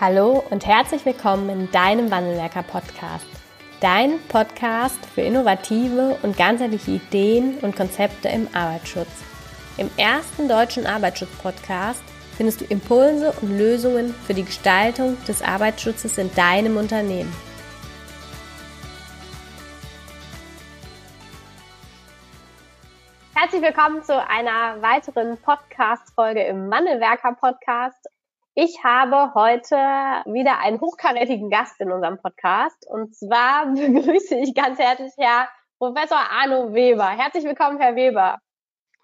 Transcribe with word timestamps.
Hallo 0.00 0.42
und 0.50 0.66
herzlich 0.66 1.06
willkommen 1.06 1.48
in 1.48 1.70
deinem 1.70 2.10
Wandelwerker 2.10 2.64
Podcast. 2.64 3.28
Dein 3.80 4.18
Podcast 4.26 4.98
für 5.06 5.20
innovative 5.20 6.18
und 6.22 6.36
ganzheitliche 6.36 6.90
Ideen 6.90 7.58
und 7.58 7.76
Konzepte 7.76 8.28
im 8.28 8.48
Arbeitsschutz. 8.52 9.22
Im 9.76 9.88
ersten 9.96 10.48
deutschen 10.48 10.84
Arbeitsschutz-Podcast 10.84 12.02
findest 12.36 12.60
du 12.60 12.64
Impulse 12.64 13.32
und 13.40 13.56
Lösungen 13.56 14.12
für 14.26 14.34
die 14.34 14.42
Gestaltung 14.42 15.16
des 15.28 15.42
Arbeitsschutzes 15.42 16.18
in 16.18 16.34
deinem 16.34 16.76
Unternehmen. 16.76 17.32
Herzlich 23.32 23.62
willkommen 23.62 24.02
zu 24.02 24.20
einer 24.26 24.82
weiteren 24.82 25.38
Podcast-Folge 25.38 26.42
im 26.42 26.68
Mandelwerker-Podcast. 26.68 28.08
Ich 28.56 28.84
habe 28.84 29.34
heute 29.34 29.74
wieder 29.74 30.60
einen 30.60 30.80
hochkarätigen 30.80 31.50
Gast 31.50 31.80
in 31.80 31.90
unserem 31.90 32.18
Podcast. 32.18 32.86
Und 32.88 33.12
zwar 33.16 33.66
begrüße 33.74 34.36
ich 34.36 34.54
ganz 34.54 34.78
herzlich 34.78 35.10
Herr 35.16 35.48
Professor 35.78 36.18
Arno 36.18 36.72
Weber. 36.72 37.08
Herzlich 37.08 37.42
willkommen, 37.42 37.80
Herr 37.80 37.96
Weber. 37.96 38.38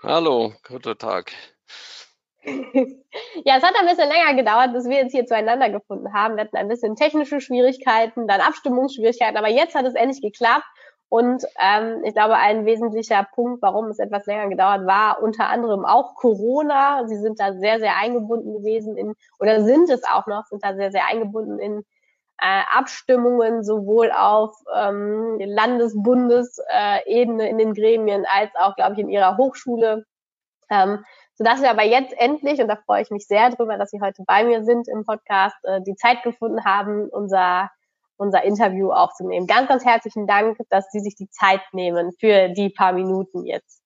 Hallo, 0.04 0.52
guten 0.68 0.96
Tag. 0.96 1.32
ja, 2.44 3.56
es 3.56 3.64
hat 3.64 3.74
ein 3.76 3.86
bisschen 3.86 4.08
länger 4.08 4.34
gedauert, 4.34 4.72
bis 4.72 4.88
wir 4.88 4.98
jetzt 4.98 5.10
hier 5.10 5.26
zueinander 5.26 5.68
gefunden 5.68 6.14
haben. 6.14 6.36
Wir 6.36 6.44
hatten 6.44 6.56
ein 6.56 6.68
bisschen 6.68 6.94
technische 6.94 7.40
Schwierigkeiten, 7.40 8.28
dann 8.28 8.40
Abstimmungsschwierigkeiten, 8.40 9.36
aber 9.36 9.50
jetzt 9.50 9.74
hat 9.74 9.84
es 9.84 9.96
endlich 9.96 10.22
geklappt. 10.22 10.64
Und 11.10 11.44
ähm, 11.60 12.02
ich 12.04 12.14
glaube, 12.14 12.36
ein 12.36 12.64
wesentlicher 12.66 13.26
Punkt, 13.34 13.60
warum 13.62 13.86
es 13.86 13.98
etwas 13.98 14.26
länger 14.26 14.48
gedauert 14.48 14.86
war, 14.86 15.20
unter 15.20 15.48
anderem 15.48 15.84
auch 15.84 16.14
Corona. 16.14 17.08
Sie 17.08 17.16
sind 17.16 17.40
da 17.40 17.52
sehr, 17.52 17.80
sehr 17.80 17.96
eingebunden 17.96 18.54
gewesen 18.54 18.96
in, 18.96 19.16
oder 19.40 19.64
sind 19.64 19.90
es 19.90 20.04
auch 20.04 20.28
noch, 20.28 20.46
sind 20.46 20.64
da 20.64 20.76
sehr, 20.76 20.92
sehr 20.92 21.06
eingebunden 21.06 21.58
in 21.58 21.84
äh, 22.40 22.62
Abstimmungen 22.72 23.64
sowohl 23.64 24.12
auf 24.12 24.54
ähm, 24.72 25.36
Landes-Bundes-Ebene 25.40 27.48
in 27.48 27.58
den 27.58 27.74
Gremien 27.74 28.24
als 28.32 28.54
auch, 28.54 28.76
glaube 28.76 28.92
ich, 28.92 29.00
in 29.00 29.08
ihrer 29.08 29.36
Hochschule. 29.36 30.04
Ähm, 30.70 31.04
sodass 31.34 31.60
wir 31.60 31.70
aber 31.70 31.84
jetzt 31.84 32.14
endlich, 32.18 32.60
und 32.60 32.68
da 32.68 32.76
freue 32.76 33.02
ich 33.02 33.10
mich 33.10 33.26
sehr 33.26 33.50
drüber, 33.50 33.78
dass 33.78 33.90
Sie 33.90 34.00
heute 34.00 34.22
bei 34.24 34.44
mir 34.44 34.62
sind 34.62 34.86
im 34.86 35.04
Podcast, 35.04 35.56
äh, 35.64 35.80
die 35.82 35.96
Zeit 35.96 36.22
gefunden 36.22 36.64
haben, 36.64 37.08
unser 37.08 37.68
unser 38.20 38.44
Interview 38.44 38.92
aufzunehmen. 38.92 39.46
Ganz, 39.46 39.68
ganz 39.68 39.84
herzlichen 39.84 40.26
Dank, 40.26 40.58
dass 40.68 40.90
Sie 40.90 41.00
sich 41.00 41.16
die 41.16 41.30
Zeit 41.30 41.62
nehmen 41.72 42.12
für 42.20 42.50
die 42.50 42.68
paar 42.70 42.92
Minuten 42.92 43.44
jetzt. 43.46 43.79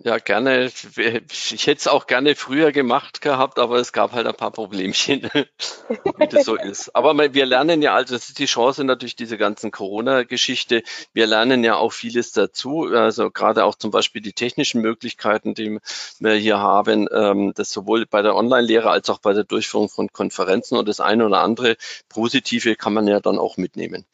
Ja, 0.00 0.18
gerne. 0.18 0.66
Ich 0.66 1.66
hätte 1.66 1.80
es 1.80 1.88
auch 1.88 2.06
gerne 2.06 2.36
früher 2.36 2.70
gemacht 2.70 3.20
gehabt, 3.20 3.58
aber 3.58 3.78
es 3.78 3.92
gab 3.92 4.12
halt 4.12 4.28
ein 4.28 4.34
paar 4.34 4.52
Problemchen, 4.52 5.22
wie 6.18 6.28
das 6.28 6.44
so 6.44 6.54
ist. 6.54 6.94
Aber 6.94 7.16
wir 7.34 7.46
lernen 7.46 7.82
ja, 7.82 7.94
also 7.94 8.14
das 8.14 8.28
ist 8.28 8.38
die 8.38 8.46
Chance 8.46 8.84
natürlich 8.84 9.16
diese 9.16 9.36
ganzen 9.36 9.72
Corona-Geschichte. 9.72 10.84
Wir 11.12 11.26
lernen 11.26 11.64
ja 11.64 11.74
auch 11.74 11.92
vieles 11.92 12.30
dazu. 12.30 12.84
Also 12.84 13.32
gerade 13.32 13.64
auch 13.64 13.74
zum 13.74 13.90
Beispiel 13.90 14.22
die 14.22 14.34
technischen 14.34 14.82
Möglichkeiten, 14.82 15.54
die 15.54 15.80
wir 16.20 16.34
hier 16.34 16.58
haben, 16.58 17.08
ähm, 17.12 17.52
das 17.56 17.70
sowohl 17.70 18.06
bei 18.06 18.22
der 18.22 18.36
Online-Lehre 18.36 18.90
als 18.90 19.10
auch 19.10 19.18
bei 19.18 19.32
der 19.32 19.44
Durchführung 19.44 19.88
von 19.88 20.12
Konferenzen 20.12 20.78
und 20.78 20.86
das 20.86 21.00
eine 21.00 21.26
oder 21.26 21.40
andere 21.40 21.76
Positive 22.08 22.76
kann 22.76 22.94
man 22.94 23.08
ja 23.08 23.18
dann 23.18 23.40
auch 23.40 23.56
mitnehmen. 23.56 24.06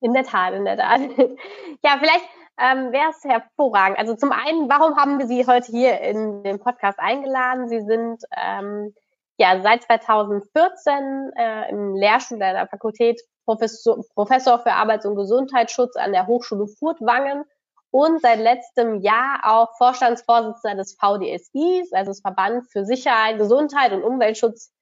In 0.00 0.12
der 0.12 0.24
Tat, 0.24 0.54
in 0.54 0.64
der 0.64 0.76
Tat. 0.76 1.00
Ja, 1.82 1.98
vielleicht 1.98 2.24
ähm, 2.58 2.92
wäre 2.92 3.10
es 3.10 3.24
hervorragend. 3.24 3.98
Also 3.98 4.14
zum 4.14 4.32
einen, 4.32 4.68
warum 4.68 4.96
haben 4.96 5.18
wir 5.18 5.26
Sie 5.26 5.46
heute 5.46 5.70
hier 5.70 6.00
in 6.00 6.42
den 6.42 6.60
Podcast 6.60 6.98
eingeladen? 6.98 7.68
Sie 7.68 7.80
sind 7.80 8.22
ähm, 8.36 8.94
ja 9.36 9.60
seit 9.60 9.82
2014 9.84 11.32
äh, 11.36 11.70
im 11.70 11.94
Lehrstuhl 11.94 12.38
der 12.38 12.66
Fakultät 12.68 13.20
Professor, 13.44 14.02
Professor 14.14 14.58
für 14.60 14.72
Arbeits- 14.72 15.04
und 15.04 15.16
Gesundheitsschutz 15.16 15.96
an 15.96 16.12
der 16.12 16.26
Hochschule 16.26 16.66
Furtwangen 16.66 17.44
und 17.90 18.20
seit 18.22 18.38
letztem 18.38 19.00
Jahr 19.02 19.40
auch 19.44 19.76
Vorstandsvorsitzender 19.76 20.76
des 20.76 20.96
VDSIs, 20.98 21.92
also 21.92 22.10
des 22.10 22.20
Verband 22.20 22.66
für 22.70 22.84
Sicherheit, 22.84 23.38
Gesundheit 23.38 23.92
und 23.92 24.02
Umweltschutz 24.02 24.72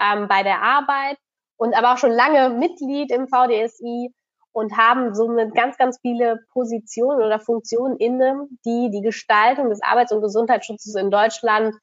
ähm, 0.00 0.28
bei 0.28 0.42
der 0.42 0.62
Arbeit 0.62 1.18
und 1.56 1.74
aber 1.74 1.92
auch 1.92 1.98
schon 1.98 2.12
lange 2.12 2.50
Mitglied 2.50 3.10
im 3.10 3.28
VDSI 3.28 4.14
und 4.52 4.76
haben 4.76 5.14
somit 5.14 5.54
ganz, 5.54 5.78
ganz 5.78 5.98
viele 6.00 6.40
Positionen 6.52 7.22
oder 7.22 7.40
Funktionen 7.40 7.96
inne, 7.96 8.46
die 8.64 8.90
die 8.90 9.02
Gestaltung 9.02 9.70
des 9.70 9.82
Arbeits- 9.82 10.12
und 10.12 10.22
Gesundheitsschutzes 10.22 10.94
in 10.94 11.10
Deutschland 11.10 11.74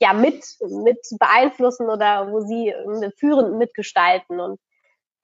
ja 0.00 0.12
mit, 0.12 0.44
mit 0.60 0.98
beeinflussen 1.18 1.88
oder 1.88 2.30
wo 2.30 2.40
sie 2.40 2.74
führend 3.18 3.56
mitgestalten. 3.58 4.40
Und 4.40 4.60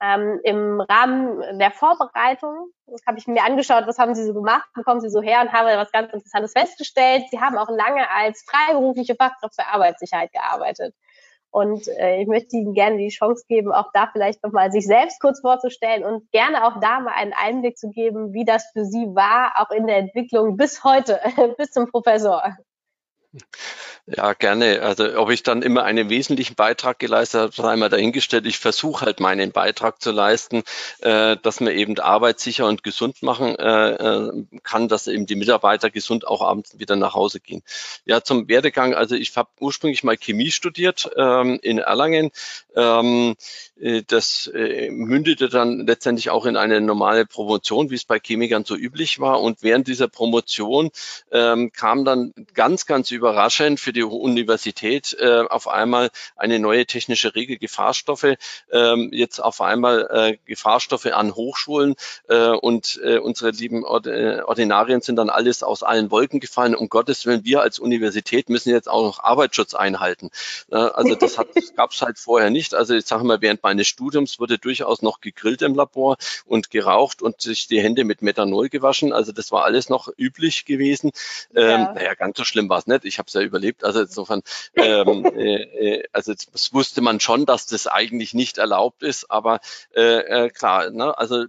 ähm, 0.01 0.39
im 0.43 0.81
Rahmen 0.81 1.59
der 1.59 1.71
Vorbereitung 1.71 2.69
habe 3.07 3.17
ich 3.17 3.27
mir 3.27 3.43
angeschaut, 3.43 3.87
was 3.87 3.99
haben 3.99 4.15
sie 4.15 4.25
so 4.25 4.33
gemacht, 4.33 4.67
wo 4.75 4.83
kommen 4.83 5.01
sie 5.01 5.09
so 5.09 5.21
her 5.21 5.41
und 5.41 5.53
habe 5.53 5.69
was 5.77 5.91
ganz 5.91 6.11
Interessantes 6.11 6.53
festgestellt. 6.53 7.23
Sie 7.31 7.39
haben 7.39 7.57
auch 7.57 7.69
lange 7.69 8.09
als 8.09 8.43
freiberufliche 8.49 9.15
Fachkraft 9.15 9.55
für 9.55 9.67
Arbeitssicherheit 9.67 10.31
gearbeitet. 10.31 10.95
Und 11.53 11.87
äh, 11.87 12.19
ich 12.19 12.27
möchte 12.27 12.57
Ihnen 12.57 12.73
gerne 12.73 12.97
die 12.97 13.09
Chance 13.09 13.45
geben, 13.47 13.71
auch 13.71 13.91
da 13.93 14.09
vielleicht 14.11 14.43
nochmal 14.43 14.71
sich 14.71 14.87
selbst 14.87 15.21
kurz 15.21 15.39
vorzustellen 15.39 16.03
und 16.03 16.31
gerne 16.31 16.65
auch 16.65 16.79
da 16.79 16.99
mal 16.99 17.13
einen 17.13 17.33
Einblick 17.33 17.77
zu 17.77 17.91
geben, 17.91 18.33
wie 18.33 18.43
das 18.43 18.71
für 18.73 18.85
Sie 18.85 19.05
war, 19.13 19.53
auch 19.57 19.69
in 19.69 19.85
der 19.85 19.97
Entwicklung 19.97 20.57
bis 20.57 20.83
heute, 20.83 21.19
bis 21.59 21.69
zum 21.69 21.91
Professor. 21.91 22.57
Ja, 24.05 24.33
gerne. 24.33 24.81
Also 24.81 25.17
ob 25.17 25.31
ich 25.31 25.43
dann 25.43 25.61
immer 25.61 25.83
einen 25.83 26.09
wesentlichen 26.09 26.55
Beitrag 26.55 26.99
geleistet 26.99 27.41
habe, 27.41 27.53
sei 27.53 27.75
mal 27.77 27.89
dahingestellt. 27.89 28.45
Ich 28.45 28.59
versuche 28.59 29.05
halt 29.05 29.21
meinen 29.21 29.51
Beitrag 29.51 30.01
zu 30.01 30.11
leisten, 30.11 30.63
äh, 30.99 31.37
dass 31.41 31.61
man 31.61 31.73
eben 31.73 31.97
Arbeit 31.99 32.39
sicher 32.41 32.67
und 32.67 32.83
gesund 32.83 33.23
machen 33.23 33.55
äh, 33.55 33.91
äh, 33.91 34.45
kann, 34.63 34.89
dass 34.89 35.07
eben 35.07 35.25
die 35.25 35.35
Mitarbeiter 35.35 35.89
gesund 35.89 36.27
auch 36.27 36.41
abends 36.41 36.77
wieder 36.79 36.97
nach 36.97 37.13
Hause 37.13 37.39
gehen. 37.39 37.63
Ja, 38.05 38.21
zum 38.21 38.49
Werdegang. 38.49 38.93
Also 38.93 39.15
ich 39.15 39.35
habe 39.37 39.49
ursprünglich 39.61 40.03
mal 40.03 40.17
Chemie 40.17 40.51
studiert 40.51 41.09
ähm, 41.15 41.59
in 41.61 41.77
Erlangen. 41.77 42.31
Ähm, 42.75 43.35
äh, 43.79 44.03
das 44.05 44.47
äh, 44.53 44.89
mündete 44.91 45.47
dann 45.47 45.87
letztendlich 45.87 46.29
auch 46.29 46.45
in 46.45 46.57
eine 46.57 46.81
normale 46.81 47.25
Promotion, 47.25 47.89
wie 47.89 47.95
es 47.95 48.05
bei 48.05 48.19
Chemikern 48.19 48.65
so 48.65 48.75
üblich 48.75 49.19
war. 49.19 49.41
Und 49.41 49.63
während 49.63 49.87
dieser 49.87 50.09
Promotion 50.09 50.91
ähm, 51.31 51.71
kam 51.71 52.03
dann 52.03 52.33
ganz, 52.53 52.85
ganz 52.85 53.09
überraschend 53.23 53.79
für 53.79 53.93
die 53.93 54.03
Universität 54.03 55.15
äh, 55.17 55.45
auf 55.49 55.69
einmal 55.69 56.09
eine 56.35 56.59
neue 56.59 56.85
technische 56.85 57.35
Regel 57.35 57.57
Gefahrstoffe, 57.57 58.35
ähm, 58.69 59.11
jetzt 59.13 59.39
auf 59.39 59.61
einmal 59.61 60.09
äh, 60.11 60.37
Gefahrstoffe 60.45 61.05
an 61.05 61.33
Hochschulen 61.33 61.95
äh, 62.27 62.49
und 62.49 62.99
äh, 63.01 63.19
unsere 63.19 63.51
lieben 63.51 63.83
äh, 63.83 64.41
Ordinarien 64.45 64.99
sind 64.99 65.15
dann 65.15 65.29
alles 65.29 65.63
aus 65.63 65.83
allen 65.83 66.11
Wolken 66.11 66.41
gefallen. 66.41 66.75
Um 66.75 66.89
Gottes 66.89 67.25
Willen, 67.25 67.45
wir 67.45 67.61
als 67.61 67.79
Universität 67.79 68.49
müssen 68.49 68.71
jetzt 68.71 68.89
auch 68.89 69.03
noch 69.03 69.23
Arbeitsschutz 69.23 69.73
einhalten. 69.73 70.29
Äh, 70.69 70.75
also 70.75 71.15
das, 71.15 71.35
das 71.55 71.75
gab 71.75 71.91
es 71.91 72.01
halt 72.01 72.19
vorher 72.19 72.49
nicht. 72.49 72.75
Also 72.75 72.93
ich 72.93 73.05
sage 73.05 73.23
mal, 73.23 73.39
während 73.39 73.63
meines 73.63 73.87
Studiums 73.87 74.37
wurde 74.37 74.57
durchaus 74.57 75.01
noch 75.01 75.21
gegrillt 75.21 75.61
im 75.61 75.75
Labor 75.75 76.17
und 76.45 76.71
geraucht 76.71 77.21
und 77.21 77.39
sich 77.39 77.67
die 77.67 77.81
Hände 77.81 78.03
mit 78.03 78.21
Methanol 78.21 78.67
gewaschen. 78.67 79.13
Also 79.13 79.31
das 79.31 79.53
war 79.53 79.63
alles 79.63 79.87
noch 79.87 80.09
üblich 80.17 80.65
gewesen. 80.65 81.11
Ähm, 81.55 81.69
ja. 81.69 81.93
Naja, 81.93 82.13
ganz 82.15 82.37
so 82.37 82.43
schlimm 82.43 82.67
war 82.67 82.79
es 82.79 82.87
nicht. 82.87 83.05
Ich 83.05 83.12
habe 83.19 83.27
es 83.27 83.33
ja 83.33 83.41
überlebt. 83.41 83.83
Also 83.83 84.01
insofern, 84.01 84.41
ähm, 84.75 85.25
äh, 85.35 85.63
äh, 85.63 86.03
also 86.11 86.33
das 86.33 86.73
wusste 86.73 87.01
man 87.01 87.19
schon, 87.19 87.45
dass 87.45 87.65
das 87.65 87.87
eigentlich 87.87 88.33
nicht 88.33 88.57
erlaubt 88.57 89.03
ist, 89.03 89.29
aber 89.31 89.59
äh, 89.95 90.45
äh, 90.45 90.49
klar, 90.49 90.89
ne, 90.91 91.17
also 91.17 91.45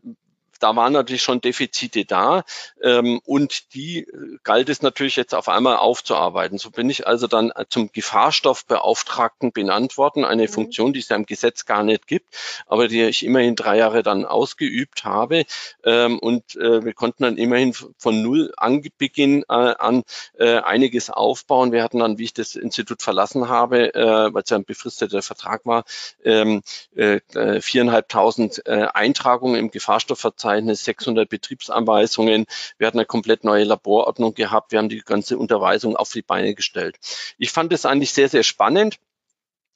da 0.65 0.75
waren 0.77 0.95
natürlich 0.95 1.23
schon 1.23 1.43
Defizite 1.43 2.07
da 2.07 2.43
ähm, 2.83 3.21
und 3.27 3.75
die 3.75 3.99
äh, 3.99 4.39
galt 4.45 4.71
es 4.71 4.81
natürlich 4.81 5.15
jetzt 5.15 5.35
auf 5.35 5.51
einmal 5.51 5.77
aufzuarbeiten. 5.77 6.57
So 6.57 6.71
bin 6.71 6.89
ich 6.89 7.07
also 7.07 7.27
dann 7.27 7.51
äh, 7.51 7.67
zum 7.69 7.93
Gefahrstoffbeauftragten 7.93 9.53
benannt 9.53 9.99
worden, 9.99 10.25
eine 10.25 10.45
mhm. 10.45 10.49
Funktion, 10.49 10.95
die 10.95 11.01
es 11.01 11.11
ja 11.11 11.17
im 11.17 11.27
Gesetz 11.27 11.67
gar 11.67 11.83
nicht 11.83 12.07
gibt, 12.07 12.35
aber 12.67 12.89
die 12.89 13.03
ich 13.03 13.27
immerhin 13.27 13.57
drei 13.57 13.77
Jahre 13.77 14.03
dann 14.03 14.25
ausgeübt 14.25 15.05
habe 15.05 15.45
ähm, 15.85 16.19
und 16.19 16.57
äh, 16.57 16.83
wir 16.83 16.95
konnten 16.95 17.25
dann 17.25 17.37
immerhin 17.37 17.75
von 17.99 18.23
null 18.23 18.55
Anbeginn 18.57 19.43
äh, 19.43 19.53
an 19.53 20.03
äh, 20.39 20.61
einiges 20.61 21.11
aufbauen. 21.11 21.73
Wir 21.73 21.83
hatten 21.83 21.99
dann, 21.99 22.17
wie 22.17 22.25
ich 22.25 22.33
das 22.33 22.57
Institut 22.57 23.03
verlassen 23.03 23.51
habe, 23.51 23.95
äh, 23.95 24.33
weil 24.33 24.43
es 24.43 24.49
ja 24.49 24.57
ein 24.57 24.65
befristeter 24.65 25.21
Vertrag 25.21 25.67
war, 25.67 25.85
ähm, 26.25 26.63
äh, 26.95 27.21
viereinhalbtausend 27.61 28.67
äh, 28.67 28.87
Eintragungen 28.95 29.57
im 29.57 29.71
Gefahrstoffverzeichnis 29.71 30.54
Verzeichnis, 30.55 30.85
600 30.85 31.29
Betriebsanweisungen. 31.29 32.47
Wir 32.79 32.87
hatten 32.87 32.99
eine 32.99 33.07
komplett 33.07 33.45
neue 33.45 33.65
Laborordnung 33.65 34.35
gehabt. 34.35 34.73
Wir 34.73 34.79
haben 34.79 34.89
die 34.89 35.01
ganze 35.01 35.37
Unterweisung 35.37 35.97
auf 35.97 36.13
die 36.13 36.23
Beine 36.23 36.55
gestellt. 36.55 36.99
Ich 37.39 37.51
fand 37.51 37.73
es 37.73 37.87
eigentlich 37.87 38.13
sehr, 38.13 38.29
sehr 38.29 38.45
spannend 38.45 38.99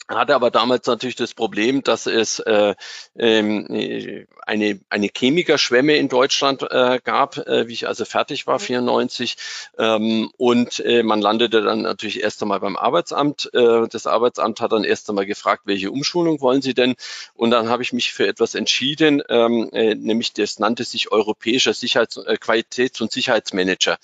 hatte 0.08 0.34
aber 0.34 0.50
damals 0.50 0.86
natürlich 0.86 1.16
das 1.16 1.34
Problem, 1.34 1.82
dass 1.82 2.06
es 2.06 2.38
äh, 2.38 2.74
äh, 3.14 4.26
eine, 4.46 4.80
eine 4.88 5.08
Chemikerschwemme 5.14 5.96
in 5.96 6.08
Deutschland 6.08 6.62
äh, 6.62 6.98
gab, 7.04 7.36
äh, 7.36 7.68
wie 7.68 7.74
ich 7.74 7.86
also 7.86 8.06
fertig 8.06 8.46
war, 8.46 8.58
94. 8.58 9.36
Ähm, 9.76 10.30
und 10.38 10.80
äh, 10.80 11.02
man 11.02 11.20
landete 11.20 11.60
dann 11.60 11.82
natürlich 11.82 12.22
erst 12.22 12.40
einmal 12.40 12.60
beim 12.60 12.76
Arbeitsamt. 12.76 13.50
Äh, 13.52 13.86
das 13.88 14.06
Arbeitsamt 14.06 14.62
hat 14.62 14.72
dann 14.72 14.84
erst 14.84 15.10
einmal 15.10 15.26
gefragt, 15.26 15.62
welche 15.66 15.90
Umschulung 15.90 16.40
wollen 16.40 16.62
Sie 16.62 16.72
denn? 16.72 16.94
Und 17.34 17.50
dann 17.50 17.68
habe 17.68 17.82
ich 17.82 17.92
mich 17.92 18.12
für 18.12 18.26
etwas 18.26 18.54
entschieden, 18.54 19.22
ähm, 19.28 19.68
äh, 19.72 19.94
nämlich 19.94 20.32
das 20.32 20.58
nannte 20.58 20.84
sich 20.84 21.12
Europäischer 21.12 21.74
Sicherheits-, 21.74 22.16
äh, 22.16 22.38
Qualitäts- 22.38 23.02
und 23.02 23.12
Sicherheitsmanager. 23.12 23.98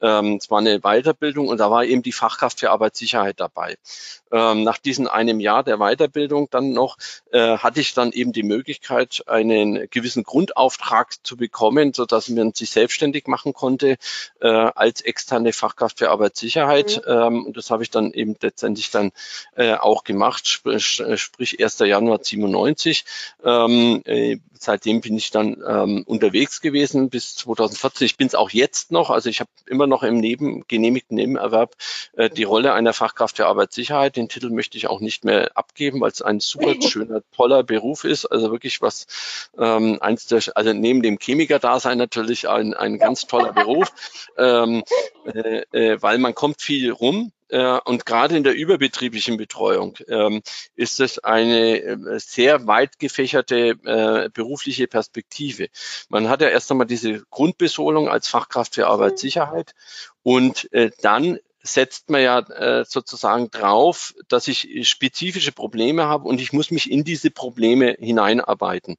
Ähm, 0.00 0.36
es 0.40 0.50
war 0.50 0.58
eine 0.58 0.80
Weiterbildung 0.80 1.48
und 1.48 1.58
da 1.58 1.70
war 1.70 1.84
eben 1.84 2.02
die 2.02 2.12
Fachkraft 2.12 2.60
für 2.60 2.70
Arbeitssicherheit 2.70 3.40
dabei. 3.40 3.76
Ähm, 4.32 4.62
nach 4.62 4.78
diesem 4.78 5.08
einem 5.08 5.39
Jahr 5.40 5.62
der 5.62 5.78
Weiterbildung 5.78 6.48
dann 6.50 6.72
noch 6.72 6.96
äh, 7.32 7.58
hatte 7.58 7.80
ich 7.80 7.94
dann 7.94 8.12
eben 8.12 8.32
die 8.32 8.42
Möglichkeit, 8.42 9.24
einen 9.26 9.88
gewissen 9.90 10.22
Grundauftrag 10.22 11.14
zu 11.24 11.36
bekommen, 11.36 11.92
so 11.92 12.06
dass 12.06 12.28
man 12.28 12.52
sich 12.52 12.70
selbstständig 12.70 13.26
machen 13.26 13.52
konnte 13.52 13.96
äh, 14.40 14.48
als 14.48 15.00
externe 15.00 15.52
Fachkraft 15.52 15.98
für 15.98 16.10
Arbeitssicherheit. 16.10 17.02
Mhm. 17.06 17.12
Ähm, 17.12 17.46
und 17.46 17.56
das 17.56 17.70
habe 17.70 17.82
ich 17.82 17.90
dann 17.90 18.12
eben 18.12 18.36
letztendlich 18.40 18.90
dann 18.90 19.12
äh, 19.56 19.74
auch 19.74 20.04
gemacht, 20.04 20.46
sprich, 20.46 21.02
sprich 21.16 21.62
1. 21.62 21.78
Januar 21.80 22.20
97. 22.22 23.04
Ähm, 23.44 24.02
äh, 24.04 24.38
seitdem 24.60 25.00
bin 25.00 25.16
ich 25.16 25.30
dann 25.30 25.56
ähm, 25.66 26.04
unterwegs 26.06 26.60
gewesen 26.60 27.08
bis 27.08 27.34
2014. 27.36 28.04
Ich 28.04 28.16
bin 28.16 28.26
es 28.26 28.34
auch 28.34 28.50
jetzt 28.50 28.92
noch. 28.92 29.08
Also 29.10 29.30
ich 29.30 29.40
habe 29.40 29.50
immer 29.66 29.86
noch 29.86 30.02
im 30.02 30.18
Neben, 30.18 30.64
genehmigten 30.68 31.14
Nebenerwerb 31.14 31.74
äh, 32.16 32.28
die 32.28 32.44
Rolle 32.44 32.74
einer 32.74 32.92
Fachkraft 32.92 33.38
für 33.38 33.46
Arbeitssicherheit. 33.46 34.16
Den 34.16 34.28
Titel 34.28 34.50
möchte 34.50 34.76
ich 34.76 34.86
auch 34.86 35.00
nicht 35.00 35.24
mehr 35.24 35.29
abgeben, 35.54 36.00
weil 36.00 36.10
es 36.10 36.22
ein 36.22 36.40
super 36.40 36.74
schöner, 36.80 37.22
toller 37.34 37.62
Beruf 37.62 38.04
ist. 38.04 38.26
Also 38.26 38.50
wirklich 38.50 38.80
was 38.82 39.06
ähm, 39.58 39.98
eins 40.00 40.26
der, 40.26 40.42
also 40.54 40.72
neben 40.72 41.02
dem 41.02 41.18
Chemiker-Dasein 41.18 41.98
natürlich 41.98 42.48
ein, 42.48 42.74
ein 42.74 42.98
ganz 42.98 43.26
toller 43.26 43.52
Beruf, 43.52 43.92
ähm, 44.36 44.82
äh, 45.24 45.62
äh, 45.72 46.02
weil 46.02 46.18
man 46.18 46.34
kommt 46.34 46.62
viel 46.62 46.90
rum 46.90 47.32
äh, 47.50 47.78
und 47.84 48.06
gerade 48.06 48.36
in 48.36 48.44
der 48.44 48.54
überbetrieblichen 48.54 49.36
Betreuung 49.36 49.96
ähm, 50.08 50.42
ist 50.76 51.00
es 51.00 51.18
eine 51.18 51.80
äh, 51.80 52.18
sehr 52.18 52.66
weit 52.66 52.98
gefächerte 52.98 53.76
äh, 53.84 54.28
berufliche 54.32 54.86
Perspektive. 54.86 55.68
Man 56.08 56.28
hat 56.28 56.42
ja 56.42 56.48
erst 56.48 56.70
einmal 56.70 56.86
diese 56.86 57.24
Grundbesolung 57.30 58.08
als 58.08 58.28
Fachkraft 58.28 58.76
für 58.76 58.86
Arbeitssicherheit 58.86 59.74
und 60.22 60.72
äh, 60.72 60.90
dann 61.02 61.38
setzt 61.62 62.10
man 62.10 62.22
ja 62.22 62.38
äh, 62.38 62.84
sozusagen 62.84 63.50
drauf, 63.50 64.14
dass 64.28 64.48
ich 64.48 64.88
spezifische 64.88 65.52
Probleme 65.52 66.04
habe 66.04 66.26
und 66.28 66.40
ich 66.40 66.52
muss 66.52 66.70
mich 66.70 66.90
in 66.90 67.04
diese 67.04 67.30
Probleme 67.30 67.96
hineinarbeiten. 67.98 68.96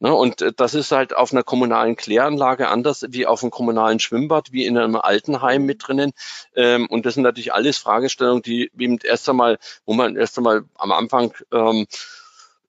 Ne? 0.00 0.14
Und 0.14 0.42
äh, 0.42 0.52
das 0.54 0.74
ist 0.74 0.92
halt 0.92 1.14
auf 1.14 1.32
einer 1.32 1.42
kommunalen 1.42 1.96
Kläranlage 1.96 2.68
anders 2.68 3.06
wie 3.10 3.26
auf 3.26 3.42
einem 3.42 3.50
kommunalen 3.50 4.00
Schwimmbad, 4.00 4.52
wie 4.52 4.66
in 4.66 4.76
einem 4.76 4.96
Altenheim 4.96 5.64
mit 5.64 5.86
drinnen. 5.86 6.12
Ähm, 6.56 6.86
und 6.88 7.06
das 7.06 7.14
sind 7.14 7.22
natürlich 7.22 7.54
alles 7.54 7.78
Fragestellungen, 7.78 8.42
die 8.42 8.70
eben 8.78 8.98
erst 8.98 9.28
einmal, 9.28 9.58
wo 9.86 9.94
man 9.94 10.16
erst 10.16 10.36
einmal 10.38 10.64
am 10.76 10.92
Anfang 10.92 11.32
ähm, 11.52 11.86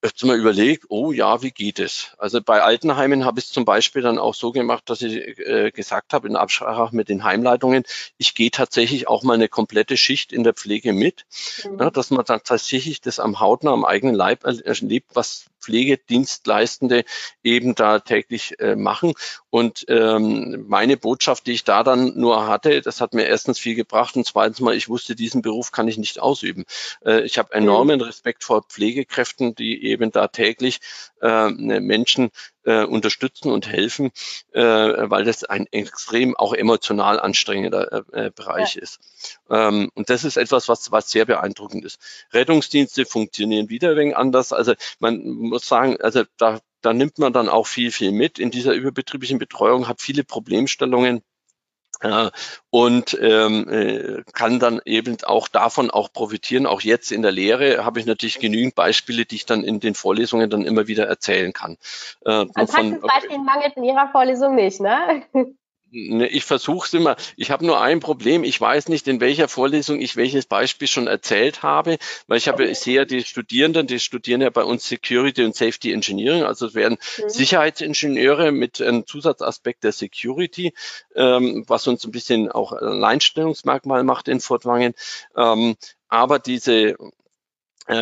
öfter 0.02 0.28
mal 0.28 0.40
überlegt, 0.40 0.86
oh 0.90 1.12
ja, 1.12 1.42
wie 1.44 1.52
geht 1.52 1.80
es? 1.80 2.16
Also 2.18 2.42
bei 2.42 2.62
Altenheimen 2.62 3.24
habe 3.24 3.40
ich 3.40 3.46
es 3.46 3.52
zum 3.52 3.66
Beispiel 3.66 4.02
dann 4.02 4.18
auch 4.18 4.34
so 4.34 4.52
gemacht, 4.52 4.90
dass 4.90 5.02
ich 5.02 5.38
äh, 5.40 5.72
gesagt 5.72 6.14
habe 6.14 6.28
in 6.28 6.36
Absprache 6.36 6.96
mit 6.96 7.10
den 7.10 7.24
Heimleitungen, 7.24 7.84
ich 8.18 8.34
gehe 8.34 8.50
tatsächlich 8.50 9.08
auch 9.08 9.24
mal 9.24 9.36
eine 9.36 9.48
komplette 9.48 9.98
Schicht 9.98 10.34
in 10.34 10.44
der 10.44 10.54
Pflege 10.54 10.94
mit, 10.94 11.26
mhm. 11.64 11.80
ja, 11.80 11.92
dass 11.92 12.10
man 12.10 12.26
dann 12.26 12.42
tatsächlich 12.44 13.02
das 13.02 13.20
am 13.20 13.40
Hautnah, 13.40 13.74
am 13.74 13.86
eigenen 13.86 14.16
Leib 14.16 14.44
erlebt, 14.44 15.12
was 15.14 15.46
Pflegedienstleistende 15.62 17.06
eben 17.44 17.76
da 17.76 18.00
täglich 18.00 18.60
äh, 18.60 18.76
machen. 18.76 19.14
Und 19.50 19.86
ähm, 19.88 20.66
meine 20.68 20.98
Botschaft, 20.98 21.48
die 21.48 21.54
ich 21.54 21.64
da 21.64 21.84
dann 21.84 22.18
nur 22.18 22.48
hatte, 22.48 22.82
das 22.82 23.02
hat 23.02 23.14
mir 23.14 23.26
erstens 23.26 23.60
viel 23.60 23.76
gebracht 23.76 24.16
und 24.16 24.26
zweitens 24.26 24.60
mal, 24.60 24.76
ich 24.76 24.90
wusste, 24.90 25.16
diesen 25.16 25.42
Beruf 25.42 25.72
kann 25.72 25.88
ich 25.88 25.98
nicht 25.98 26.20
ausüben. 26.20 26.66
Äh, 27.06 27.22
ich 27.22 27.38
habe 27.38 27.54
enormen 27.54 28.00
mhm. 28.00 28.06
Respekt 28.06 28.44
vor 28.44 28.64
Pflegekräften, 28.64 29.56
die 29.56 29.86
eben 29.86 30.12
da 30.12 30.28
täglich 30.28 30.80
äh, 31.22 31.50
Menschen 31.50 32.32
äh, 32.64 32.84
unterstützen 32.84 33.52
und 33.52 33.68
helfen, 33.68 34.12
äh, 34.54 34.62
weil 34.62 35.24
das 35.24 35.44
ein 35.44 35.68
extrem 35.72 36.36
auch 36.36 36.54
emotional 36.54 37.20
anstrengender 37.20 38.04
äh, 38.14 38.28
äh, 38.28 38.32
Bereich 38.32 38.76
ja. 38.76 38.82
ist. 38.82 39.00
Ähm, 39.50 39.90
und 39.96 40.10
das 40.10 40.24
ist 40.24 40.38
etwas, 40.38 40.70
was, 40.70 40.92
was 40.92 41.10
sehr 41.10 41.26
beeindruckend 41.26 41.86
ist. 41.86 42.00
Rettungsdienste 42.34 43.06
funktionieren 43.06 43.70
wieder 43.70 43.92
ein 43.92 43.98
wenig 43.98 44.18
anders. 44.18 44.54
Also 44.54 44.74
man 45.00 45.24
muss 45.24 45.68
sagen, 45.68 46.00
also 46.02 46.24
da, 46.38 46.60
da 46.82 46.94
nimmt 46.94 47.20
man 47.20 47.34
dann 47.34 47.50
auch 47.50 47.68
viel, 47.68 47.92
viel 47.92 48.12
mit. 48.12 48.40
In 48.40 48.52
dieser 48.52 48.74
überbetrieblichen 48.74 49.40
Betreuung 49.40 49.88
hat 49.88 50.02
viele 50.02 50.24
Problemstellungen 50.24 51.24
und 52.70 53.18
ähm, 53.22 53.70
äh, 53.70 54.24
kann 54.34 54.60
dann 54.60 54.82
eben 54.86 55.18
auch 55.24 55.48
davon 55.48 55.92
auch 55.92 56.12
profitieren. 56.12 56.66
Auch 56.66 56.82
jetzt 56.82 57.12
in 57.12 57.22
der 57.22 57.32
Lehre 57.32 57.86
habe 57.86 58.00
ich 58.00 58.06
natürlich 58.06 58.40
genügend 58.40 58.76
Beispiele, 58.76 59.26
die 59.26 59.36
ich 59.36 59.46
dann 59.46 59.64
in 59.64 59.80
den 59.80 59.96
Vorlesungen 59.96 60.50
dann 60.50 60.66
immer 60.66 60.88
wieder 60.88 61.06
erzählen 61.08 61.54
kann. 61.54 61.78
Äh, 62.26 62.32
An 62.32 62.52
Praxisbeispielen 62.54 63.46
mangelt 63.46 63.78
in 63.78 63.84
Ihrer 63.84 64.10
Vorlesung 64.12 64.56
nicht, 64.56 64.82
ne? 64.82 65.24
Ne, 65.94 66.28
ich 66.28 66.46
versuche 66.46 66.88
es 66.88 66.94
immer. 66.94 67.18
Ich 67.36 67.52
habe 67.52 67.66
nur 67.66 67.82
ein 67.82 68.00
Problem. 68.00 68.46
Ich 68.46 68.60
weiß 68.60 68.88
nicht, 68.88 69.10
in 69.10 69.20
welcher 69.20 69.50
Vorlesung 69.50 70.00
ich 70.00 70.16
welches 70.16 70.46
Beispiel 70.46 70.88
schon 70.88 71.08
erzählt 71.08 71.64
habe, 71.64 71.98
weil 72.28 72.38
ich 72.38 72.48
habe, 72.48 72.66
ich 72.66 72.80
sehe 72.80 72.96
ja 72.96 73.06
die 73.06 73.24
Studierenden, 73.26 73.88
die 73.88 74.00
studieren 74.00 74.40
ja 74.40 74.50
bei 74.50 74.64
uns 74.64 74.88
Security 74.88 75.44
und 75.44 75.54
Safety 75.54 75.92
Engineering, 75.92 76.44
also 76.44 76.68
es 76.68 76.76
werden 76.76 76.98
mhm. 77.18 77.30
Sicherheitsingenieure 77.30 78.54
mit 78.54 78.82
einem 78.82 79.06
Zusatzaspekt 79.06 79.84
der 79.84 79.92
Security, 79.92 80.74
ähm, 81.14 81.66
was 81.68 81.88
uns 81.88 82.06
ein 82.06 82.12
bisschen 82.12 82.50
auch 82.50 82.72
Alleinstellungsmerkmal 82.72 84.06
macht 84.06 84.30
in 84.30 84.40
Fortwangen. 84.40 84.94
Ähm, 85.36 85.76
aber 86.08 86.40
diese 86.40 86.96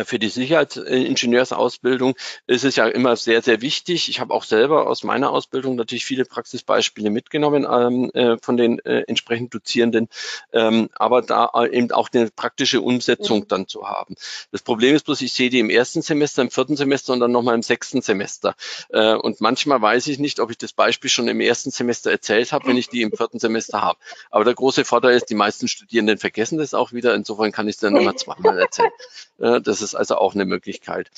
für 0.04 0.18
die 0.18 0.28
Sicherheitsingenieursausbildung 0.28 2.14
ist 2.46 2.64
es 2.64 2.76
ja 2.76 2.86
immer 2.86 3.16
sehr, 3.16 3.42
sehr 3.42 3.60
wichtig. 3.60 4.08
Ich 4.08 4.20
habe 4.20 4.34
auch 4.34 4.44
selber 4.44 4.86
aus 4.86 5.04
meiner 5.04 5.30
Ausbildung 5.30 5.76
natürlich 5.76 6.04
viele 6.04 6.24
Praxisbeispiele 6.24 7.10
mitgenommen 7.10 7.66
ähm, 7.70 8.10
äh, 8.14 8.36
von 8.40 8.56
den 8.56 8.78
äh, 8.80 9.04
entsprechend 9.06 9.54
Dozierenden, 9.54 10.08
ähm, 10.52 10.90
aber 10.94 11.22
da 11.22 11.50
eben 11.70 11.90
auch 11.92 12.08
eine 12.12 12.30
praktische 12.30 12.80
Umsetzung 12.80 13.40
mhm. 13.40 13.48
dann 13.48 13.68
zu 13.68 13.88
haben. 13.88 14.14
Das 14.52 14.62
Problem 14.62 14.94
ist 14.94 15.04
bloß, 15.04 15.20
ich 15.22 15.32
sehe 15.32 15.50
die 15.50 15.60
im 15.60 15.70
ersten 15.70 16.02
Semester, 16.02 16.42
im 16.42 16.50
vierten 16.50 16.76
Semester 16.76 17.12
und 17.12 17.20
dann 17.20 17.32
nochmal 17.32 17.54
im 17.54 17.62
sechsten 17.62 18.02
Semester. 18.02 18.54
Äh, 18.90 19.14
und 19.14 19.40
manchmal 19.40 19.80
weiß 19.80 20.06
ich 20.08 20.18
nicht, 20.18 20.40
ob 20.40 20.50
ich 20.50 20.58
das 20.58 20.72
Beispiel 20.72 21.10
schon 21.10 21.28
im 21.28 21.40
ersten 21.40 21.70
Semester 21.70 22.10
erzählt 22.10 22.52
habe, 22.52 22.66
wenn 22.68 22.76
ich 22.76 22.88
die 22.88 23.02
im 23.02 23.12
vierten 23.12 23.38
Semester 23.38 23.82
habe. 23.82 23.98
Aber 24.30 24.44
der 24.44 24.54
große 24.54 24.84
Vorteil 24.84 25.16
ist, 25.16 25.30
die 25.30 25.34
meisten 25.34 25.68
Studierenden 25.68 26.18
vergessen 26.18 26.58
das 26.58 26.74
auch 26.74 26.92
wieder. 26.92 27.14
Insofern 27.14 27.52
kann 27.52 27.68
ich 27.68 27.76
es 27.76 27.80
dann 27.80 27.96
immer 27.96 28.16
zweimal 28.16 28.58
erzählen. 28.58 28.90
Äh, 29.38 29.60
das 29.80 29.90
ist 29.90 29.94
also 29.94 30.16
auch 30.16 30.34
eine 30.34 30.44
Möglichkeit. 30.44 31.10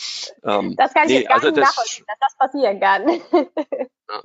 Ähm, 0.45 0.77
das 0.77 0.95
kann 0.95 1.05
ich 1.05 1.11
nee, 1.11 1.19
jetzt 1.21 1.29
gar 1.29 1.37
also 1.37 1.49
nicht 1.49 1.59
das, 1.59 1.69
nachvollziehen, 1.69 2.05
dass 2.07 2.19
das 2.21 2.37
passieren 2.37 2.81
kann. 2.81 3.21
Ja. 4.13 4.21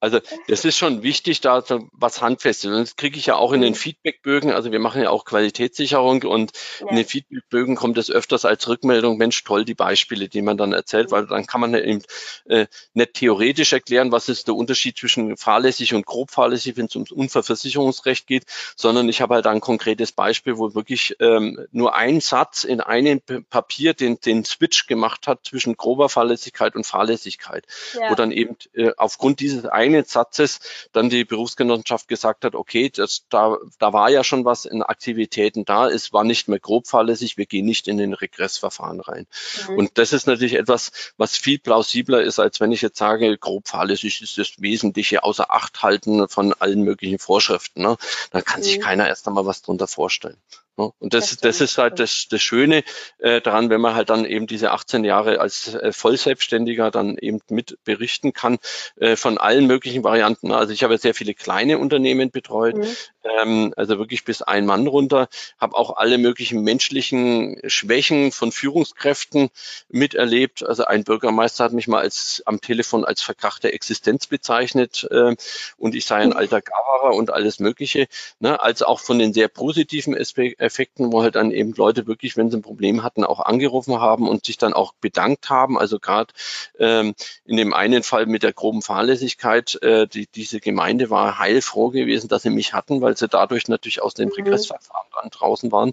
Also 0.00 0.20
das 0.46 0.64
ist 0.64 0.76
schon 0.76 1.02
wichtig, 1.02 1.40
da 1.40 1.62
was 1.92 2.22
Handfestes. 2.22 2.70
Und 2.70 2.78
das 2.78 2.96
kriege 2.96 3.18
ich 3.18 3.26
ja 3.26 3.34
auch 3.34 3.52
in 3.52 3.60
den 3.60 3.72
mhm. 3.72 3.76
Feedbackbögen. 3.76 4.52
Also 4.52 4.70
wir 4.70 4.78
machen 4.78 5.02
ja 5.02 5.10
auch 5.10 5.24
Qualitätssicherung 5.24 6.22
und 6.22 6.52
ja. 6.80 6.88
in 6.88 6.96
den 6.96 7.04
Feedbackbögen 7.04 7.74
kommt 7.74 7.98
es 7.98 8.10
öfters 8.10 8.44
als 8.44 8.68
Rückmeldung, 8.68 9.16
Mensch, 9.16 9.42
toll, 9.42 9.64
die 9.64 9.74
Beispiele, 9.74 10.28
die 10.28 10.42
man 10.42 10.56
dann 10.56 10.72
erzählt, 10.72 11.10
weil 11.10 11.26
dann 11.26 11.46
kann 11.46 11.60
man 11.60 11.74
eben 11.74 12.02
äh, 12.44 12.66
nicht 12.94 13.14
theoretisch 13.14 13.72
erklären, 13.72 14.12
was 14.12 14.28
ist 14.28 14.46
der 14.46 14.54
Unterschied 14.54 14.96
zwischen 14.96 15.36
fahrlässig 15.36 15.94
und 15.94 16.06
grob 16.06 16.30
fahrlässig, 16.30 16.76
wenn 16.76 16.86
es 16.86 16.94
ums 16.94 17.10
Unfallversicherungsrecht 17.10 18.26
geht, 18.26 18.44
sondern 18.76 19.08
ich 19.08 19.20
habe 19.20 19.34
halt 19.34 19.48
ein 19.48 19.60
konkretes 19.60 20.12
Beispiel, 20.12 20.58
wo 20.58 20.74
wirklich 20.74 21.16
ähm, 21.18 21.66
nur 21.72 21.96
ein 21.96 22.20
Satz 22.20 22.62
in 22.62 22.80
einem 22.80 23.20
Papier 23.58 23.92
den, 23.92 24.20
den 24.20 24.44
Switch 24.44 24.86
gemacht 24.86 25.26
hat 25.26 25.40
zwischen 25.44 25.76
grober 25.76 26.08
Fahrlässigkeit 26.08 26.76
und 26.76 26.86
Fahrlässigkeit, 26.86 27.66
ja. 27.94 28.08
wo 28.08 28.14
dann 28.14 28.30
eben 28.30 28.56
äh, 28.72 28.92
aufgrund 28.96 29.40
dieses 29.40 29.64
einen 29.64 30.04
Satzes 30.04 30.60
dann 30.92 31.10
die 31.10 31.24
Berufsgenossenschaft 31.24 32.06
gesagt 32.06 32.44
hat, 32.44 32.54
okay, 32.54 32.88
das, 32.88 33.24
da, 33.30 33.56
da 33.80 33.92
war 33.92 34.10
ja 34.10 34.22
schon 34.22 34.44
was 34.44 34.64
in 34.64 34.84
Aktivitäten 34.84 35.64
da, 35.64 35.88
es 35.88 36.12
war 36.12 36.22
nicht 36.22 36.46
mehr 36.46 36.60
grob 36.60 36.86
fahrlässig, 36.86 37.36
wir 37.36 37.46
gehen 37.46 37.66
nicht 37.66 37.88
in 37.88 37.98
den 37.98 38.14
Regressverfahren 38.14 39.00
rein. 39.00 39.26
Mhm. 39.68 39.76
Und 39.76 39.98
das 39.98 40.12
ist 40.12 40.28
natürlich 40.28 40.54
etwas, 40.54 40.92
was 41.16 41.36
viel 41.36 41.58
plausibler 41.58 42.22
ist, 42.22 42.38
als 42.38 42.60
wenn 42.60 42.70
ich 42.70 42.80
jetzt 42.80 42.98
sage, 42.98 43.36
grob 43.38 43.66
fahrlässig 43.66 44.22
ist 44.22 44.38
das 44.38 44.52
Wesentliche 44.62 45.24
außer 45.24 45.50
Acht 45.50 45.82
halten 45.82 46.28
von 46.28 46.52
allen 46.52 46.82
möglichen 46.82 47.18
Vorschriften. 47.18 47.82
Ne? 47.82 47.96
Dann 48.30 48.44
kann 48.44 48.60
mhm. 48.60 48.64
sich 48.64 48.80
keiner 48.80 49.08
erst 49.08 49.26
einmal 49.26 49.46
was 49.46 49.62
drunter 49.62 49.88
vorstellen. 49.88 50.36
Ne? 50.78 50.92
Und 51.00 51.12
das, 51.12 51.36
das, 51.38 51.60
ist 51.60 51.76
halt 51.76 51.98
das, 51.98 52.28
das 52.30 52.40
Schöne 52.40 52.84
äh, 53.18 53.40
daran, 53.40 53.68
wenn 53.68 53.80
man 53.80 53.94
halt 53.94 54.10
dann 54.10 54.24
eben 54.24 54.46
diese 54.46 54.70
18 54.70 55.04
Jahre 55.04 55.40
als 55.40 55.74
äh, 55.74 55.92
Vollselbstständiger 55.92 56.90
dann 56.90 57.18
eben 57.18 57.40
mit 57.50 57.78
berichten 57.84 58.32
kann 58.32 58.58
äh, 58.96 59.16
von 59.16 59.38
allen 59.38 59.66
möglichen 59.66 60.04
Varianten. 60.04 60.52
Also 60.52 60.72
ich 60.72 60.84
habe 60.84 60.96
sehr 60.98 61.14
viele 61.14 61.34
kleine 61.34 61.78
Unternehmen 61.78 62.30
betreut, 62.30 62.76
mhm. 62.76 62.96
ähm, 63.42 63.74
also 63.76 63.98
wirklich 63.98 64.24
bis 64.24 64.40
ein 64.42 64.66
Mann 64.66 64.86
runter, 64.86 65.28
habe 65.58 65.76
auch 65.76 65.96
alle 65.96 66.16
möglichen 66.16 66.62
menschlichen 66.62 67.60
Schwächen 67.66 68.30
von 68.30 68.52
Führungskräften 68.52 69.50
miterlebt. 69.88 70.64
Also 70.64 70.84
ein 70.84 71.02
Bürgermeister 71.02 71.64
hat 71.64 71.72
mich 71.72 71.88
mal 71.88 72.00
als 72.00 72.42
am 72.46 72.60
Telefon 72.60 73.04
als 73.04 73.20
verkrachte 73.20 73.72
Existenz 73.72 74.28
bezeichnet 74.28 75.08
äh, 75.10 75.34
und 75.76 75.94
ich 75.96 76.04
sei 76.04 76.16
ein 76.16 76.32
alter 76.32 76.62
Gavarer 76.62 77.16
und 77.16 77.30
alles 77.30 77.58
Mögliche. 77.58 78.06
Ne? 78.38 78.60
Also 78.62 78.86
auch 78.86 79.00
von 79.00 79.18
den 79.18 79.32
sehr 79.32 79.48
positiven 79.48 80.16
Aspekten 80.16 80.67
Effekten, 80.68 81.12
wo 81.12 81.22
halt 81.22 81.34
dann 81.34 81.50
eben 81.50 81.72
Leute 81.72 82.06
wirklich, 82.06 82.36
wenn 82.36 82.50
sie 82.50 82.58
ein 82.58 82.62
Problem 82.62 83.02
hatten, 83.02 83.24
auch 83.24 83.40
angerufen 83.40 84.00
haben 84.00 84.28
und 84.28 84.44
sich 84.44 84.58
dann 84.58 84.74
auch 84.74 84.92
bedankt 85.00 85.48
haben. 85.48 85.78
Also 85.78 85.98
gerade 85.98 86.32
ähm, 86.78 87.14
in 87.46 87.56
dem 87.56 87.72
einen 87.72 88.02
Fall 88.02 88.26
mit 88.26 88.42
der 88.42 88.52
groben 88.52 88.82
Fahrlässigkeit, 88.82 89.82
äh, 89.82 90.06
die, 90.06 90.26
diese 90.26 90.60
Gemeinde 90.60 91.10
war 91.10 91.38
heilfroh 91.38 91.88
gewesen, 91.88 92.28
dass 92.28 92.42
sie 92.42 92.50
mich 92.50 92.74
hatten, 92.74 93.00
weil 93.00 93.16
sie 93.16 93.28
dadurch 93.28 93.68
natürlich 93.68 94.02
aus 94.02 94.14
dem 94.14 94.28
mhm. 94.28 94.34
Regressverfahren 94.34 95.08
dann 95.20 95.30
draußen 95.30 95.72
waren. 95.72 95.92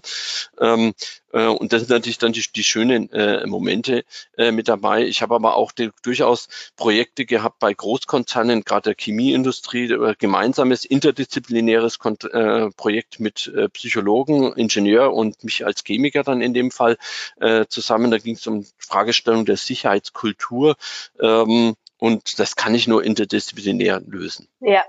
Ähm, 0.60 0.94
äh, 1.36 1.46
und 1.48 1.72
das 1.72 1.82
sind 1.82 1.90
natürlich 1.90 2.18
dann 2.18 2.32
die, 2.32 2.44
die 2.54 2.64
schönen 2.64 3.12
äh, 3.12 3.46
Momente 3.46 4.04
äh, 4.38 4.50
mit 4.50 4.68
dabei. 4.68 5.04
Ich 5.04 5.20
habe 5.20 5.34
aber 5.34 5.56
auch 5.56 5.70
die, 5.72 5.90
durchaus 6.02 6.48
Projekte 6.76 7.26
gehabt 7.26 7.58
bei 7.58 7.74
Großkonzernen, 7.74 8.62
gerade 8.64 8.94
der 8.94 8.96
Chemieindustrie, 8.98 9.92
äh, 9.92 10.14
gemeinsames 10.18 10.84
interdisziplinäres 10.84 11.98
Kon 11.98 12.16
äh, 12.32 12.70
Projekt 12.76 13.20
mit 13.20 13.52
äh, 13.54 13.68
Psychologen, 13.68 14.54
Ingenieur 14.54 15.12
und 15.12 15.44
mich 15.44 15.66
als 15.66 15.84
Chemiker 15.84 16.22
dann 16.22 16.40
in 16.40 16.54
dem 16.54 16.70
Fall 16.70 16.96
äh, 17.38 17.66
zusammen. 17.68 18.10
Da 18.10 18.18
ging 18.18 18.36
es 18.36 18.46
um 18.46 18.64
Fragestellung 18.78 19.44
der 19.44 19.58
Sicherheitskultur. 19.58 20.76
Ähm, 21.20 21.74
und 21.98 22.38
das 22.38 22.56
kann 22.56 22.74
ich 22.74 22.88
nur 22.88 23.04
interdisziplinär 23.04 24.00
lösen. 24.06 24.48
Ja, 24.60 24.84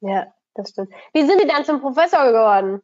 ja, 0.00 0.26
das 0.54 0.70
stimmt. 0.70 0.90
Wie 1.12 1.24
sind 1.26 1.40
Sie 1.40 1.46
dann 1.46 1.64
zum 1.64 1.80
Professor 1.80 2.26
geworden? 2.26 2.82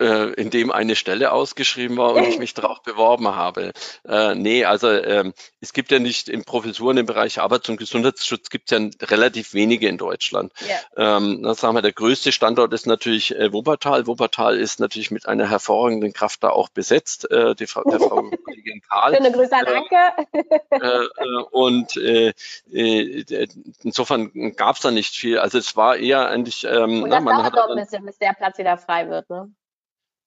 Äh, 0.00 0.32
in 0.34 0.50
dem 0.50 0.70
eine 0.70 0.96
Stelle 0.96 1.32
ausgeschrieben 1.32 1.96
war 1.96 2.14
und 2.14 2.24
ich 2.24 2.38
mich 2.38 2.54
darauf 2.54 2.82
beworben 2.82 3.28
habe. 3.34 3.72
Äh, 4.06 4.34
nee, 4.34 4.64
also 4.64 4.88
ähm, 4.90 5.32
es 5.60 5.72
gibt 5.72 5.90
ja 5.90 5.98
nicht 5.98 6.28
in 6.28 6.44
Professuren 6.44 6.96
im 6.96 7.06
Bereich 7.06 7.40
Arbeits- 7.40 7.68
und 7.68 7.76
Gesundheitsschutz 7.76 8.50
gibt 8.50 8.70
es 8.70 8.78
ja 8.78 9.06
relativ 9.06 9.54
wenige 9.54 9.88
in 9.88 9.98
Deutschland. 9.98 10.52
Yeah. 10.96 11.16
Ähm, 11.16 11.42
das 11.42 11.58
sagen 11.60 11.74
wir, 11.74 11.82
der 11.82 11.92
größte 11.92 12.32
Standort 12.32 12.72
ist 12.72 12.86
natürlich 12.86 13.34
äh, 13.34 13.52
Wuppertal. 13.52 14.06
Wuppertal 14.06 14.56
ist 14.56 14.80
natürlich 14.80 15.10
mit 15.10 15.26
einer 15.26 15.48
hervorragenden 15.48 16.12
Kraft 16.12 16.42
da 16.42 16.50
auch 16.50 16.68
besetzt, 16.68 17.30
äh, 17.30 17.54
die 17.54 17.66
Frau, 17.66 17.82
der 17.82 18.00
Frau 18.00 18.22
Kollegin 18.44 18.80
Karl. 18.88 19.16
Schöne 19.16 19.32
Grüße 19.32 19.56
an 19.56 19.66
Anke. 19.66 20.26
Äh, 20.70 20.78
äh, 20.78 21.42
und 21.50 21.96
äh, 21.96 22.32
äh, 22.72 23.48
insofern 23.82 24.54
gab 24.56 24.76
es 24.76 24.82
da 24.82 24.90
nicht 24.90 25.14
viel. 25.14 25.38
Also 25.38 25.58
es 25.58 25.76
war 25.76 25.96
eher 25.96 26.28
eigentlich. 26.28 26.64
Ähm, 26.64 27.02
und 27.02 27.10
das 27.10 27.18
na, 27.18 27.20
man 27.20 27.34
dauert 27.34 27.46
hat 27.46 27.56
doch 27.56 27.70
ein 27.70 27.76
bisschen, 27.76 28.04
bis 28.04 28.18
der 28.18 28.34
Platz 28.34 28.58
wieder 28.58 28.78
frei 28.78 29.08
wird, 29.08 29.28
ne? 29.30 29.50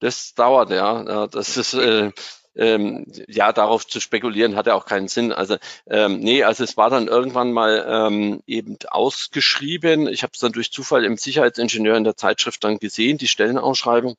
Das 0.02 0.34
dauert, 0.34 0.72
ja. 0.72 1.28
Das 1.28 1.58
ist 1.58 1.76
äh, 1.76 2.12
ähm, 2.56 3.06
ja, 3.28 3.54
darauf 3.54 3.88
zu 3.88 4.00
spekulieren, 4.00 4.56
hat 4.56 4.68
ja 4.68 4.74
auch 4.74 4.86
keinen 4.86 5.08
Sinn. 5.08 5.32
Also 5.32 5.58
ähm, 5.88 6.20
nee, 6.20 6.44
also 6.44 6.64
es 6.64 6.76
war 6.76 6.90
dann 6.90 7.08
irgendwann 7.08 7.54
mal 7.54 7.86
ähm, 7.88 8.42
eben 8.48 8.78
ausgeschrieben. 8.90 10.08
Ich 10.08 10.24
habe 10.24 10.32
es 10.34 10.40
dann 10.40 10.52
durch 10.52 10.72
Zufall 10.72 11.06
im 11.06 11.18
Sicherheitsingenieur 11.18 11.96
in 11.96 12.04
der 12.04 12.18
Zeitschrift 12.18 12.64
dann 12.64 12.80
gesehen, 12.80 13.18
die 13.18 13.28
Stellenausschreibung. 13.28 14.16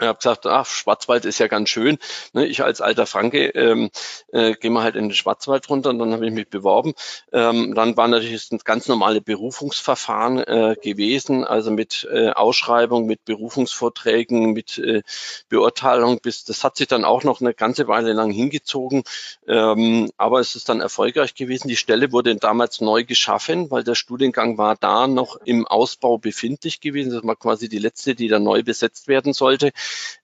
Ich 0.00 0.06
habe 0.06 0.16
gesagt, 0.16 0.46
ach, 0.46 0.64
Schwarzwald 0.64 1.26
ist 1.26 1.38
ja 1.38 1.46
ganz 1.46 1.68
schön. 1.68 1.98
Ne, 2.32 2.46
ich 2.46 2.62
als 2.64 2.80
alter 2.80 3.04
Franke 3.04 3.48
ähm, 3.48 3.90
äh, 4.32 4.54
gehe 4.54 4.70
mal 4.70 4.82
halt 4.82 4.96
in 4.96 5.08
den 5.08 5.14
Schwarzwald 5.14 5.68
runter 5.68 5.90
und 5.90 5.98
dann 5.98 6.12
habe 6.14 6.26
ich 6.26 6.32
mich 6.32 6.48
beworben. 6.48 6.94
Ähm, 7.32 7.74
dann 7.74 7.98
war 7.98 8.08
natürlich 8.08 8.48
das 8.48 8.64
ganz 8.64 8.88
normale 8.88 9.20
Berufungsverfahren 9.20 10.38
äh, 10.38 10.76
gewesen, 10.80 11.44
also 11.44 11.70
mit 11.70 12.08
äh, 12.10 12.30
Ausschreibung, 12.30 13.04
mit 13.06 13.26
Berufungsvorträgen, 13.26 14.52
mit 14.52 14.78
äh, 14.78 15.02
Beurteilung. 15.50 16.20
Bis 16.22 16.44
das 16.44 16.64
hat 16.64 16.78
sich 16.78 16.88
dann 16.88 17.04
auch 17.04 17.22
noch 17.22 17.42
eine 17.42 17.52
ganze 17.52 17.86
Weile 17.86 18.14
lang 18.14 18.30
hingezogen, 18.30 19.02
ähm, 19.46 20.10
aber 20.16 20.40
es 20.40 20.56
ist 20.56 20.70
dann 20.70 20.80
erfolgreich 20.80 21.34
gewesen. 21.34 21.68
Die 21.68 21.76
Stelle 21.76 22.10
wurde 22.10 22.34
damals 22.36 22.80
neu 22.80 23.04
geschaffen, 23.04 23.70
weil 23.70 23.84
der 23.84 23.94
Studiengang 23.94 24.56
war 24.56 24.76
da 24.76 25.06
noch 25.06 25.36
im 25.44 25.66
Ausbau 25.66 26.16
befindlich 26.16 26.80
gewesen. 26.80 27.12
Das 27.12 27.22
war 27.22 27.36
quasi 27.36 27.68
die 27.68 27.78
letzte, 27.78 28.14
die 28.14 28.28
dann 28.28 28.44
neu 28.44 28.62
besetzt 28.62 29.06
werden 29.06 29.34
sollte 29.34 29.72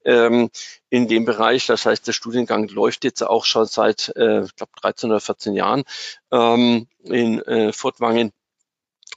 ähm, 0.05 0.51
in 0.91 1.09
dem 1.09 1.25
Bereich. 1.25 1.67
Das 1.67 1.87
heißt, 1.87 2.07
der 2.07 2.13
Studiengang 2.13 2.69
läuft 2.69 3.05
jetzt 3.05 3.23
auch 3.23 3.45
schon 3.45 3.67
seit, 3.67 4.13
äh, 4.17 4.45
ich 4.45 4.57
glaube, 4.57 4.73
13 4.81 5.11
oder 5.11 5.21
14 5.21 5.55
Jahren 5.55 5.85
ähm, 6.33 6.89
in 7.05 7.41
äh, 7.43 7.73
Furtwangen. 7.73 8.33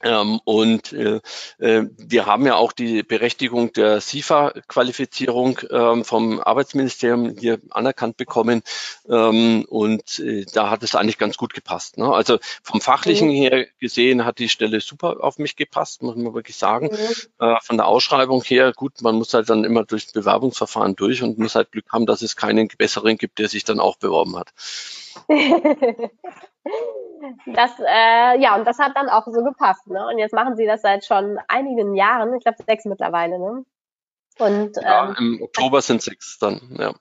Ähm, 0.02 0.40
und 0.44 0.92
äh, 0.92 1.20
äh, 1.58 1.86
wir 1.98 2.26
haben 2.26 2.46
ja 2.46 2.56
auch 2.56 2.72
die 2.72 3.02
Berechtigung 3.02 3.72
der 3.72 4.00
SIFA-Qualifizierung 4.00 5.58
ähm, 5.70 6.04
vom 6.04 6.40
Arbeitsministerium 6.40 7.36
hier 7.38 7.60
anerkannt 7.70 8.16
bekommen. 8.16 8.62
Ähm, 9.08 9.66
und 9.68 10.18
äh, 10.18 10.46
da 10.52 10.70
hat 10.70 10.82
es 10.82 10.94
eigentlich 10.94 11.18
ganz 11.18 11.36
gut 11.36 11.52
gepasst. 11.52 11.98
Ne? 11.98 12.10
Also 12.12 12.38
vom 12.62 12.80
Fachlichen 12.80 13.28
mhm. 13.28 13.34
her 13.34 13.66
gesehen 13.78 14.24
hat 14.24 14.38
die 14.38 14.48
Stelle 14.48 14.80
super 14.80 15.18
auf 15.20 15.38
mich 15.38 15.56
gepasst, 15.56 16.02
muss 16.02 16.16
man 16.16 16.34
wirklich 16.34 16.56
sagen. 16.56 16.90
Mhm. 16.90 17.46
Äh, 17.46 17.56
von 17.62 17.76
der 17.76 17.86
Ausschreibung 17.86 18.42
her, 18.42 18.72
gut, 18.72 19.02
man 19.02 19.16
muss 19.16 19.34
halt 19.34 19.50
dann 19.50 19.64
immer 19.64 19.84
durchs 19.84 20.12
Bewerbungsverfahren 20.12 20.96
durch 20.96 21.22
und 21.22 21.38
muss 21.38 21.54
halt 21.54 21.72
Glück 21.72 21.92
haben, 21.92 22.06
dass 22.06 22.22
es 22.22 22.36
keinen 22.36 22.68
besseren 22.78 23.18
gibt, 23.18 23.38
der 23.38 23.48
sich 23.48 23.64
dann 23.64 23.80
auch 23.80 23.96
beworben 23.96 24.36
hat. 24.36 24.52
das, 27.46 27.72
äh, 27.78 28.40
ja, 28.40 28.56
und 28.56 28.66
das 28.66 28.78
hat 28.78 28.96
dann 28.96 29.08
auch 29.08 29.26
so 29.26 29.42
gepasst. 29.42 29.86
Ne? 29.86 30.06
Und 30.06 30.18
jetzt 30.18 30.32
machen 30.32 30.56
sie 30.56 30.66
das 30.66 30.82
seit 30.82 31.04
schon 31.04 31.38
einigen 31.48 31.94
Jahren, 31.94 32.34
ich 32.34 32.44
glaube 32.44 32.62
sechs 32.66 32.84
mittlerweile. 32.84 33.38
Ne? 33.38 33.64
Und, 34.38 34.76
ja, 34.76 35.08
ähm, 35.08 35.16
im 35.18 35.42
Oktober 35.42 35.82
sind 35.82 36.02
sechs 36.02 36.38
dann, 36.38 36.60
ja. 36.78 36.92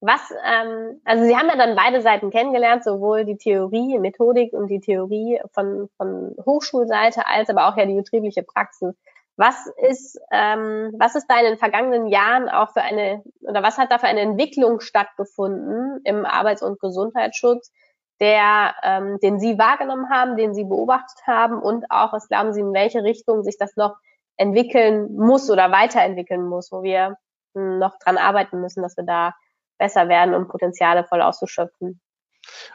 Was, 0.00 0.30
ähm, 0.44 1.00
also 1.04 1.24
Sie 1.24 1.34
haben 1.34 1.48
ja 1.48 1.56
dann 1.56 1.76
beide 1.76 2.02
Seiten 2.02 2.30
kennengelernt, 2.30 2.84
sowohl 2.84 3.24
die 3.24 3.38
Theorie, 3.38 3.98
Methodik 3.98 4.52
und 4.52 4.68
die 4.68 4.80
Theorie 4.80 5.40
von, 5.52 5.88
von 5.96 6.36
Hochschulseite, 6.44 7.26
als 7.26 7.48
aber 7.48 7.68
auch 7.68 7.76
ja 7.78 7.86
die 7.86 7.94
betriebliche 7.94 8.42
Praxis. 8.42 8.94
Was 9.36 9.66
ist, 9.88 10.20
ähm, 10.30 10.92
was 10.98 11.14
ist 11.14 11.26
da 11.26 11.38
in 11.38 11.46
den 11.46 11.58
vergangenen 11.58 12.06
Jahren 12.06 12.50
auch 12.50 12.72
für 12.72 12.82
eine, 12.82 13.24
oder 13.40 13.62
was 13.62 13.78
hat 13.78 13.90
da 13.90 13.98
für 13.98 14.06
eine 14.06 14.20
Entwicklung 14.20 14.80
stattgefunden 14.80 16.00
im 16.04 16.26
Arbeits- 16.26 16.62
und 16.62 16.78
Gesundheitsschutz, 16.80 17.72
der, 18.20 18.74
ähm, 18.82 19.18
den 19.22 19.40
Sie 19.40 19.58
wahrgenommen 19.58 20.10
haben, 20.10 20.36
den 20.36 20.54
Sie 20.54 20.64
beobachtet 20.64 21.26
haben 21.26 21.60
und 21.60 21.84
auch, 21.90 22.12
was 22.12 22.28
glauben 22.28 22.52
Sie, 22.52 22.60
in 22.60 22.72
welche 22.72 23.02
Richtung 23.02 23.42
sich 23.42 23.56
das 23.58 23.76
noch 23.76 23.96
entwickeln 24.36 25.14
muss 25.16 25.50
oder 25.50 25.70
weiterentwickeln 25.70 26.46
muss, 26.46 26.70
wo 26.72 26.82
wir 26.82 27.16
hm, 27.54 27.78
noch 27.78 27.98
dran 27.98 28.18
arbeiten 28.18 28.60
müssen, 28.60 28.82
dass 28.82 28.96
wir 28.96 29.04
da 29.04 29.34
besser 29.78 30.08
werden, 30.08 30.34
um 30.34 30.48
Potenziale 30.48 31.04
voll 31.04 31.22
auszuschöpfen? 31.22 32.00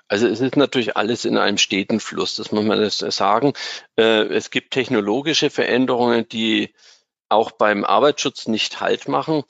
Also 0.07 0.27
es 0.27 0.41
ist 0.41 0.57
natürlich 0.57 0.97
alles 0.97 1.25
in 1.25 1.37
einem 1.37 1.57
steten 1.57 1.99
Fluss, 1.99 2.35
das 2.35 2.51
muss 2.51 2.63
man 2.63 2.89
sagen. 2.89 3.53
Äh, 3.97 4.23
es 4.33 4.49
gibt 4.49 4.71
technologische 4.71 5.49
Veränderungen, 5.49 6.27
die 6.27 6.73
auch 7.29 7.51
beim 7.51 7.85
Arbeitsschutz 7.85 8.47
nicht 8.47 8.81
Halt 8.81 9.07
machen 9.07 9.43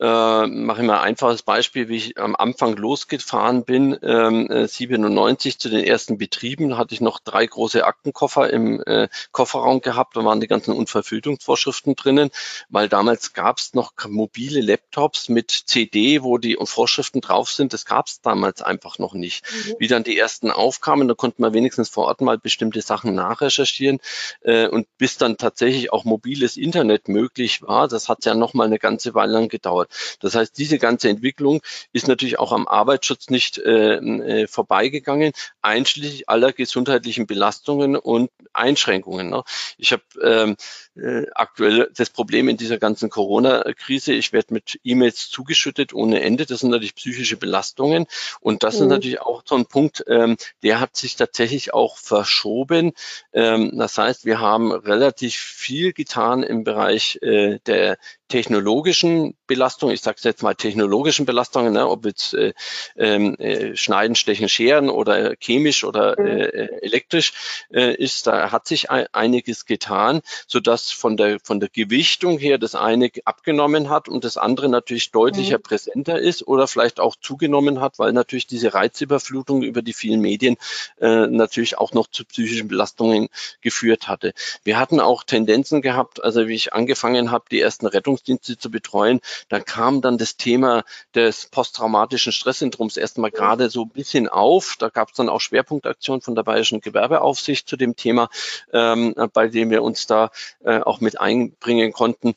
äh, 0.00 0.46
mache 0.46 0.80
ich 0.80 0.86
mal 0.86 0.98
ein 0.98 1.08
einfaches 1.08 1.42
Beispiel, 1.42 1.88
wie 1.88 1.96
ich 1.96 2.18
am 2.18 2.34
Anfang 2.34 2.76
losgefahren 2.76 3.64
bin, 3.64 3.96
ähm, 4.02 4.48
97 4.66 5.54
äh, 5.54 5.58
zu 5.58 5.68
den 5.68 5.84
ersten 5.84 6.18
Betrieben, 6.18 6.76
hatte 6.76 6.94
ich 6.94 7.00
noch 7.00 7.20
drei 7.20 7.46
große 7.46 7.84
Aktenkoffer 7.84 8.50
im 8.50 8.82
äh, 8.82 9.08
Kofferraum 9.32 9.80
gehabt, 9.80 10.16
da 10.16 10.24
waren 10.24 10.40
die 10.40 10.46
ganzen 10.46 10.72
Unverfügungsvorschriften 10.72 11.94
drinnen, 11.94 12.30
weil 12.68 12.88
damals 12.88 13.32
gab 13.32 13.58
es 13.58 13.74
noch 13.74 13.92
mobile 14.08 14.60
Laptops 14.60 15.28
mit 15.28 15.50
CD, 15.50 16.22
wo 16.22 16.38
die 16.38 16.58
Vorschriften 16.64 17.20
drauf 17.20 17.50
sind, 17.50 17.72
das 17.72 17.84
gab 17.84 18.06
es 18.06 18.20
damals 18.20 18.62
einfach 18.62 18.98
noch 18.98 19.14
nicht. 19.14 19.44
Mhm. 19.44 19.74
Wie 19.78 19.88
dann 19.88 20.02
die 20.02 20.18
ersten 20.18 20.50
aufkamen, 20.50 21.08
da 21.08 21.14
konnte 21.14 21.40
man 21.40 21.54
wenigstens 21.54 21.88
vor 21.88 22.06
Ort 22.06 22.20
mal 22.20 22.38
bestimmte 22.38 22.82
Sachen 22.82 23.14
nachrecherchieren 23.14 24.00
äh, 24.42 24.66
und 24.66 24.86
bis 24.98 25.18
dann 25.18 25.36
tatsächlich 25.36 25.92
auch 25.92 26.04
mobiles 26.04 26.56
Internet 26.56 27.08
möglich 27.08 27.62
war, 27.62 27.88
das 27.88 28.08
hat 28.08 28.24
ja 28.24 28.34
noch 28.34 28.54
mal 28.54 28.66
eine 28.66 28.78
ganze 28.78 29.14
Weile 29.14 29.32
lang 29.32 29.48
gedauert 29.48 29.83
dauert. 29.84 30.16
Das 30.20 30.34
heißt, 30.34 30.56
diese 30.58 30.78
ganze 30.78 31.08
Entwicklung 31.08 31.60
ist 31.92 32.08
natürlich 32.08 32.38
auch 32.38 32.52
am 32.52 32.66
Arbeitsschutz 32.66 33.30
nicht 33.30 33.58
äh, 33.58 33.96
äh, 33.96 34.46
vorbeigegangen, 34.46 35.32
einschließlich 35.62 36.28
aller 36.28 36.52
gesundheitlichen 36.52 37.26
Belastungen 37.26 37.96
und 37.96 38.30
Einschränkungen. 38.52 39.30
Ne? 39.30 39.42
Ich 39.78 39.92
habe 39.92 40.02
ähm, 40.22 40.56
äh, 40.96 41.26
aktuell 41.34 41.90
das 41.96 42.10
Problem 42.10 42.48
in 42.48 42.56
dieser 42.56 42.78
ganzen 42.78 43.10
Corona-Krise. 43.10 44.12
Ich 44.12 44.32
werde 44.32 44.54
mit 44.54 44.78
E-Mails 44.84 45.28
zugeschüttet 45.28 45.92
ohne 45.92 46.22
Ende. 46.22 46.46
Das 46.46 46.60
sind 46.60 46.70
natürlich 46.70 46.94
psychische 46.94 47.36
Belastungen. 47.36 48.06
Und 48.40 48.62
das 48.62 48.76
mhm. 48.76 48.82
ist 48.82 48.88
natürlich 48.88 49.20
auch 49.20 49.42
so 49.44 49.56
ein 49.56 49.66
Punkt, 49.66 50.04
ähm, 50.08 50.36
der 50.62 50.80
hat 50.80 50.96
sich 50.96 51.16
tatsächlich 51.16 51.74
auch 51.74 51.96
verschoben. 51.98 52.92
Ähm, 53.32 53.72
das 53.76 53.98
heißt, 53.98 54.24
wir 54.24 54.40
haben 54.40 54.72
relativ 54.72 55.34
viel 55.34 55.92
getan 55.92 56.42
im 56.42 56.64
Bereich 56.64 57.18
äh, 57.22 57.58
der 57.66 57.98
technologischen 58.28 59.36
Belastungen, 59.46 59.94
ich 59.94 60.00
sage 60.00 60.18
jetzt 60.22 60.42
mal 60.42 60.54
technologischen 60.54 61.26
Belastungen, 61.26 61.72
ne, 61.72 61.88
ob 61.88 62.06
jetzt 62.06 62.34
äh, 62.34 62.54
ähm, 62.96 63.36
äh, 63.36 63.76
Schneiden, 63.76 64.16
Stechen, 64.16 64.48
Scheren 64.48 64.88
oder 64.88 65.34
chemisch 65.38 65.84
oder 65.84 66.18
mhm. 66.18 66.26
äh, 66.26 66.48
elektrisch 66.82 67.32
äh, 67.72 67.94
ist, 67.94 68.26
da 68.26 68.50
hat 68.50 68.66
sich 68.66 68.90
einiges 68.90 69.66
getan, 69.66 70.22
so 70.46 70.60
dass 70.60 70.90
von 70.90 71.16
der 71.16 71.38
von 71.42 71.60
der 71.60 71.68
Gewichtung 71.68 72.38
her 72.38 72.58
das 72.58 72.74
eine 72.74 73.10
abgenommen 73.24 73.90
hat 73.90 74.08
und 74.08 74.24
das 74.24 74.38
andere 74.38 74.68
natürlich 74.68 75.10
deutlicher 75.10 75.58
mhm. 75.58 75.62
präsenter 75.62 76.18
ist 76.18 76.46
oder 76.46 76.66
vielleicht 76.66 77.00
auch 77.00 77.16
zugenommen 77.16 77.80
hat, 77.80 77.98
weil 77.98 78.12
natürlich 78.12 78.46
diese 78.46 78.72
Reizüberflutung 78.72 79.62
über 79.62 79.82
die 79.82 79.92
vielen 79.92 80.20
Medien 80.20 80.56
äh, 81.00 81.26
natürlich 81.26 81.78
auch 81.78 81.92
noch 81.92 82.06
zu 82.06 82.24
psychischen 82.24 82.68
Belastungen 82.68 83.28
geführt 83.60 84.08
hatte. 84.08 84.32
Wir 84.62 84.78
hatten 84.78 85.00
auch 85.00 85.24
Tendenzen 85.24 85.82
gehabt, 85.82 86.24
also 86.24 86.48
wie 86.48 86.54
ich 86.54 86.72
angefangen 86.72 87.30
habe, 87.30 87.44
die 87.50 87.60
ersten 87.60 87.86
Rettungsdienste 88.14 88.58
zu 88.58 88.70
betreuen, 88.70 89.20
da 89.48 89.60
kam 89.60 90.00
dann 90.00 90.18
das 90.18 90.36
Thema 90.36 90.84
des 91.14 91.46
posttraumatischen 91.46 92.32
Stresssyndroms 92.32 92.96
erstmal 92.96 93.30
gerade 93.30 93.70
so 93.70 93.82
ein 93.82 93.90
bisschen 93.90 94.28
auf. 94.28 94.76
Da 94.78 94.88
gab 94.88 95.10
es 95.10 95.16
dann 95.16 95.28
auch 95.28 95.40
Schwerpunktaktionen 95.40 96.20
von 96.20 96.34
der 96.34 96.44
Bayerischen 96.44 96.80
Gewerbeaufsicht 96.80 97.68
zu 97.68 97.76
dem 97.76 97.96
Thema, 97.96 98.28
ähm, 98.72 99.14
bei 99.32 99.48
dem 99.48 99.70
wir 99.70 99.82
uns 99.82 100.06
da 100.06 100.30
äh, 100.64 100.80
auch 100.80 101.00
mit 101.00 101.20
einbringen 101.20 101.92
konnten 101.92 102.34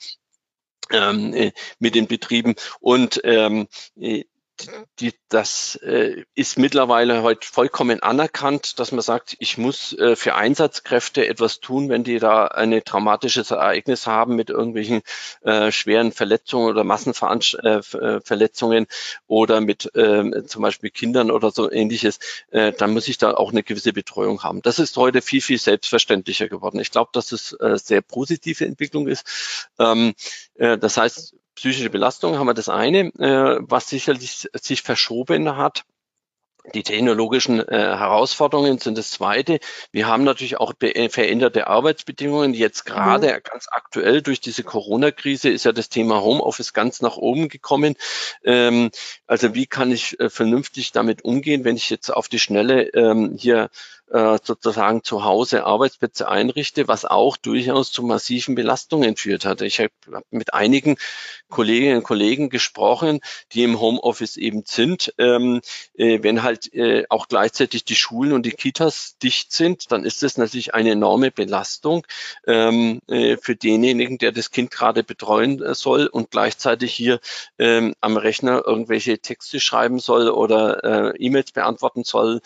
ähm, 0.92 1.34
äh, 1.34 1.52
mit 1.80 1.96
den 1.96 2.08
Betrieben. 2.08 2.56
Und 2.80 3.22
ähm, 3.24 3.68
äh, 4.00 4.26
die, 5.00 5.14
das 5.30 5.76
äh, 5.84 6.24
ist 6.36 6.58
mittlerweile 6.58 7.22
heute 7.22 7.48
vollkommen 7.48 8.02
anerkannt, 8.02 8.80
dass 8.80 8.92
man 8.92 9.02
sagt, 9.02 9.36
ich 9.40 9.58
muss 9.58 9.94
äh, 9.94 10.16
für 10.16 10.36
Einsatzkräfte 10.36 11.28
etwas 11.28 11.60
tun, 11.60 11.90
wenn 11.90 12.04
die 12.04 12.20
da 12.20 12.48
ein 12.48 12.82
traumatisches 12.84 13.52
Ereignis 13.52 14.08
haben 14.08 14.36
mit 14.36 14.50
irgendwelchen 14.50 15.02
äh, 15.42 15.72
schweren 15.72 16.12
Verletzungen 16.12 16.70
oder 16.70 16.84
Massenverletzungen 16.84 18.84
äh, 18.84 18.84
äh 18.84 18.88
oder 19.28 19.62
mit 19.62 19.96
äh, 19.96 20.44
zum 20.46 20.62
Beispiel 20.62 20.90
Kindern 20.90 21.32
oder 21.32 21.52
so 21.52 21.72
ähnliches, 21.72 22.20
äh, 22.52 22.72
dann 22.72 22.94
muss 22.94 23.08
ich 23.08 23.18
da 23.18 23.34
auch 23.34 23.52
eine 23.52 23.64
gewisse 23.64 23.94
Betreuung 23.94 24.44
haben. 24.44 24.62
Das 24.62 24.80
ist 24.80 24.98
heute 24.98 25.22
viel, 25.22 25.42
viel 25.42 25.60
selbstverständlicher 25.60 26.50
geworden. 26.50 26.80
Ich 26.80 26.92
glaube, 26.92 27.12
dass 27.14 27.32
es 27.32 27.54
äh, 27.54 27.78
sehr 27.78 28.02
positive 28.02 28.66
Entwicklung 28.66 29.08
ist. 29.08 29.68
Ähm, 29.80 30.14
äh, 30.56 30.78
das 30.78 30.98
heißt, 30.98 31.36
psychische 31.58 31.90
Belastung 31.90 32.38
haben 32.38 32.48
wir 32.48 32.54
das 32.54 32.70
eine, 32.70 33.08
äh, 33.18 33.58
was 33.60 33.90
sicherlich 33.90 34.48
sich 34.54 34.82
verschoben 34.84 35.58
hat. 35.58 35.84
Die 36.74 36.84
technologischen 36.84 37.60
äh, 37.60 37.78
Herausforderungen 37.78 38.78
sind 38.78 38.98
das 38.98 39.12
Zweite. 39.12 39.60
Wir 39.92 40.08
haben 40.08 40.24
natürlich 40.24 40.58
auch 40.58 40.74
äh, 40.82 41.10
veränderte 41.10 41.68
Arbeitsbedingungen. 41.68 42.54
Jetzt 42.54 42.86
gerade 42.86 43.28
mhm. 43.28 43.40
ganz 43.44 43.68
aktuell 43.72 44.22
durch 44.22 44.42
diese 44.42 44.64
Corona-Krise 44.64 45.50
ist 45.50 45.64
ja 45.64 45.72
das 45.72 45.90
Thema 45.90 46.22
Homeoffice 46.22 46.74
ganz 46.74 47.02
nach 47.02 47.18
oben 47.18 47.48
gekommen. 47.48 47.96
Ähm, 48.44 48.92
also 49.26 49.56
wie 49.56 49.66
kann 49.66 49.92
ich 49.92 50.20
äh, 50.20 50.30
vernünftig 50.30 50.92
damit 50.92 51.24
umgehen, 51.24 51.64
wenn 51.64 51.78
ich 51.78 51.90
jetzt 51.90 52.10
auf 52.10 52.28
die 52.28 52.40
Schnelle 52.40 52.90
ähm, 52.90 53.36
hier 53.38 53.70
äh, 54.10 54.38
sozusagen 54.42 55.04
zu 55.04 55.26
Hause 55.26 55.66
Arbeitsplätze 55.66 56.30
einrichte, 56.30 56.88
was 56.88 57.04
auch 57.04 57.36
durchaus 57.36 57.92
zu 57.92 58.04
massiven 58.04 58.56
Belastungen 58.56 59.18
führt 59.18 59.44
hatte. 59.44 59.66
Ich 59.66 59.80
habe 59.80 59.92
mit 60.32 60.54
einigen 60.54 60.96
Kolleginnen 61.50 61.98
und 61.98 62.04
Kollegen 62.04 62.50
gesprochen, 62.50 63.20
die 63.52 63.64
im 63.64 63.82
Homeoffice 63.82 64.38
eben 64.38 64.64
sind. 64.66 65.14
Ähm, 65.18 65.62
äh, 65.96 66.20
wenn 66.24 66.44
halt 66.44 66.74
äh, 66.74 67.04
auch 67.10 67.28
gleichzeitig 67.28 67.84
die 67.84 67.96
Schulen 67.96 68.32
und 68.32 68.46
die 68.46 68.52
Kitas 68.52 69.18
dicht 69.22 69.52
sind, 69.52 69.92
dann 69.92 70.06
ist 70.06 70.24
das 70.24 70.38
natürlich 70.38 70.74
eine 70.74 70.92
enorme 70.92 71.32
Belastung 71.32 72.06
ähm, 72.46 73.02
äh, 73.08 73.36
für 73.36 73.58
denjenigen, 73.58 74.18
der 74.18 74.32
das 74.32 74.52
Kind 74.52 74.72
gerade 74.72 75.04
betreuen 75.04 75.62
äh, 75.62 75.76
soll 75.76 76.08
und 76.08 76.32
gleichzeitig 76.32 76.94
hier 76.94 77.20
ähm, 77.60 77.94
am 78.00 78.16
Rechner 78.16 78.64
irgendwelche 78.66 79.20
Texte 79.20 79.60
schreiben 79.60 80.00
soll 80.00 80.30
oder 80.30 81.14
äh, 81.14 81.18
E-Mails 81.18 81.52
beantworten 81.52 82.04
soll 82.04 82.42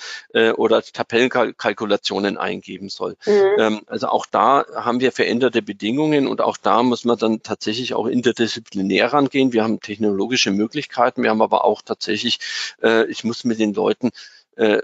oder 0.55 0.81
Tabellenkalkulationen 0.81 1.50
Kalkulationen 1.53 2.37
eingeben 2.37 2.89
soll. 2.89 3.15
Mhm. 3.25 3.59
Ähm, 3.59 3.81
also 3.87 4.07
auch 4.07 4.25
da 4.25 4.65
haben 4.75 4.99
wir 4.99 5.11
veränderte 5.11 5.61
Bedingungen 5.61 6.27
und 6.27 6.41
auch 6.41 6.57
da 6.57 6.83
muss 6.83 7.05
man 7.05 7.17
dann 7.17 7.43
tatsächlich 7.43 7.93
auch 7.93 8.07
interdisziplinär 8.07 9.13
rangehen. 9.13 9.53
Wir 9.53 9.63
haben 9.63 9.79
technologische 9.79 10.51
Möglichkeiten, 10.51 11.23
wir 11.23 11.29
haben 11.29 11.41
aber 11.41 11.65
auch 11.65 11.81
tatsächlich, 11.81 12.39
äh, 12.81 13.05
ich 13.05 13.23
muss 13.23 13.43
mit 13.43 13.59
den 13.59 13.73
Leuten 13.73 14.11
äh, 14.55 14.81